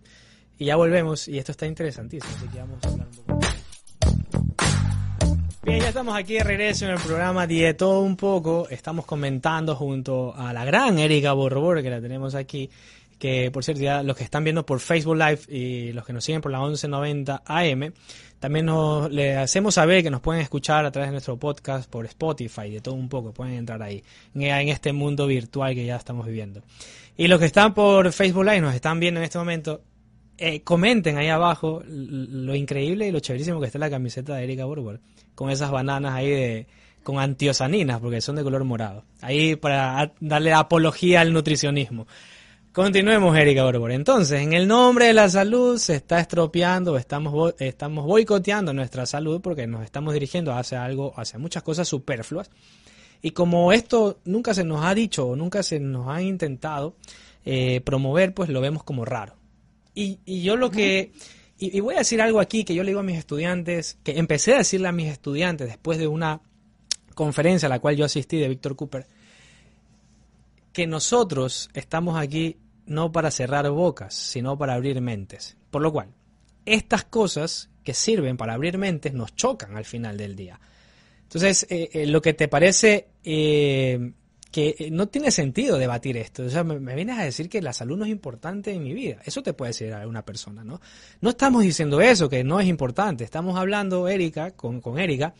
y 0.58 0.66
ya 0.66 0.76
volvemos 0.76 1.28
y 1.28 1.38
esto 1.38 1.52
está 1.52 1.66
interesantísimo, 1.66 2.32
así 2.36 2.48
que 2.48 2.58
vamos 2.58 2.78
a 2.82 2.88
hablar 2.88 3.08
un 3.08 3.24
poco. 3.24 3.40
Bien, 5.62 5.80
ya 5.80 5.88
estamos 5.88 6.16
aquí 6.16 6.34
de 6.34 6.44
regreso 6.44 6.84
en 6.84 6.92
el 6.92 7.00
programa 7.00 7.46
Dieto 7.46 8.00
un 8.00 8.16
poco. 8.16 8.68
Estamos 8.70 9.04
comentando 9.04 9.74
junto 9.74 10.32
a 10.36 10.52
la 10.52 10.64
gran 10.64 10.98
Erika 11.00 11.32
Borbor, 11.32 11.82
que 11.82 11.90
la 11.90 12.00
tenemos 12.00 12.36
aquí, 12.36 12.70
que 13.18 13.50
por 13.50 13.64
cierto, 13.64 13.82
ya 13.82 14.02
los 14.02 14.16
que 14.16 14.24
están 14.24 14.44
viendo 14.44 14.66
por 14.66 14.80
Facebook 14.80 15.16
Live 15.16 15.40
y 15.48 15.92
los 15.92 16.04
que 16.04 16.12
nos 16.12 16.24
siguen 16.24 16.40
por 16.40 16.52
la 16.52 16.58
1190 16.60 17.42
AM, 17.46 17.92
también 18.38 18.66
nos, 18.66 19.10
le 19.10 19.36
hacemos 19.36 19.74
saber 19.74 20.02
que 20.02 20.10
nos 20.10 20.20
pueden 20.20 20.42
escuchar 20.42 20.84
a 20.84 20.90
través 20.90 21.08
de 21.08 21.12
nuestro 21.12 21.38
podcast 21.38 21.90
por 21.90 22.04
Spotify, 22.04 22.70
de 22.70 22.80
todo 22.80 22.94
un 22.94 23.08
poco, 23.08 23.32
pueden 23.32 23.54
entrar 23.54 23.82
ahí, 23.82 24.02
en 24.34 24.68
este 24.68 24.92
mundo 24.92 25.26
virtual 25.26 25.74
que 25.74 25.86
ya 25.86 25.96
estamos 25.96 26.26
viviendo. 26.26 26.62
Y 27.16 27.28
los 27.28 27.40
que 27.40 27.46
están 27.46 27.72
por 27.72 28.12
Facebook 28.12 28.44
Live, 28.44 28.60
nos 28.60 28.74
están 28.74 29.00
viendo 29.00 29.20
en 29.20 29.24
este 29.24 29.38
momento, 29.38 29.80
eh, 30.36 30.60
comenten 30.60 31.16
ahí 31.16 31.28
abajo 31.28 31.82
lo 31.86 32.54
increíble 32.54 33.08
y 33.08 33.10
lo 33.10 33.20
chéverísimo 33.20 33.58
que 33.58 33.66
está 33.66 33.78
la 33.78 33.88
camiseta 33.88 34.34
de 34.34 34.44
Erika 34.44 34.66
Burber, 34.66 35.00
con 35.34 35.48
esas 35.48 35.70
bananas 35.70 36.12
ahí 36.12 36.30
de 36.30 36.66
con 37.02 37.20
antiosaninas, 37.20 38.00
porque 38.00 38.20
son 38.20 38.34
de 38.34 38.42
color 38.42 38.64
morado. 38.64 39.04
Ahí 39.22 39.54
para 39.54 40.12
darle 40.18 40.52
apología 40.52 41.20
al 41.20 41.32
nutricionismo. 41.32 42.08
Continuemos, 42.76 43.34
Erika 43.34 43.64
Borbor. 43.64 43.90
Entonces, 43.90 44.42
en 44.42 44.52
el 44.52 44.68
nombre 44.68 45.06
de 45.06 45.14
la 45.14 45.30
salud 45.30 45.78
se 45.78 45.94
está 45.94 46.20
estropeando, 46.20 46.98
estamos, 46.98 47.54
estamos 47.58 48.04
boicoteando 48.04 48.74
nuestra 48.74 49.06
salud 49.06 49.40
porque 49.40 49.66
nos 49.66 49.82
estamos 49.82 50.12
dirigiendo 50.12 50.52
hacia 50.52 50.84
algo, 50.84 51.14
hacia 51.16 51.38
muchas 51.38 51.62
cosas 51.62 51.88
superfluas. 51.88 52.50
Y 53.22 53.30
como 53.30 53.72
esto 53.72 54.18
nunca 54.26 54.52
se 54.52 54.62
nos 54.62 54.84
ha 54.84 54.94
dicho 54.94 55.26
o 55.26 55.36
nunca 55.36 55.62
se 55.62 55.80
nos 55.80 56.06
ha 56.08 56.20
intentado 56.20 56.96
eh, 57.46 57.80
promover, 57.80 58.34
pues 58.34 58.50
lo 58.50 58.60
vemos 58.60 58.84
como 58.84 59.06
raro. 59.06 59.36
Y, 59.94 60.18
yo 60.42 60.56
lo 60.56 60.70
que... 60.70 61.12
Y, 61.58 61.78
y 61.78 61.80
voy 61.80 61.94
a 61.94 62.00
decir 62.00 62.20
algo 62.20 62.40
aquí 62.40 62.62
que 62.62 62.74
yo 62.74 62.82
le 62.82 62.90
digo 62.90 63.00
a 63.00 63.04
mis 63.04 63.16
estudiantes, 63.16 63.96
que 64.04 64.18
empecé 64.18 64.52
a 64.52 64.58
decirle 64.58 64.88
a 64.88 64.92
mis 64.92 65.10
estudiantes 65.10 65.66
después 65.66 65.96
de 65.96 66.08
una 66.08 66.42
conferencia 67.14 67.68
a 67.68 67.70
la 67.70 67.78
cual 67.78 67.96
yo 67.96 68.04
asistí 68.04 68.36
de 68.36 68.50
Víctor 68.50 68.76
Cooper, 68.76 69.06
que 70.74 70.86
nosotros 70.86 71.70
estamos 71.72 72.18
aquí 72.18 72.58
no 72.86 73.12
para 73.12 73.30
cerrar 73.30 73.68
bocas, 73.70 74.14
sino 74.14 74.56
para 74.56 74.74
abrir 74.74 75.00
mentes. 75.00 75.56
Por 75.70 75.82
lo 75.82 75.92
cual, 75.92 76.14
estas 76.64 77.04
cosas 77.04 77.70
que 77.84 77.94
sirven 77.94 78.36
para 78.36 78.54
abrir 78.54 78.78
mentes 78.78 79.12
nos 79.12 79.34
chocan 79.34 79.76
al 79.76 79.84
final 79.84 80.16
del 80.16 80.34
día. 80.34 80.58
Entonces, 81.22 81.66
eh, 81.70 81.90
eh, 81.92 82.06
lo 82.06 82.22
que 82.22 82.34
te 82.34 82.48
parece 82.48 83.08
eh, 83.24 84.12
que 84.50 84.88
no 84.90 85.08
tiene 85.08 85.30
sentido 85.30 85.76
debatir 85.76 86.16
esto. 86.16 86.44
O 86.44 86.48
sea, 86.48 86.64
me, 86.64 86.94
vienes 86.94 87.18
a 87.18 87.24
decir 87.24 87.48
que 87.48 87.60
la 87.60 87.72
salud 87.72 87.98
no 87.98 88.04
es 88.04 88.10
importante 88.10 88.72
en 88.72 88.82
mi 88.82 88.94
vida. 88.94 89.18
Eso 89.24 89.42
te 89.42 89.52
puede 89.52 89.70
decir 89.70 89.92
una 90.06 90.24
persona, 90.24 90.64
¿no? 90.64 90.80
No 91.20 91.30
estamos 91.30 91.62
diciendo 91.62 92.00
eso, 92.00 92.28
que 92.28 92.44
no 92.44 92.60
es 92.60 92.66
importante. 92.66 93.24
Estamos 93.24 93.58
hablando, 93.58 94.08
Erika, 94.08 94.52
con, 94.52 94.80
con 94.80 94.98
Erika, 94.98 95.34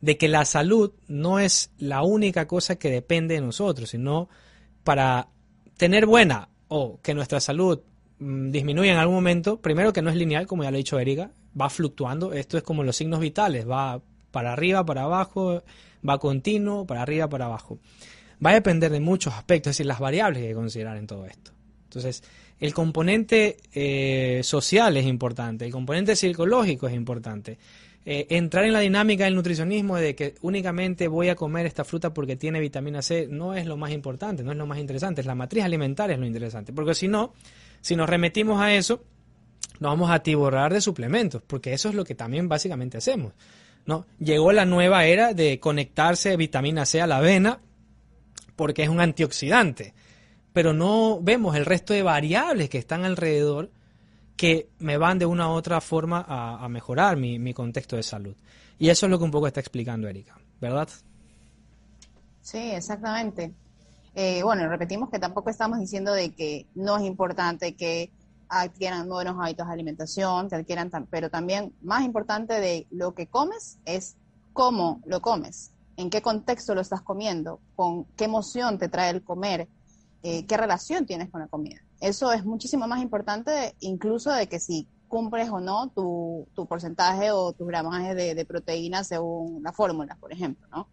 de 0.00 0.16
que 0.16 0.28
la 0.28 0.44
salud 0.44 0.92
no 1.08 1.38
es 1.38 1.70
la 1.78 2.02
única 2.02 2.46
cosa 2.46 2.76
que 2.76 2.90
depende 2.90 3.34
de 3.34 3.40
nosotros, 3.40 3.90
sino 3.90 4.28
para 4.84 5.28
tener 5.76 6.06
buena 6.06 6.48
o 6.74 6.98
que 7.02 7.12
nuestra 7.12 7.38
salud 7.38 7.80
mm, 8.18 8.50
disminuya 8.50 8.92
en 8.92 8.98
algún 8.98 9.16
momento, 9.16 9.60
primero 9.60 9.92
que 9.92 10.00
no 10.00 10.08
es 10.08 10.16
lineal, 10.16 10.46
como 10.46 10.62
ya 10.62 10.70
lo 10.70 10.76
ha 10.76 10.78
dicho 10.78 10.98
Erika, 10.98 11.30
va 11.58 11.68
fluctuando. 11.68 12.32
Esto 12.32 12.56
es 12.56 12.62
como 12.62 12.82
los 12.82 12.96
signos 12.96 13.20
vitales, 13.20 13.68
va 13.68 14.00
para 14.30 14.54
arriba, 14.54 14.84
para 14.84 15.02
abajo, 15.02 15.62
va 16.08 16.18
continuo, 16.18 16.86
para 16.86 17.02
arriba, 17.02 17.28
para 17.28 17.44
abajo. 17.44 17.78
Va 18.44 18.50
a 18.50 18.54
depender 18.54 18.90
de 18.90 19.00
muchos 19.00 19.34
aspectos, 19.34 19.70
es 19.70 19.76
decir, 19.76 19.86
las 19.86 20.00
variables 20.00 20.40
que 20.40 20.46
hay 20.46 20.52
que 20.52 20.56
considerar 20.56 20.96
en 20.96 21.06
todo 21.06 21.26
esto. 21.26 21.52
Entonces, 21.84 22.24
el 22.58 22.72
componente 22.72 23.58
eh, 23.74 24.40
social 24.42 24.96
es 24.96 25.04
importante, 25.04 25.66
el 25.66 25.72
componente 25.72 26.16
psicológico 26.16 26.86
es 26.86 26.94
importante. 26.94 27.58
Eh, 28.04 28.26
entrar 28.30 28.64
en 28.64 28.72
la 28.72 28.80
dinámica 28.80 29.24
del 29.24 29.36
nutricionismo 29.36 29.96
de 29.96 30.16
que 30.16 30.34
únicamente 30.42 31.06
voy 31.06 31.28
a 31.28 31.36
comer 31.36 31.66
esta 31.66 31.84
fruta 31.84 32.12
porque 32.12 32.34
tiene 32.34 32.58
vitamina 32.58 33.00
C 33.00 33.28
no 33.30 33.54
es 33.54 33.64
lo 33.64 33.76
más 33.76 33.92
importante, 33.92 34.42
no 34.42 34.50
es 34.50 34.58
lo 34.58 34.66
más 34.66 34.78
interesante, 34.78 35.20
es 35.20 35.26
la 35.26 35.36
matriz 35.36 35.62
alimentaria 35.62 36.14
es 36.14 36.20
lo 36.20 36.26
interesante, 36.26 36.72
porque 36.72 36.94
si 36.94 37.06
no, 37.06 37.32
si 37.80 37.94
nos 37.94 38.08
remetimos 38.08 38.60
a 38.60 38.74
eso, 38.74 39.04
nos 39.78 39.92
vamos 39.92 40.10
a 40.10 40.14
atiborrar 40.14 40.72
de 40.72 40.80
suplementos, 40.80 41.42
porque 41.46 41.72
eso 41.72 41.90
es 41.90 41.94
lo 41.94 42.04
que 42.04 42.16
también 42.16 42.48
básicamente 42.48 42.98
hacemos. 42.98 43.34
¿no? 43.86 44.06
Llegó 44.18 44.50
la 44.50 44.64
nueva 44.64 45.04
era 45.04 45.32
de 45.32 45.60
conectarse 45.60 46.36
vitamina 46.36 46.86
C 46.86 47.00
a 47.00 47.06
la 47.06 47.18
avena 47.18 47.60
porque 48.56 48.82
es 48.82 48.88
un 48.88 49.00
antioxidante, 49.00 49.94
pero 50.52 50.72
no 50.72 51.20
vemos 51.22 51.56
el 51.56 51.66
resto 51.66 51.94
de 51.94 52.02
variables 52.02 52.68
que 52.68 52.78
están 52.78 53.04
alrededor 53.04 53.70
que 54.36 54.68
me 54.78 54.96
van 54.96 55.18
de 55.18 55.26
una 55.26 55.48
u 55.48 55.52
otra 55.52 55.80
forma 55.80 56.24
a, 56.26 56.68
mejorar 56.68 57.16
mi, 57.16 57.54
contexto 57.54 57.96
de 57.96 58.02
salud. 58.02 58.34
Y 58.78 58.88
eso 58.88 59.06
es 59.06 59.10
lo 59.10 59.18
que 59.18 59.24
un 59.24 59.30
poco 59.30 59.46
está 59.46 59.60
explicando 59.60 60.08
Erika, 60.08 60.38
¿verdad? 60.60 60.88
Sí, 62.40 62.58
exactamente. 62.58 63.52
Eh, 64.14 64.42
bueno, 64.42 64.68
repetimos 64.68 65.10
que 65.10 65.18
tampoco 65.18 65.50
estamos 65.50 65.78
diciendo 65.78 66.12
de 66.12 66.32
que 66.32 66.66
no 66.74 66.98
es 66.98 67.04
importante 67.04 67.74
que 67.74 68.10
adquieran 68.48 69.08
buenos 69.08 69.36
hábitos 69.40 69.66
de 69.66 69.72
alimentación, 69.72 70.48
que 70.48 70.56
adquieran, 70.56 70.90
pero 71.10 71.30
también 71.30 71.72
más 71.80 72.04
importante 72.04 72.60
de 72.60 72.86
lo 72.90 73.14
que 73.14 73.26
comes 73.26 73.78
es 73.86 74.16
cómo 74.52 75.00
lo 75.06 75.22
comes, 75.22 75.72
en 75.96 76.10
qué 76.10 76.20
contexto 76.20 76.74
lo 76.74 76.82
estás 76.82 77.00
comiendo, 77.00 77.60
con 77.76 78.04
qué 78.16 78.24
emoción 78.24 78.78
te 78.78 78.88
trae 78.88 79.10
el 79.10 79.22
comer, 79.22 79.68
eh, 80.22 80.44
qué 80.46 80.56
relación 80.56 81.06
tienes 81.06 81.30
con 81.30 81.40
la 81.40 81.46
comida. 81.46 81.80
Eso 82.02 82.32
es 82.32 82.44
muchísimo 82.44 82.88
más 82.88 83.00
importante 83.00 83.76
incluso 83.78 84.32
de 84.32 84.48
que 84.48 84.58
si 84.58 84.88
cumples 85.06 85.48
o 85.50 85.60
no 85.60 85.88
tu, 85.94 86.48
porcentaje 86.68 87.30
o 87.30 87.52
tus 87.52 87.68
gramaje 87.68 88.16
de, 88.16 88.34
de 88.34 88.44
proteínas 88.44 89.06
según 89.06 89.62
la 89.62 89.72
fórmula, 89.72 90.16
por 90.20 90.32
ejemplo, 90.32 90.66
¿no? 90.72 90.88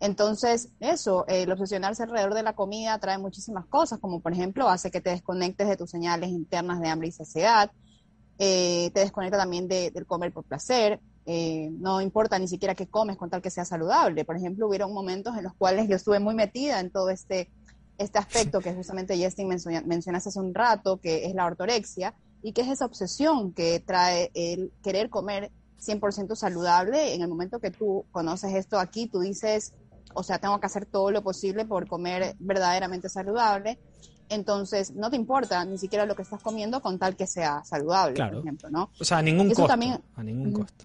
Entonces, 0.00 0.70
eso, 0.80 1.26
el 1.26 1.52
obsesionarse 1.52 2.02
alrededor 2.02 2.32
de 2.32 2.42
la 2.42 2.54
comida 2.54 2.98
trae 2.98 3.18
muchísimas 3.18 3.66
cosas, 3.66 3.98
como 3.98 4.20
por 4.20 4.32
ejemplo 4.32 4.70
hace 4.70 4.90
que 4.90 5.02
te 5.02 5.10
desconectes 5.10 5.68
de 5.68 5.76
tus 5.76 5.90
señales 5.90 6.30
internas 6.30 6.80
de 6.80 6.88
hambre 6.88 7.08
y 7.08 7.12
saciedad, 7.12 7.70
eh, 8.38 8.90
te 8.94 9.00
desconecta 9.00 9.36
también 9.36 9.68
del 9.68 10.06
comer 10.06 10.32
por 10.32 10.44
placer, 10.44 10.98
eh, 11.26 11.68
no 11.72 12.00
importa 12.00 12.38
ni 12.38 12.48
siquiera 12.48 12.74
qué 12.74 12.86
comes 12.86 13.18
con 13.18 13.28
tal 13.28 13.42
que 13.42 13.50
sea 13.50 13.66
saludable. 13.66 14.24
Por 14.24 14.36
ejemplo, 14.36 14.66
hubieron 14.66 14.94
momentos 14.94 15.36
en 15.36 15.44
los 15.44 15.52
cuales 15.52 15.88
yo 15.88 15.96
estuve 15.96 16.20
muy 16.20 16.34
metida 16.34 16.80
en 16.80 16.90
todo 16.90 17.10
este, 17.10 17.50
este 17.98 18.18
aspecto 18.18 18.60
que 18.60 18.72
justamente 18.72 19.22
Justin 19.22 19.48
mencionaste 19.48 20.30
hace 20.30 20.40
un 20.40 20.54
rato, 20.54 20.98
que 20.98 21.26
es 21.26 21.34
la 21.34 21.46
ortorexia, 21.46 22.14
y 22.42 22.52
que 22.52 22.62
es 22.62 22.68
esa 22.68 22.86
obsesión 22.86 23.52
que 23.52 23.80
trae 23.80 24.30
el 24.34 24.72
querer 24.82 25.10
comer 25.10 25.50
100% 25.84 26.34
saludable. 26.36 27.14
En 27.14 27.22
el 27.22 27.28
momento 27.28 27.58
que 27.58 27.70
tú 27.70 28.06
conoces 28.12 28.54
esto 28.54 28.78
aquí, 28.78 29.08
tú 29.08 29.20
dices, 29.20 29.74
o 30.14 30.22
sea, 30.22 30.38
tengo 30.38 30.58
que 30.60 30.66
hacer 30.66 30.86
todo 30.86 31.10
lo 31.10 31.22
posible 31.22 31.64
por 31.64 31.88
comer 31.88 32.36
verdaderamente 32.38 33.08
saludable. 33.08 33.78
Entonces, 34.28 34.92
no 34.92 35.10
te 35.10 35.16
importa 35.16 35.64
ni 35.64 35.78
siquiera 35.78 36.06
lo 36.06 36.14
que 36.14 36.22
estás 36.22 36.42
comiendo 36.42 36.80
con 36.80 36.98
tal 36.98 37.16
que 37.16 37.26
sea 37.26 37.64
saludable, 37.64 38.14
por 38.14 38.40
ejemplo, 38.40 38.70
¿no? 38.70 38.90
O 39.00 39.04
sea, 39.04 39.18
a 39.18 39.22
ningún 39.22 39.48
costo. 39.48 39.72
a 39.72 40.22
ningún 40.22 40.52
costo. 40.52 40.84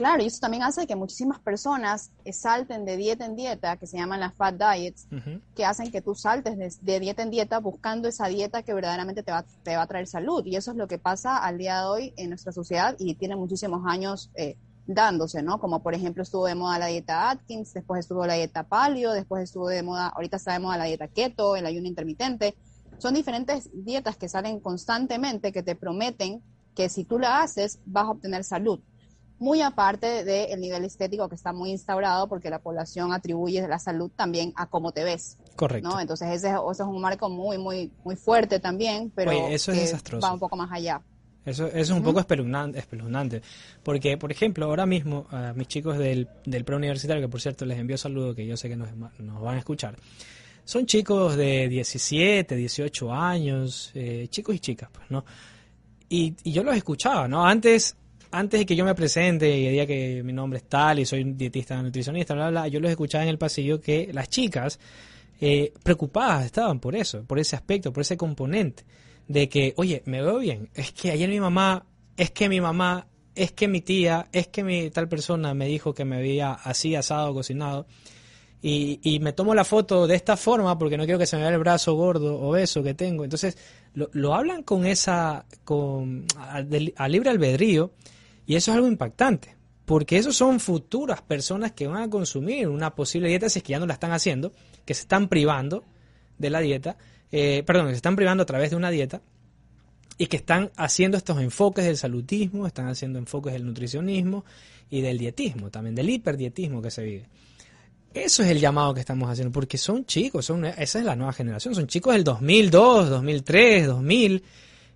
Claro, 0.00 0.22
y 0.22 0.26
eso 0.28 0.40
también 0.40 0.62
hace 0.62 0.86
que 0.86 0.96
muchísimas 0.96 1.40
personas 1.40 2.10
salten 2.32 2.86
de 2.86 2.96
dieta 2.96 3.26
en 3.26 3.36
dieta, 3.36 3.76
que 3.76 3.86
se 3.86 3.98
llaman 3.98 4.18
las 4.18 4.32
fat 4.32 4.54
diets, 4.54 5.06
que 5.54 5.66
hacen 5.66 5.90
que 5.92 6.00
tú 6.00 6.14
saltes 6.14 6.80
de, 6.80 7.00
dieta 7.00 7.22
en 7.22 7.28
dieta 7.28 7.58
buscando 7.58 8.08
esa 8.08 8.26
dieta 8.28 8.62
que 8.62 8.72
verdaderamente 8.72 9.22
te 9.22 9.30
va, 9.30 9.44
te 9.62 9.76
va 9.76 9.82
a 9.82 9.86
traer 9.86 10.06
salud. 10.06 10.42
Y 10.46 10.56
eso 10.56 10.70
es 10.70 10.78
lo 10.78 10.88
que 10.88 10.96
pasa 10.96 11.36
al 11.36 11.58
día 11.58 11.80
de 11.80 11.84
hoy 11.84 12.14
en 12.16 12.30
nuestra 12.30 12.50
sociedad 12.50 12.96
y 12.98 13.14
tiene 13.16 13.36
muchísimos 13.36 13.82
años 13.84 14.30
eh, 14.36 14.56
dándose, 14.86 15.42
¿no? 15.42 15.60
Como 15.60 15.82
por 15.82 15.92
ejemplo 15.92 16.22
estuvo 16.22 16.46
de 16.46 16.54
moda 16.54 16.78
la 16.78 16.86
dieta 16.86 17.28
Atkins, 17.28 17.74
después 17.74 18.00
estuvo 18.00 18.24
la 18.24 18.32
dieta 18.32 18.62
paleo, 18.62 19.12
después 19.12 19.44
estuvo 19.44 19.68
de 19.68 19.82
moda, 19.82 20.08
ahorita 20.08 20.38
está 20.38 20.54
de 20.54 20.60
moda 20.60 20.78
la 20.78 20.84
dieta 20.84 21.08
keto, 21.08 21.56
el 21.56 21.66
ayuno 21.66 21.86
intermitente. 21.86 22.54
Son 22.96 23.12
diferentes 23.12 23.68
dietas 23.74 24.16
que 24.16 24.30
salen 24.30 24.60
constantemente 24.60 25.52
que 25.52 25.62
te 25.62 25.76
prometen 25.76 26.42
que 26.74 26.88
si 26.88 27.04
tú 27.04 27.18
la 27.18 27.42
haces 27.42 27.80
vas 27.84 28.04
a 28.04 28.12
obtener 28.12 28.44
salud. 28.44 28.80
Muy 29.40 29.60
aparte 29.62 30.22
del 30.22 30.60
nivel 30.60 30.84
estético 30.84 31.28
que 31.28 31.34
está 31.34 31.52
muy 31.52 31.70
instaurado 31.70 32.28
porque 32.28 32.48
la 32.48 32.60
población 32.60 33.12
atribuye 33.12 33.66
la 33.66 33.80
salud 33.80 34.10
también 34.14 34.52
a 34.54 34.66
cómo 34.66 34.92
te 34.92 35.02
ves. 35.02 35.38
Correcto. 35.56 35.88
¿no? 35.88 35.98
Entonces 35.98 36.28
ese, 36.28 36.50
es 36.50 36.80
un 36.80 37.00
marco 37.00 37.28
muy, 37.28 37.58
muy, 37.58 37.90
muy 38.04 38.14
fuerte 38.14 38.60
también, 38.60 39.10
pero 39.14 39.32
eso 39.32 39.72
es 39.72 39.92
va 40.22 40.32
un 40.32 40.38
poco 40.38 40.56
más 40.56 40.70
allá. 40.70 41.02
Eso, 41.44 41.66
es 41.68 41.88
un 41.88 42.02
poco 42.02 42.20
espeluznante, 42.20 43.40
porque, 43.82 44.18
por 44.18 44.30
ejemplo, 44.30 44.66
ahora 44.66 44.84
mismo 44.84 45.26
a 45.30 45.54
mis 45.54 45.68
chicos 45.68 45.96
del, 45.96 46.28
del 46.44 46.64
preuniversitario, 46.64 47.22
que 47.22 47.28
por 47.28 47.40
cierto 47.40 47.64
les 47.64 47.78
envío 47.78 47.96
saludos, 47.96 48.36
que 48.36 48.46
yo 48.46 48.58
sé 48.58 48.68
que 48.68 48.76
nos, 48.76 48.88
nos 49.18 49.40
van 49.40 49.56
a 49.56 49.58
escuchar, 49.58 49.96
son 50.64 50.84
chicos 50.84 51.36
de 51.36 51.68
17, 51.68 52.54
18 52.54 53.12
años, 53.12 53.90
eh, 53.94 54.26
chicos 54.28 54.54
y 54.54 54.58
chicas, 54.60 54.90
pues, 54.92 55.10
¿no? 55.10 55.24
Y, 56.10 56.34
y, 56.44 56.52
yo 56.52 56.62
los 56.62 56.76
escuchaba, 56.76 57.26
¿no? 57.26 57.46
Antes, 57.46 57.96
antes 58.30 58.60
de 58.60 58.66
que 58.66 58.76
yo 58.76 58.84
me 58.84 58.94
presente 58.94 59.56
y 59.56 59.68
diga 59.68 59.86
que 59.86 60.22
mi 60.22 60.32
nombre 60.32 60.58
es 60.58 60.64
tal 60.64 60.98
y 60.98 61.06
soy 61.06 61.24
dietista 61.24 61.82
nutricionista, 61.82 62.34
bla, 62.34 62.50
bla, 62.50 62.68
yo 62.68 62.80
los 62.80 62.90
escuchaba 62.90 63.24
en 63.24 63.30
el 63.30 63.38
pasillo 63.38 63.80
que 63.80 64.10
las 64.12 64.28
chicas 64.28 64.78
eh, 65.40 65.72
preocupadas 65.82 66.46
estaban 66.46 66.80
por 66.80 66.94
eso, 66.94 67.24
por 67.24 67.38
ese 67.38 67.56
aspecto, 67.56 67.92
por 67.92 68.02
ese 68.02 68.16
componente 68.16 68.84
de 69.26 69.48
que, 69.48 69.74
oye, 69.76 70.02
me 70.06 70.22
veo 70.22 70.38
bien, 70.38 70.68
es 70.74 70.92
que 70.92 71.10
ayer 71.10 71.28
mi 71.28 71.40
mamá, 71.40 71.86
es 72.16 72.30
que 72.30 72.48
mi 72.48 72.60
mamá, 72.60 73.06
es 73.34 73.52
que 73.52 73.68
mi 73.68 73.80
tía, 73.80 74.26
es 74.32 74.48
que 74.48 74.64
mi 74.64 74.90
tal 74.90 75.08
persona 75.08 75.54
me 75.54 75.66
dijo 75.66 75.94
que 75.94 76.04
me 76.04 76.20
veía 76.20 76.52
así 76.52 76.94
asado, 76.94 77.32
cocinado, 77.32 77.86
y, 78.62 79.00
y 79.02 79.20
me 79.20 79.32
tomo 79.32 79.54
la 79.54 79.64
foto 79.64 80.06
de 80.06 80.16
esta 80.16 80.36
forma 80.36 80.76
porque 80.78 80.98
no 80.98 81.04
quiero 81.04 81.18
que 81.18 81.26
se 81.26 81.36
me 81.36 81.42
vea 81.42 81.52
el 81.52 81.58
brazo 81.58 81.94
gordo, 81.94 82.38
obeso 82.40 82.82
que 82.82 82.92
tengo. 82.92 83.24
Entonces, 83.24 83.56
lo, 83.94 84.10
lo 84.12 84.34
hablan 84.34 84.62
con 84.62 84.84
esa, 84.84 85.46
con, 85.64 86.26
a, 86.36 87.08
libre 87.08 87.30
albedrío, 87.30 87.92
y 88.50 88.56
eso 88.56 88.72
es 88.72 88.74
algo 88.74 88.88
impactante, 88.88 89.54
porque 89.84 90.16
esos 90.16 90.34
son 90.34 90.58
futuras 90.58 91.22
personas 91.22 91.70
que 91.70 91.86
van 91.86 92.02
a 92.02 92.10
consumir 92.10 92.66
una 92.66 92.96
posible 92.96 93.28
dieta 93.28 93.48
si 93.48 93.60
es 93.60 93.62
que 93.62 93.70
ya 93.70 93.78
no 93.78 93.86
la 93.86 93.92
están 93.94 94.10
haciendo, 94.10 94.52
que 94.84 94.92
se 94.92 95.02
están 95.02 95.28
privando 95.28 95.84
de 96.36 96.50
la 96.50 96.58
dieta, 96.58 96.96
eh, 97.30 97.62
perdón, 97.64 97.90
se 97.90 97.94
están 97.94 98.16
privando 98.16 98.42
a 98.42 98.46
través 98.46 98.70
de 98.70 98.76
una 98.76 98.90
dieta 98.90 99.22
y 100.18 100.26
que 100.26 100.36
están 100.36 100.72
haciendo 100.74 101.16
estos 101.16 101.40
enfoques 101.40 101.84
del 101.84 101.96
salutismo, 101.96 102.66
están 102.66 102.88
haciendo 102.88 103.20
enfoques 103.20 103.52
del 103.52 103.64
nutricionismo 103.64 104.44
y 104.90 105.00
del 105.00 105.16
dietismo, 105.16 105.70
también 105.70 105.94
del 105.94 106.10
hiperdietismo 106.10 106.82
que 106.82 106.90
se 106.90 107.04
vive. 107.04 107.28
Eso 108.12 108.42
es 108.42 108.48
el 108.48 108.58
llamado 108.58 108.94
que 108.94 108.98
estamos 108.98 109.30
haciendo, 109.30 109.52
porque 109.52 109.78
son 109.78 110.06
chicos, 110.06 110.44
son, 110.44 110.64
esa 110.64 110.98
es 110.98 111.04
la 111.04 111.14
nueva 111.14 111.32
generación, 111.32 111.72
son 111.72 111.86
chicos 111.86 112.14
del 112.14 112.24
2002, 112.24 113.10
2003, 113.10 113.86
2000, 113.86 114.42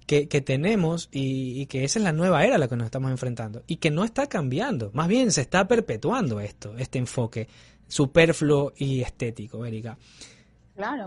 que, 0.06 0.28
que 0.28 0.40
tenemos 0.40 1.08
y, 1.12 1.60
y, 1.60 1.66
que 1.66 1.84
esa 1.84 1.98
es 1.98 2.04
la 2.04 2.12
nueva 2.12 2.44
era 2.44 2.56
a 2.56 2.58
la 2.58 2.68
que 2.68 2.76
nos 2.76 2.84
estamos 2.84 3.10
enfrentando 3.10 3.62
y 3.66 3.76
que 3.76 3.90
no 3.90 4.04
está 4.04 4.26
cambiando, 4.26 4.90
más 4.92 5.08
bien 5.08 5.32
se 5.32 5.40
está 5.40 5.66
perpetuando 5.66 6.40
esto, 6.40 6.76
este 6.76 6.98
enfoque 6.98 7.48
superfluo 7.88 8.72
y 8.76 9.02
estético, 9.02 9.64
Erika. 9.64 9.96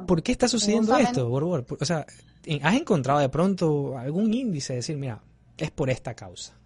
¿Por 0.06 0.24
qué 0.24 0.32
está 0.32 0.48
sucediendo 0.48 0.95
esto, 0.98 1.28
Borbor? 1.28 1.66
O 1.80 1.86
sea, 1.86 2.06
¿has 2.62 2.76
encontrado 2.76 3.20
de 3.20 3.30
pronto 3.30 3.98
algún 3.98 4.34
índice 4.34 4.74
de 4.74 4.78
decir, 4.78 4.98
mira, 4.98 5.22
es 5.58 5.72
por 5.72 5.89
esta 5.89 6.14
causa? 6.14 6.58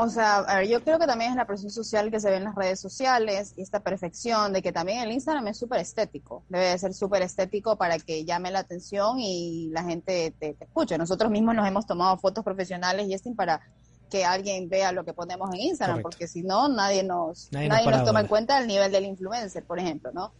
O 0.00 0.08
sea, 0.08 0.36
a 0.36 0.58
ver, 0.58 0.68
yo 0.68 0.84
creo 0.84 0.96
que 1.00 1.08
también 1.08 1.32
es 1.32 1.36
la 1.36 1.44
presión 1.44 1.72
social 1.72 2.08
que 2.08 2.20
se 2.20 2.30
ve 2.30 2.36
en 2.36 2.44
las 2.44 2.54
redes 2.54 2.78
sociales 2.78 3.52
y 3.56 3.62
esta 3.62 3.80
perfección 3.80 4.52
de 4.52 4.62
que 4.62 4.70
también 4.70 5.00
el 5.00 5.10
Instagram 5.10 5.48
es 5.48 5.58
súper 5.58 5.80
estético. 5.80 6.44
Debe 6.48 6.66
de 6.66 6.78
ser 6.78 6.94
súper 6.94 7.22
estético 7.22 7.74
para 7.76 7.98
que 7.98 8.24
llame 8.24 8.52
la 8.52 8.60
atención 8.60 9.18
y 9.18 9.70
la 9.72 9.82
gente 9.82 10.32
te, 10.38 10.56
escuche. 10.60 10.96
Nosotros 10.98 11.32
mismos 11.32 11.56
nos 11.56 11.66
hemos 11.66 11.84
tomado 11.84 12.16
fotos 12.16 12.44
profesionales 12.44 13.08
y 13.08 13.14
este 13.14 13.34
para 13.34 13.60
que 14.08 14.24
alguien 14.24 14.68
vea 14.68 14.92
lo 14.92 15.04
que 15.04 15.14
ponemos 15.14 15.52
en 15.52 15.62
Instagram, 15.62 16.00
porque 16.00 16.28
si 16.28 16.44
no, 16.44 16.68
nadie 16.68 17.02
nos, 17.02 17.50
nadie, 17.50 17.90
nos, 17.90 18.04
toma 18.04 18.20
en 18.20 18.28
cuenta 18.28 18.56
el 18.60 18.68
nivel 18.68 18.92
del 18.92 19.04
influencer, 19.04 19.64
por 19.64 19.80
ejemplo, 19.80 20.12
¿no? 20.12 20.32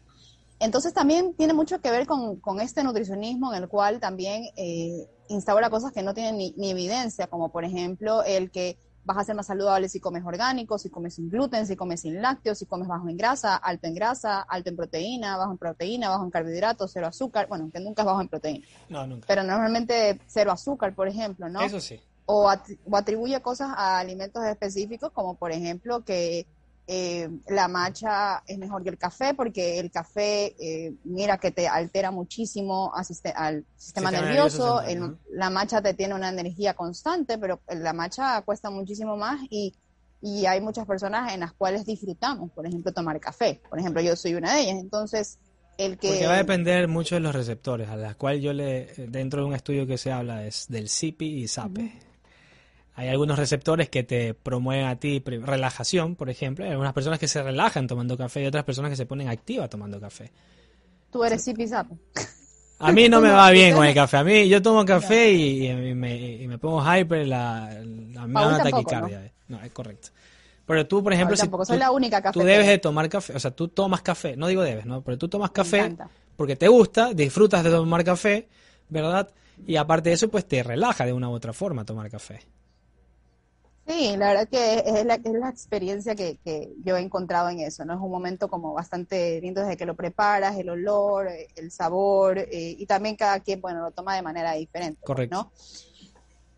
Entonces 0.61 0.95
también 0.95 1.35
tiene 1.35 1.53
mucho 1.53 1.81
que 1.81 1.91
ver 1.91 2.07
con, 2.07 2.61
este 2.61 2.85
nutricionismo 2.85 3.53
en 3.53 3.65
el 3.65 3.69
cual 3.69 3.99
también 3.99 4.45
eh, 4.55 5.09
instaura 5.29 5.69
cosas 5.69 5.91
que 5.91 6.05
no 6.05 6.15
tienen 6.15 6.37
ni, 6.37 6.71
evidencia, 6.71 7.27
como 7.27 7.51
por 7.51 7.65
ejemplo 7.65 8.23
el 8.23 8.53
que 8.53 8.79
vas 9.05 9.19
a 9.19 9.25
ser 9.25 9.35
más 9.35 9.47
saludable 9.47 9.89
si 9.89 10.01
comes 10.01 10.25
orgánico, 10.25 10.79
si 10.79 10.91
comes 10.91 11.15
sin 11.15 11.31
gluten, 11.31 11.67
si 11.67 11.77
comes 11.77 12.01
sin 12.01 12.21
lácteos, 12.21 12.59
si 12.59 12.67
comes 12.67 12.89
bajo 12.89 13.09
en 13.09 13.17
grasa, 13.17 13.57
alto 13.57 13.87
en 13.87 13.95
grasa, 13.95 14.43
alto 14.43 14.71
en 14.71 14.77
proteína, 14.77 15.37
bajo 15.37 15.53
en 15.53 15.59
proteína, 15.59 16.11
bajo 16.11 16.25
en 16.25 16.31
carbohidratos, 16.31 16.91
cero 16.93 17.07
azúcar, 17.07 17.49
bueno, 17.49 17.71
que 17.73 17.81
nunca 17.81 18.03
es 18.03 18.07
bajo 18.07 18.21
en 18.21 18.29
proteína. 18.29 18.67
No, 18.89 19.07
nunca. 19.07 19.27
Pero 19.27 19.43
normalmente 19.43 20.21
cero 20.27 20.53
azúcar, 20.53 20.95
por 20.95 21.09
ejemplo, 21.09 21.49
¿no? 21.49 21.61
Eso 21.61 21.81
sí. 21.81 22.01
O, 22.27 22.53
o 22.85 22.97
atribuye 22.97 23.41
cosas 23.41 23.71
a 23.75 23.99
alimentos 23.99 24.45
específicos, 24.45 25.11
como 25.13 25.37
por 25.37 25.51
ejemplo 25.51 26.05
que 26.05 26.47
eh, 26.91 27.29
la 27.49 27.69
matcha 27.69 28.43
es 28.47 28.57
mejor 28.57 28.83
que 28.83 28.89
el 28.89 28.97
café 28.97 29.35
porque 29.35 29.79
el 29.79 29.91
café, 29.91 30.57
eh, 30.59 30.95
mira 31.05 31.37
que 31.37 31.51
te 31.51 31.69
altera 31.69 32.11
muchísimo 32.11 32.91
al 32.95 33.05
sistema, 33.05 34.11
nervioso, 34.11 34.81
la 35.31 35.51
matcha 35.51 35.83
te 35.83 35.93
tiene 35.93 36.15
una 36.15 36.31
energía 36.31 36.73
constante, 36.73 37.37
pero 37.37 37.61
la 37.69 37.93
matcha 37.93 38.41
cuesta 38.41 38.71
muchísimo 38.71 39.19
más 39.19 39.39
y, 39.51 39.75
y 40.23 40.47
hay 40.47 40.63
muchas 40.63 40.87
personas 40.87 41.35
en 41.35 41.41
las 41.41 41.53
cuales 41.53 41.85
disfrutamos, 41.85 42.51
por 42.53 42.67
ejemplo, 42.67 42.91
tomar 42.91 43.21
café. 43.21 43.61
Por 43.69 43.79
ejemplo, 43.79 44.01
yo 44.01 44.17
soy 44.17 44.33
una 44.33 44.55
de 44.55 44.63
ellas. 44.63 44.79
Entonces, 44.81 45.39
el 45.77 45.99
que... 45.99 46.09
Porque 46.09 46.27
va 46.27 46.35
a 46.37 46.39
depender 46.39 46.89
mucho 46.89 47.17
de 47.17 47.21
los 47.21 47.35
receptores, 47.35 47.91
a 47.91 47.97
las 47.97 48.17
cuales 48.17 48.43
yo 48.43 48.55
le, 48.55 48.87
dentro 49.09 49.43
de 49.43 49.49
un 49.49 49.55
estudio 49.55 49.87
que 49.87 49.99
se 49.99 50.11
habla 50.11 50.47
es 50.47 50.69
del 50.69 50.89
CIPI 50.89 51.43
y 51.43 51.49
SAPE. 51.49 52.08
Hay 52.99 53.07
algunos 53.07 53.39
receptores 53.39 53.89
que 53.89 54.03
te 54.03 54.35
promueven 54.35 54.87
a 54.87 54.97
ti 54.97 55.23
relajación, 55.25 56.17
por 56.17 56.31
ejemplo. 56.31 56.65
Hay 56.65 56.73
algunas 56.73 56.93
personas 56.93 57.21
que 57.21 57.29
se 57.29 57.41
relajan 57.41 57.87
tomando 57.87 58.19
café 58.19 58.43
y 58.43 58.47
otras 58.47 58.65
personas 58.65 58.91
que 58.91 58.97
se 58.97 59.07
ponen 59.07 59.29
activas 59.29 59.71
tomando 59.71 60.01
café. 60.01 60.33
Tú 61.13 61.23
eres 61.23 61.45
zipizapo. 61.45 61.97
A 62.81 62.91
mí 62.91 63.09
no 63.09 63.21
me 63.21 63.31
va 63.31 63.51
bien 63.53 63.77
con 63.77 63.87
el 63.87 63.95
café. 63.95 64.17
A 64.17 64.25
mí 64.25 64.49
yo 64.49 64.61
tomo 64.61 64.85
café 64.85 65.31
y, 65.31 65.95
me, 65.95 66.59
pongo 66.59 66.83
hyper, 66.83 67.29
la, 67.29 67.71
la 68.15 68.27
me 68.27 68.41
da 68.41 68.65
taquicardia. 68.65 69.33
¿no? 69.47 69.63
es 69.63 69.71
correcto. 69.71 70.09
Pero 70.67 70.85
tú, 70.89 71.01
por 71.01 71.13
ejemplo, 71.13 71.37
si 71.37 71.49
soy 71.67 71.79
la 71.79 71.93
única 71.93 72.33
tú 72.33 72.41
debes 72.41 72.67
de 72.67 72.79
tomar 72.79 73.09
café, 73.09 73.33
o 73.33 73.39
sea, 73.39 73.53
tú 73.53 73.69
tomas 73.69 74.03
café, 74.03 74.37
no 74.37 74.49
digo 74.49 74.63
debes, 74.63 74.87
¿no? 74.87 75.03
Pero 75.03 75.17
tú 75.17 75.29
tomas 75.29 75.53
café 75.53 75.97
porque 76.35 76.57
te 76.57 76.67
gusta, 76.67 77.15
disfrutas 77.15 77.63
de 77.63 77.71
tomar 77.71 78.03
café, 78.03 78.49
¿verdad? 78.89 79.31
Y 79.69 79.77
aparte 79.77 80.09
de 80.09 80.17
eso, 80.17 80.29
pues 80.29 80.49
te 80.49 80.65
relaja 80.65 81.07
de 81.07 81.13
una 81.13 81.29
u 81.29 81.33
otra 81.33 81.53
forma 81.53 81.85
tomar 81.85 82.11
café. 82.11 82.41
Sí, 83.89 84.17
la 84.19 84.29
verdad 84.29 84.49
que 84.51 84.83
es 84.85 85.07
la, 85.07 85.15
es 85.15 85.33
la 85.33 85.49
experiencia 85.49 86.15
que, 86.15 86.37
que, 86.45 86.75
yo 86.85 86.99
he 86.99 87.01
encontrado 87.01 87.49
en 87.49 87.61
eso, 87.61 87.87
¿no? 87.87 87.95
Es 87.95 88.01
un 88.01 88.11
momento 88.11 88.49
como 88.49 88.75
bastante 88.75 89.41
lindo 89.41 89.63
desde 89.63 89.79
que 89.79 89.87
lo 89.87 89.97
preparas, 89.97 90.59
el 90.59 90.69
olor, 90.69 91.29
el 91.57 91.71
sabor, 91.71 92.39
eh, 92.39 92.77
y 92.79 92.85
también 92.85 93.17
cada 93.17 93.41
quien, 93.41 93.63
bueno, 93.63 93.81
lo 93.81 93.91
toma 93.91 94.15
de 94.15 94.21
manera 94.21 94.53
diferente. 94.53 95.01
Correcto. 95.03 95.37
¿no? 95.37 95.53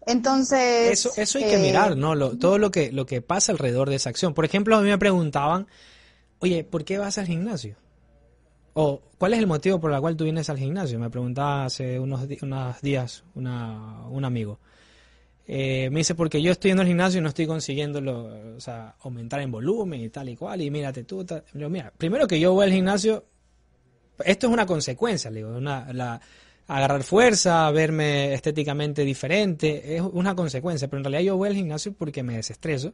Entonces... 0.06 0.90
Eso, 0.90 1.12
eso 1.16 1.38
hay 1.38 1.44
que 1.44 1.54
eh, 1.54 1.62
mirar, 1.62 1.96
¿no? 1.96 2.16
Lo, 2.16 2.36
todo 2.36 2.58
lo 2.58 2.72
que, 2.72 2.90
lo 2.90 3.06
que 3.06 3.22
pasa 3.22 3.52
alrededor 3.52 3.90
de 3.90 3.96
esa 3.96 4.10
acción. 4.10 4.34
Por 4.34 4.44
ejemplo, 4.44 4.76
a 4.76 4.80
mí 4.80 4.88
me 4.88 4.98
preguntaban, 4.98 5.68
oye, 6.40 6.64
¿por 6.64 6.84
qué 6.84 6.98
vas 6.98 7.16
al 7.18 7.26
gimnasio? 7.26 7.76
O, 8.72 9.02
¿cuál 9.18 9.34
es 9.34 9.38
el 9.38 9.46
motivo 9.46 9.78
por 9.78 9.92
el 9.92 10.00
cual 10.00 10.16
tú 10.16 10.24
vienes 10.24 10.50
al 10.50 10.58
gimnasio? 10.58 10.98
Me 10.98 11.10
preguntaba 11.10 11.66
hace 11.66 12.00
unos, 12.00 12.26
unos 12.42 12.80
días 12.82 13.22
una, 13.36 14.04
un 14.08 14.24
amigo. 14.24 14.58
Eh, 15.52 15.90
me 15.90 15.98
dice, 15.98 16.14
porque 16.14 16.40
yo 16.40 16.52
estoy 16.52 16.70
en 16.70 16.78
el 16.78 16.86
gimnasio 16.86 17.18
y 17.18 17.22
no 17.22 17.28
estoy 17.28 17.48
consiguiendo 17.48 17.98
o 18.56 18.60
sea, 18.60 18.94
aumentar 19.00 19.40
en 19.40 19.50
volumen 19.50 20.00
y 20.00 20.08
tal 20.08 20.28
y 20.28 20.36
cual, 20.36 20.62
y 20.62 20.70
mírate 20.70 21.02
tú. 21.02 21.26
mira, 21.54 21.92
primero 21.98 22.28
que 22.28 22.38
yo 22.38 22.52
voy 22.52 22.66
al 22.66 22.72
gimnasio, 22.72 23.24
esto 24.24 24.46
es 24.46 24.52
una 24.52 24.64
consecuencia, 24.64 25.28
digo, 25.28 25.48
una, 25.48 26.20
agarrar 26.68 27.02
fuerza, 27.02 27.68
verme 27.72 28.32
estéticamente 28.32 29.04
diferente, 29.04 29.96
es 29.96 30.02
una 30.02 30.36
consecuencia, 30.36 30.86
pero 30.86 30.98
en 30.98 31.04
realidad 31.06 31.22
yo 31.26 31.36
voy 31.36 31.48
al 31.48 31.56
gimnasio 31.56 31.94
porque 31.94 32.22
me 32.22 32.36
desestreso. 32.36 32.92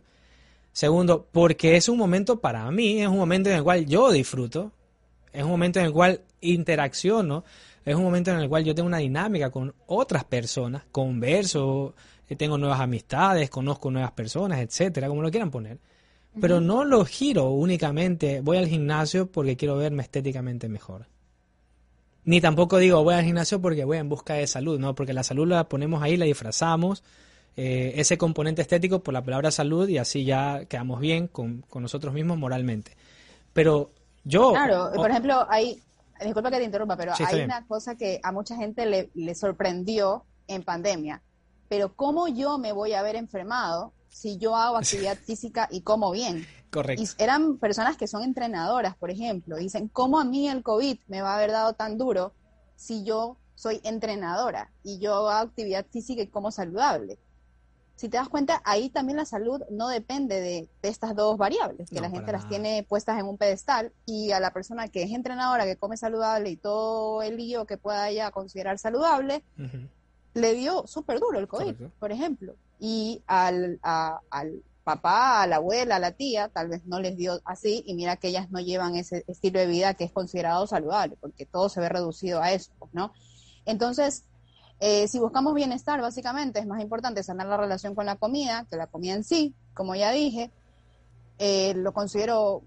Segundo, 0.72 1.28
porque 1.30 1.76
es 1.76 1.90
un 1.90 1.98
momento 1.98 2.40
para 2.40 2.70
mí, 2.70 3.02
es 3.02 3.08
un 3.08 3.18
momento 3.18 3.50
en 3.50 3.56
el 3.56 3.64
cual 3.64 3.84
yo 3.84 4.10
disfruto, 4.10 4.72
es 5.30 5.44
un 5.44 5.50
momento 5.50 5.78
en 5.78 5.84
el 5.84 5.92
cual 5.92 6.22
interacciono, 6.40 7.44
es 7.84 7.94
un 7.94 8.02
momento 8.02 8.30
en 8.30 8.38
el 8.38 8.48
cual 8.48 8.64
yo 8.64 8.74
tengo 8.74 8.86
una 8.86 8.96
dinámica 8.96 9.50
con 9.50 9.74
otras 9.86 10.24
personas, 10.24 10.84
converso, 10.90 11.94
tengo 12.34 12.58
nuevas 12.58 12.80
amistades, 12.80 13.50
conozco 13.50 13.90
nuevas 13.90 14.10
personas, 14.12 14.58
etcétera, 14.58 15.06
como 15.06 15.22
lo 15.22 15.30
quieran 15.30 15.50
poner. 15.50 15.78
Pero 16.40 16.60
no 16.60 16.84
lo 16.84 17.04
giro 17.04 17.50
únicamente, 17.50 18.40
voy 18.42 18.58
al 18.58 18.66
gimnasio 18.66 19.30
porque 19.30 19.56
quiero 19.56 19.76
verme 19.76 20.02
estéticamente 20.02 20.68
mejor. 20.68 21.06
Ni 22.24 22.40
tampoco 22.40 22.78
digo 22.78 23.02
voy 23.04 23.14
al 23.14 23.24
gimnasio 23.24 23.62
porque 23.62 23.84
voy 23.84 23.98
en 23.98 24.08
busca 24.08 24.34
de 24.34 24.46
salud, 24.46 24.78
¿no? 24.78 24.94
Porque 24.94 25.12
la 25.14 25.22
salud 25.22 25.46
la 25.46 25.68
ponemos 25.68 26.02
ahí, 26.02 26.16
la 26.16 26.26
disfrazamos, 26.26 27.04
eh, 27.56 27.94
ese 27.96 28.18
componente 28.18 28.60
estético 28.60 29.02
por 29.02 29.14
la 29.14 29.22
palabra 29.22 29.50
salud 29.50 29.88
y 29.88 29.96
así 29.96 30.24
ya 30.24 30.66
quedamos 30.66 31.00
bien 31.00 31.28
con, 31.28 31.64
nosotros 31.74 32.12
mismos 32.12 32.36
moralmente. 32.36 32.92
Pero 33.52 33.92
yo... 34.24 34.52
Claro, 34.52 34.90
por 34.94 35.10
ejemplo, 35.10 35.46
hay, 35.48 35.80
disculpa 36.22 36.50
que 36.50 36.58
te 36.58 36.64
interrumpa, 36.64 36.96
pero 36.96 37.12
hay 37.18 37.44
una 37.44 37.64
cosa 37.66 37.96
que 37.96 38.20
a 38.22 38.30
mucha 38.32 38.56
gente 38.56 38.84
le, 38.84 39.08
le 39.14 39.34
sorprendió 39.34 40.24
en 40.48 40.64
pandemia 40.64 41.22
pero 41.68 41.94
¿cómo 41.94 42.28
yo 42.28 42.58
me 42.58 42.72
voy 42.72 42.92
a 42.94 43.02
ver 43.02 43.16
enfermado 43.16 43.92
si 44.08 44.38
yo 44.38 44.56
hago 44.56 44.76
actividad 44.78 45.16
física 45.16 45.68
y 45.70 45.80
como 45.82 46.10
bien? 46.10 46.46
Correcto. 46.70 47.02
Y 47.02 47.22
eran 47.22 47.58
personas 47.58 47.96
que 47.96 48.06
son 48.06 48.22
entrenadoras, 48.22 48.96
por 48.96 49.10
ejemplo. 49.10 49.56
Dicen, 49.56 49.88
¿cómo 49.88 50.18
a 50.18 50.24
mí 50.24 50.48
el 50.48 50.62
COVID 50.62 50.98
me 51.08 51.22
va 51.22 51.32
a 51.32 51.36
haber 51.36 51.52
dado 51.52 51.74
tan 51.74 51.96
duro 51.96 52.32
si 52.74 53.04
yo 53.04 53.36
soy 53.54 53.80
entrenadora 53.84 54.70
y 54.82 54.98
yo 54.98 55.14
hago 55.14 55.30
actividad 55.30 55.86
física 55.90 56.22
y 56.22 56.26
como 56.26 56.50
saludable? 56.50 57.18
Si 57.96 58.10
te 58.10 58.18
das 58.18 58.28
cuenta, 58.28 58.60
ahí 58.64 58.90
también 58.90 59.16
la 59.16 59.24
salud 59.24 59.62
no 59.70 59.88
depende 59.88 60.38
de, 60.38 60.68
estas 60.82 61.16
dos 61.16 61.38
variables, 61.38 61.88
que 61.88 62.02
la 62.02 62.10
gente 62.10 62.30
las 62.30 62.46
tiene 62.46 62.84
puestas 62.86 63.18
en 63.18 63.26
un 63.26 63.38
pedestal 63.38 63.90
y 64.04 64.32
a 64.32 64.40
la 64.40 64.52
persona 64.52 64.88
que 64.88 65.02
es 65.02 65.10
entrenadora, 65.12 65.64
que 65.64 65.76
come 65.76 65.96
saludable 65.96 66.50
y 66.50 66.56
todo 66.56 67.22
el 67.22 67.38
lío 67.38 67.64
que 67.64 67.78
pueda 67.78 68.10
ella 68.10 68.30
considerar 68.32 68.78
saludable, 68.78 69.42
le 70.36 70.52
dio 70.52 70.86
súper 70.86 71.18
duro 71.18 71.38
el 71.38 71.48
COVID, 71.48 71.74
por 71.98 72.12
ejemplo. 72.12 72.56
Y 72.78 73.22
al, 73.26 73.80
al 73.82 74.62
papá, 74.84 75.42
a 75.42 75.46
la 75.46 75.56
abuela, 75.56 75.96
a 75.96 75.98
la 75.98 76.12
tía, 76.12 76.50
tal 76.50 76.68
vez 76.68 76.84
no 76.84 77.00
les 77.00 77.16
dio 77.16 77.40
así, 77.46 77.82
y 77.86 77.94
mira 77.94 78.16
que 78.16 78.28
ellas 78.28 78.50
no 78.50 78.60
llevan 78.60 78.96
ese 78.96 79.24
estilo 79.28 79.58
de 79.58 79.66
vida 79.66 79.94
que 79.94 80.04
es 80.04 80.12
considerado 80.12 80.66
saludable, 80.66 81.16
porque 81.22 81.46
todo 81.46 81.70
se 81.70 81.80
ve 81.80 81.88
reducido 81.88 82.42
a 82.42 82.52
eso, 82.52 82.70
¿no? 82.92 83.14
Entonces, 83.64 84.24
eh, 84.78 85.08
si 85.08 85.18
buscamos 85.18 85.54
bienestar, 85.54 86.02
básicamente 86.02 86.60
es 86.60 86.66
más 86.66 86.82
importante 86.82 87.22
sanar 87.22 87.46
la 87.46 87.56
relación 87.56 87.94
con 87.94 88.04
la 88.04 88.16
comida 88.16 88.66
que 88.68 88.76
la 88.76 88.88
comida 88.88 89.14
en 89.14 89.24
sí, 89.24 89.54
como 89.72 89.94
ya 89.94 90.12
dije, 90.12 90.50
eh, 91.38 91.72
lo 91.76 91.94
considero 91.94 92.62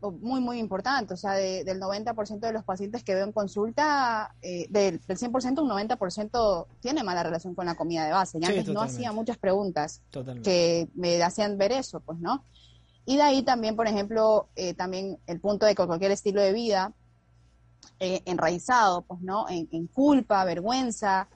muy, 0.00 0.40
muy 0.40 0.58
importante. 0.58 1.14
O 1.14 1.16
sea, 1.16 1.32
del 1.32 1.80
90% 1.80 2.40
de 2.40 2.52
los 2.52 2.64
pacientes 2.64 3.04
que 3.04 3.14
veo 3.14 3.24
en 3.24 3.32
consulta, 3.32 4.34
eh, 4.42 4.66
del, 4.70 5.00
100%, 5.06 5.62
un 5.62 5.68
90% 5.68 6.66
tiene 6.80 7.02
mala 7.02 7.22
relación 7.22 7.54
con 7.54 7.66
la 7.66 7.74
comida 7.74 8.04
de 8.06 8.12
base. 8.12 8.38
Y 8.40 8.44
antes 8.44 8.68
no 8.68 8.80
hacía 8.80 9.12
muchas 9.12 9.38
preguntas 9.38 10.02
que 10.42 10.88
me 10.94 11.22
hacían 11.22 11.58
ver 11.58 11.72
eso, 11.72 12.00
pues, 12.00 12.18
¿no? 12.18 12.44
Y 13.06 13.16
de 13.16 13.22
ahí 13.22 13.42
también, 13.42 13.76
por 13.76 13.86
ejemplo, 13.86 14.48
eh, 14.56 14.74
también 14.74 15.18
el 15.26 15.40
punto 15.40 15.66
de 15.66 15.74
que 15.74 15.86
cualquier 15.86 16.12
estilo 16.12 16.40
de 16.40 16.52
vida 16.52 16.92
eh, 17.98 18.22
enraizado, 18.24 19.02
pues, 19.02 19.20
¿no? 19.20 19.48
En, 19.48 19.68
en 19.72 19.86
culpa, 19.86 20.44
vergüenza, 20.44 21.28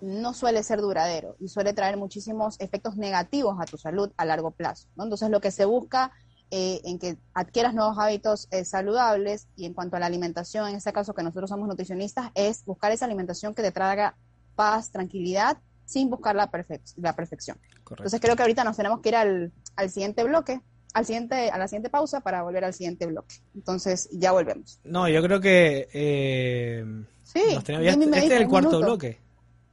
no 0.00 0.32
suele 0.34 0.62
ser 0.62 0.80
duradero 0.80 1.36
y 1.40 1.48
suele 1.48 1.72
traer 1.72 1.96
muchísimos 1.96 2.56
efectos 2.60 2.96
negativos 2.96 3.56
a 3.60 3.64
tu 3.64 3.78
salud 3.78 4.10
a 4.16 4.24
largo 4.24 4.50
plazo, 4.50 4.86
¿no? 4.96 5.04
Entonces, 5.04 5.30
lo 5.30 5.40
que 5.40 5.50
se 5.50 5.64
busca 5.64 6.12
eh, 6.50 6.80
en 6.84 6.98
que 6.98 7.16
adquieras 7.34 7.74
nuevos 7.74 7.98
hábitos 7.98 8.48
eh, 8.50 8.64
saludables 8.64 9.48
y 9.56 9.66
en 9.66 9.74
cuanto 9.74 9.96
a 9.96 10.00
la 10.00 10.06
alimentación, 10.06 10.68
en 10.68 10.76
este 10.76 10.92
caso 10.92 11.14
que 11.14 11.22
nosotros 11.22 11.50
somos 11.50 11.68
nutricionistas, 11.68 12.30
es 12.34 12.64
buscar 12.64 12.90
esa 12.92 13.04
alimentación 13.04 13.54
que 13.54 13.62
te 13.62 13.70
traiga 13.70 14.16
paz, 14.54 14.90
tranquilidad, 14.90 15.58
sin 15.84 16.10
buscar 16.10 16.36
la, 16.36 16.50
la 16.96 17.16
perfección. 17.16 17.58
Entonces 17.90 18.20
creo 18.20 18.36
que 18.36 18.42
ahorita 18.42 18.64
nos 18.64 18.76
tenemos 18.76 19.00
que 19.00 19.08
ir 19.10 19.16
al, 19.16 19.52
al 19.76 19.90
siguiente 19.90 20.24
bloque, 20.24 20.60
al 20.94 21.04
siguiente, 21.04 21.50
a 21.50 21.58
la 21.58 21.68
siguiente 21.68 21.90
pausa 21.90 22.20
para 22.20 22.42
volver 22.42 22.64
al 22.64 22.74
siguiente 22.74 23.06
bloque. 23.06 23.36
Entonces 23.54 24.08
ya 24.12 24.32
volvemos. 24.32 24.80
No, 24.84 25.08
yo 25.08 25.22
creo 25.22 25.40
que 25.40 25.88
eh, 25.92 26.84
sí, 27.22 27.40
este 27.50 27.74
es 27.74 28.30
el 28.30 28.48
cuarto 28.48 28.80
bloque, 28.80 29.18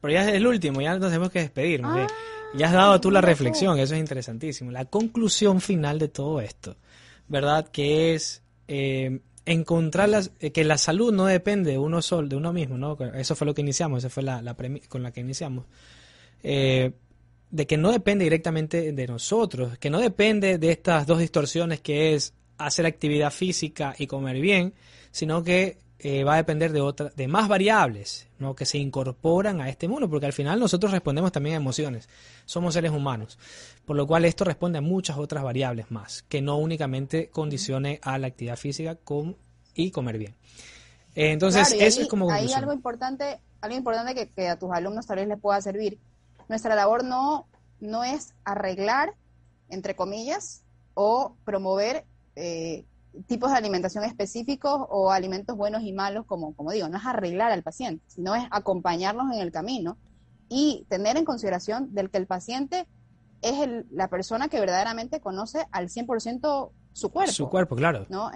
pero 0.02 0.14
ya 0.14 0.30
es 0.30 0.36
el 0.36 0.46
último, 0.46 0.82
ya 0.82 0.98
nos 0.98 1.10
tenemos 1.10 1.32
que 1.32 1.40
despedir. 1.40 1.82
Ah. 1.84 2.08
Ya 2.54 2.68
has 2.68 2.74
dado 2.74 3.02
tú 3.02 3.12
la 3.12 3.22
reflexión, 3.22 3.80
eso 3.80 3.96
es 3.96 4.00
interesantísimo. 4.00 4.72
La 4.72 4.86
conclusión 4.86 5.60
final 5.60 6.00
de 6.00 6.08
todo 6.08 6.40
esto, 6.40 6.78
¿verdad? 7.28 7.68
Que 7.68 8.14
es 8.14 8.44
eh, 8.68 9.20
encontrar 9.46 10.10
las, 10.10 10.32
eh, 10.40 10.52
que 10.52 10.64
la 10.64 10.78
salud 10.78 11.14
no 11.14 11.26
depende 11.26 11.72
de 11.72 11.78
uno 11.78 12.02
solo, 12.02 12.28
de 12.28 12.36
uno 12.36 12.54
mismo, 12.54 12.78
¿no? 12.78 12.98
Eso 13.14 13.36
fue 13.36 13.46
lo 13.46 13.54
que 13.54 13.62
iniciamos, 13.62 14.00
esa 14.00 14.10
fue 14.10 14.24
la, 14.24 14.42
la 14.42 14.56
con 14.88 15.04
la 15.04 15.12
que 15.12 15.22
iniciamos. 15.22 15.66
Eh, 16.44 16.92
de 17.52 17.68
que 17.68 17.78
no 17.78 17.92
depende 17.92 18.24
directamente 18.24 18.92
de 18.92 19.08
nosotros, 19.08 19.78
que 19.78 19.90
no 19.90 20.00
depende 20.00 20.58
de 20.58 20.72
estas 20.72 21.08
dos 21.08 21.20
distorsiones 21.20 21.80
que 21.80 22.14
es 22.14 22.34
hacer 22.58 22.86
actividad 22.86 23.32
física 23.32 23.96
y 23.98 24.08
comer 24.08 24.40
bien, 24.40 24.74
sino 25.12 25.44
que 25.44 25.78
eh, 26.00 26.24
va 26.24 26.34
a 26.34 26.38
depender 26.38 26.72
de 26.72 26.82
otra, 26.82 27.10
de 27.16 27.28
más 27.28 27.48
variables, 27.48 28.28
¿no? 28.38 28.56
que 28.56 28.66
se 28.66 28.78
incorporan 28.78 29.62
a 29.62 29.70
este 29.70 29.88
mundo, 29.88 30.10
porque 30.10 30.26
al 30.26 30.34
final 30.34 30.60
nosotros 30.60 30.92
respondemos 30.92 31.32
también 31.32 31.56
a 31.56 31.58
emociones, 31.58 32.10
somos 32.46 32.74
seres 32.74 32.92
humanos, 32.92 33.40
por 33.86 33.96
lo 33.96 34.06
cual 34.06 34.26
esto 34.26 34.44
responde 34.44 34.80
a 34.80 34.82
muchas 34.82 35.18
otras 35.18 35.44
variables 35.44 35.92
más, 35.92 36.24
que 36.24 36.42
no 36.42 36.58
únicamente 36.58 37.30
condicione 37.30 38.00
a 38.04 38.18
la 38.18 38.28
actividad 38.28 38.58
física 38.58 38.96
con, 38.96 39.38
y 39.74 39.92
comer 39.92 40.18
bien. 40.18 40.36
Eh, 41.16 41.32
entonces, 41.32 41.72
eso 41.80 42.02
es 42.02 42.08
como 42.08 42.30
hay 42.30 42.52
algo 42.52 42.74
importante, 42.74 43.40
algo 43.62 43.78
importante 43.78 44.14
que, 44.14 44.30
que, 44.30 44.50
a 44.50 44.60
tus 44.60 44.72
alumnos 44.72 45.08
tal 45.08 45.18
vez 45.18 45.28
les 45.28 45.40
pueda 45.40 45.62
servir. 45.62 45.98
Nuestra 46.50 46.76
labor 46.76 47.06
no, 47.06 47.48
no 47.80 48.04
es 48.04 48.34
arreglar, 48.44 49.14
entre 49.70 49.96
comillas, 49.96 50.64
o 50.94 51.36
promover 51.46 52.06
eh, 52.36 52.86
tipos 53.28 53.52
de 53.52 53.58
alimentación 53.58 54.04
específicos 54.04 54.86
o 54.90 55.12
alimentos 55.12 55.56
buenos 55.56 55.84
y 55.84 55.94
malos, 55.94 56.26
como, 56.26 56.54
como 56.56 56.72
digo, 56.72 56.88
no 56.90 56.98
es 56.98 57.06
arreglar 57.06 57.52
al 57.52 57.64
paciente, 57.64 58.04
sino 58.08 58.36
es 58.36 58.44
acompañarnos 58.52 59.34
en 59.34 59.40
el 59.40 59.52
camino 59.52 59.98
y 60.50 60.86
tener 60.90 61.18
en 61.18 61.26
consideración 61.26 61.94
del 61.94 62.10
que 62.10 62.18
el 62.18 62.28
paciente 62.28 62.88
es 63.42 63.86
la 63.92 64.10
persona 64.10 64.48
que 64.48 64.60
verdaderamente 64.60 65.20
conoce 65.20 65.66
al 65.72 65.90
100% 65.90 66.72
su 66.94 67.10
cuerpo. 67.10 67.32
Su 67.32 67.50
cuerpo, 67.50 67.76
claro. 67.76 68.06
¿no? 68.10 68.32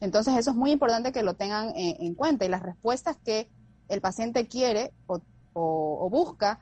entonces 0.00 0.36
eso 0.36 0.50
es 0.50 0.56
muy 0.56 0.70
importante 0.70 1.10
que 1.10 1.22
lo 1.22 1.34
tengan 1.34 1.72
en, 1.74 2.14
cuenta 2.14 2.44
y 2.44 2.48
las 2.48 2.62
respuestas 2.62 3.16
que 3.24 3.48
el 3.88 4.00
paciente 4.00 4.46
quiere 4.46 4.92
o, 5.06 6.08
busca 6.10 6.60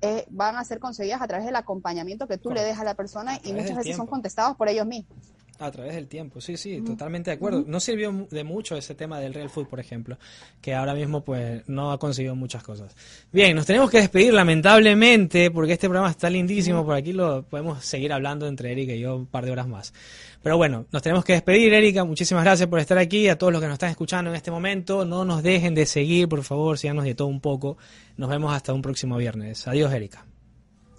eh, 0.00 0.26
van 0.30 0.56
a 0.56 0.64
ser 0.64 0.80
conseguidas 0.80 1.22
a 1.22 1.26
través 1.26 1.46
del 1.46 1.56
acompañamiento 1.56 2.26
que 2.26 2.38
tú 2.38 2.50
le 2.50 2.62
des 2.62 2.78
a 2.78 2.84
la 2.84 2.94
persona 2.94 3.38
y 3.44 3.52
muchas 3.52 3.76
veces 3.76 3.96
son 3.96 4.06
contestados 4.06 4.56
por 4.56 4.68
ellos 4.68 4.86
mismos. 4.86 5.33
A 5.60 5.70
través 5.70 5.94
del 5.94 6.08
tiempo, 6.08 6.40
sí, 6.40 6.56
sí, 6.56 6.80
totalmente 6.80 7.30
de 7.30 7.36
acuerdo. 7.36 7.64
No 7.66 7.78
sirvió 7.78 8.26
de 8.28 8.42
mucho 8.42 8.76
ese 8.76 8.96
tema 8.96 9.20
del 9.20 9.32
real 9.32 9.48
food, 9.48 9.66
por 9.66 9.78
ejemplo, 9.78 10.18
que 10.60 10.74
ahora 10.74 10.94
mismo 10.94 11.22
pues 11.22 11.62
no 11.68 11.92
ha 11.92 11.98
conseguido 11.98 12.34
muchas 12.34 12.64
cosas. 12.64 12.96
Bien, 13.30 13.54
nos 13.54 13.64
tenemos 13.64 13.88
que 13.88 13.98
despedir 13.98 14.34
lamentablemente 14.34 15.52
porque 15.52 15.74
este 15.74 15.88
programa 15.88 16.10
está 16.10 16.28
lindísimo, 16.28 16.84
por 16.84 16.96
aquí 16.96 17.12
lo 17.12 17.44
podemos 17.44 17.84
seguir 17.84 18.12
hablando 18.12 18.48
entre 18.48 18.72
Erika 18.72 18.94
y 18.94 19.00
yo 19.00 19.14
un 19.16 19.26
par 19.26 19.44
de 19.44 19.52
horas 19.52 19.68
más. 19.68 19.94
Pero 20.42 20.56
bueno, 20.56 20.86
nos 20.90 21.02
tenemos 21.02 21.24
que 21.24 21.34
despedir, 21.34 21.72
Erika, 21.72 22.04
muchísimas 22.04 22.42
gracias 22.42 22.68
por 22.68 22.80
estar 22.80 22.98
aquí, 22.98 23.28
a 23.28 23.38
todos 23.38 23.52
los 23.52 23.62
que 23.62 23.68
nos 23.68 23.74
están 23.74 23.90
escuchando 23.90 24.30
en 24.30 24.36
este 24.36 24.50
momento, 24.50 25.04
no 25.04 25.24
nos 25.24 25.44
dejen 25.44 25.74
de 25.76 25.86
seguir, 25.86 26.28
por 26.28 26.42
favor, 26.42 26.78
síganos 26.78 27.04
de 27.04 27.14
todo 27.14 27.28
un 27.28 27.40
poco. 27.40 27.78
Nos 28.16 28.28
vemos 28.28 28.52
hasta 28.52 28.72
un 28.72 28.82
próximo 28.82 29.16
viernes. 29.16 29.68
Adiós, 29.68 29.92
Erika. 29.92 30.26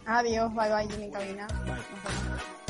Adiós, 0.06 0.54
bye 0.54 0.70
bye, 0.70 0.88
Jimmy 0.90 1.12
Cabina. 1.12 1.46
Bye. 1.66 2.65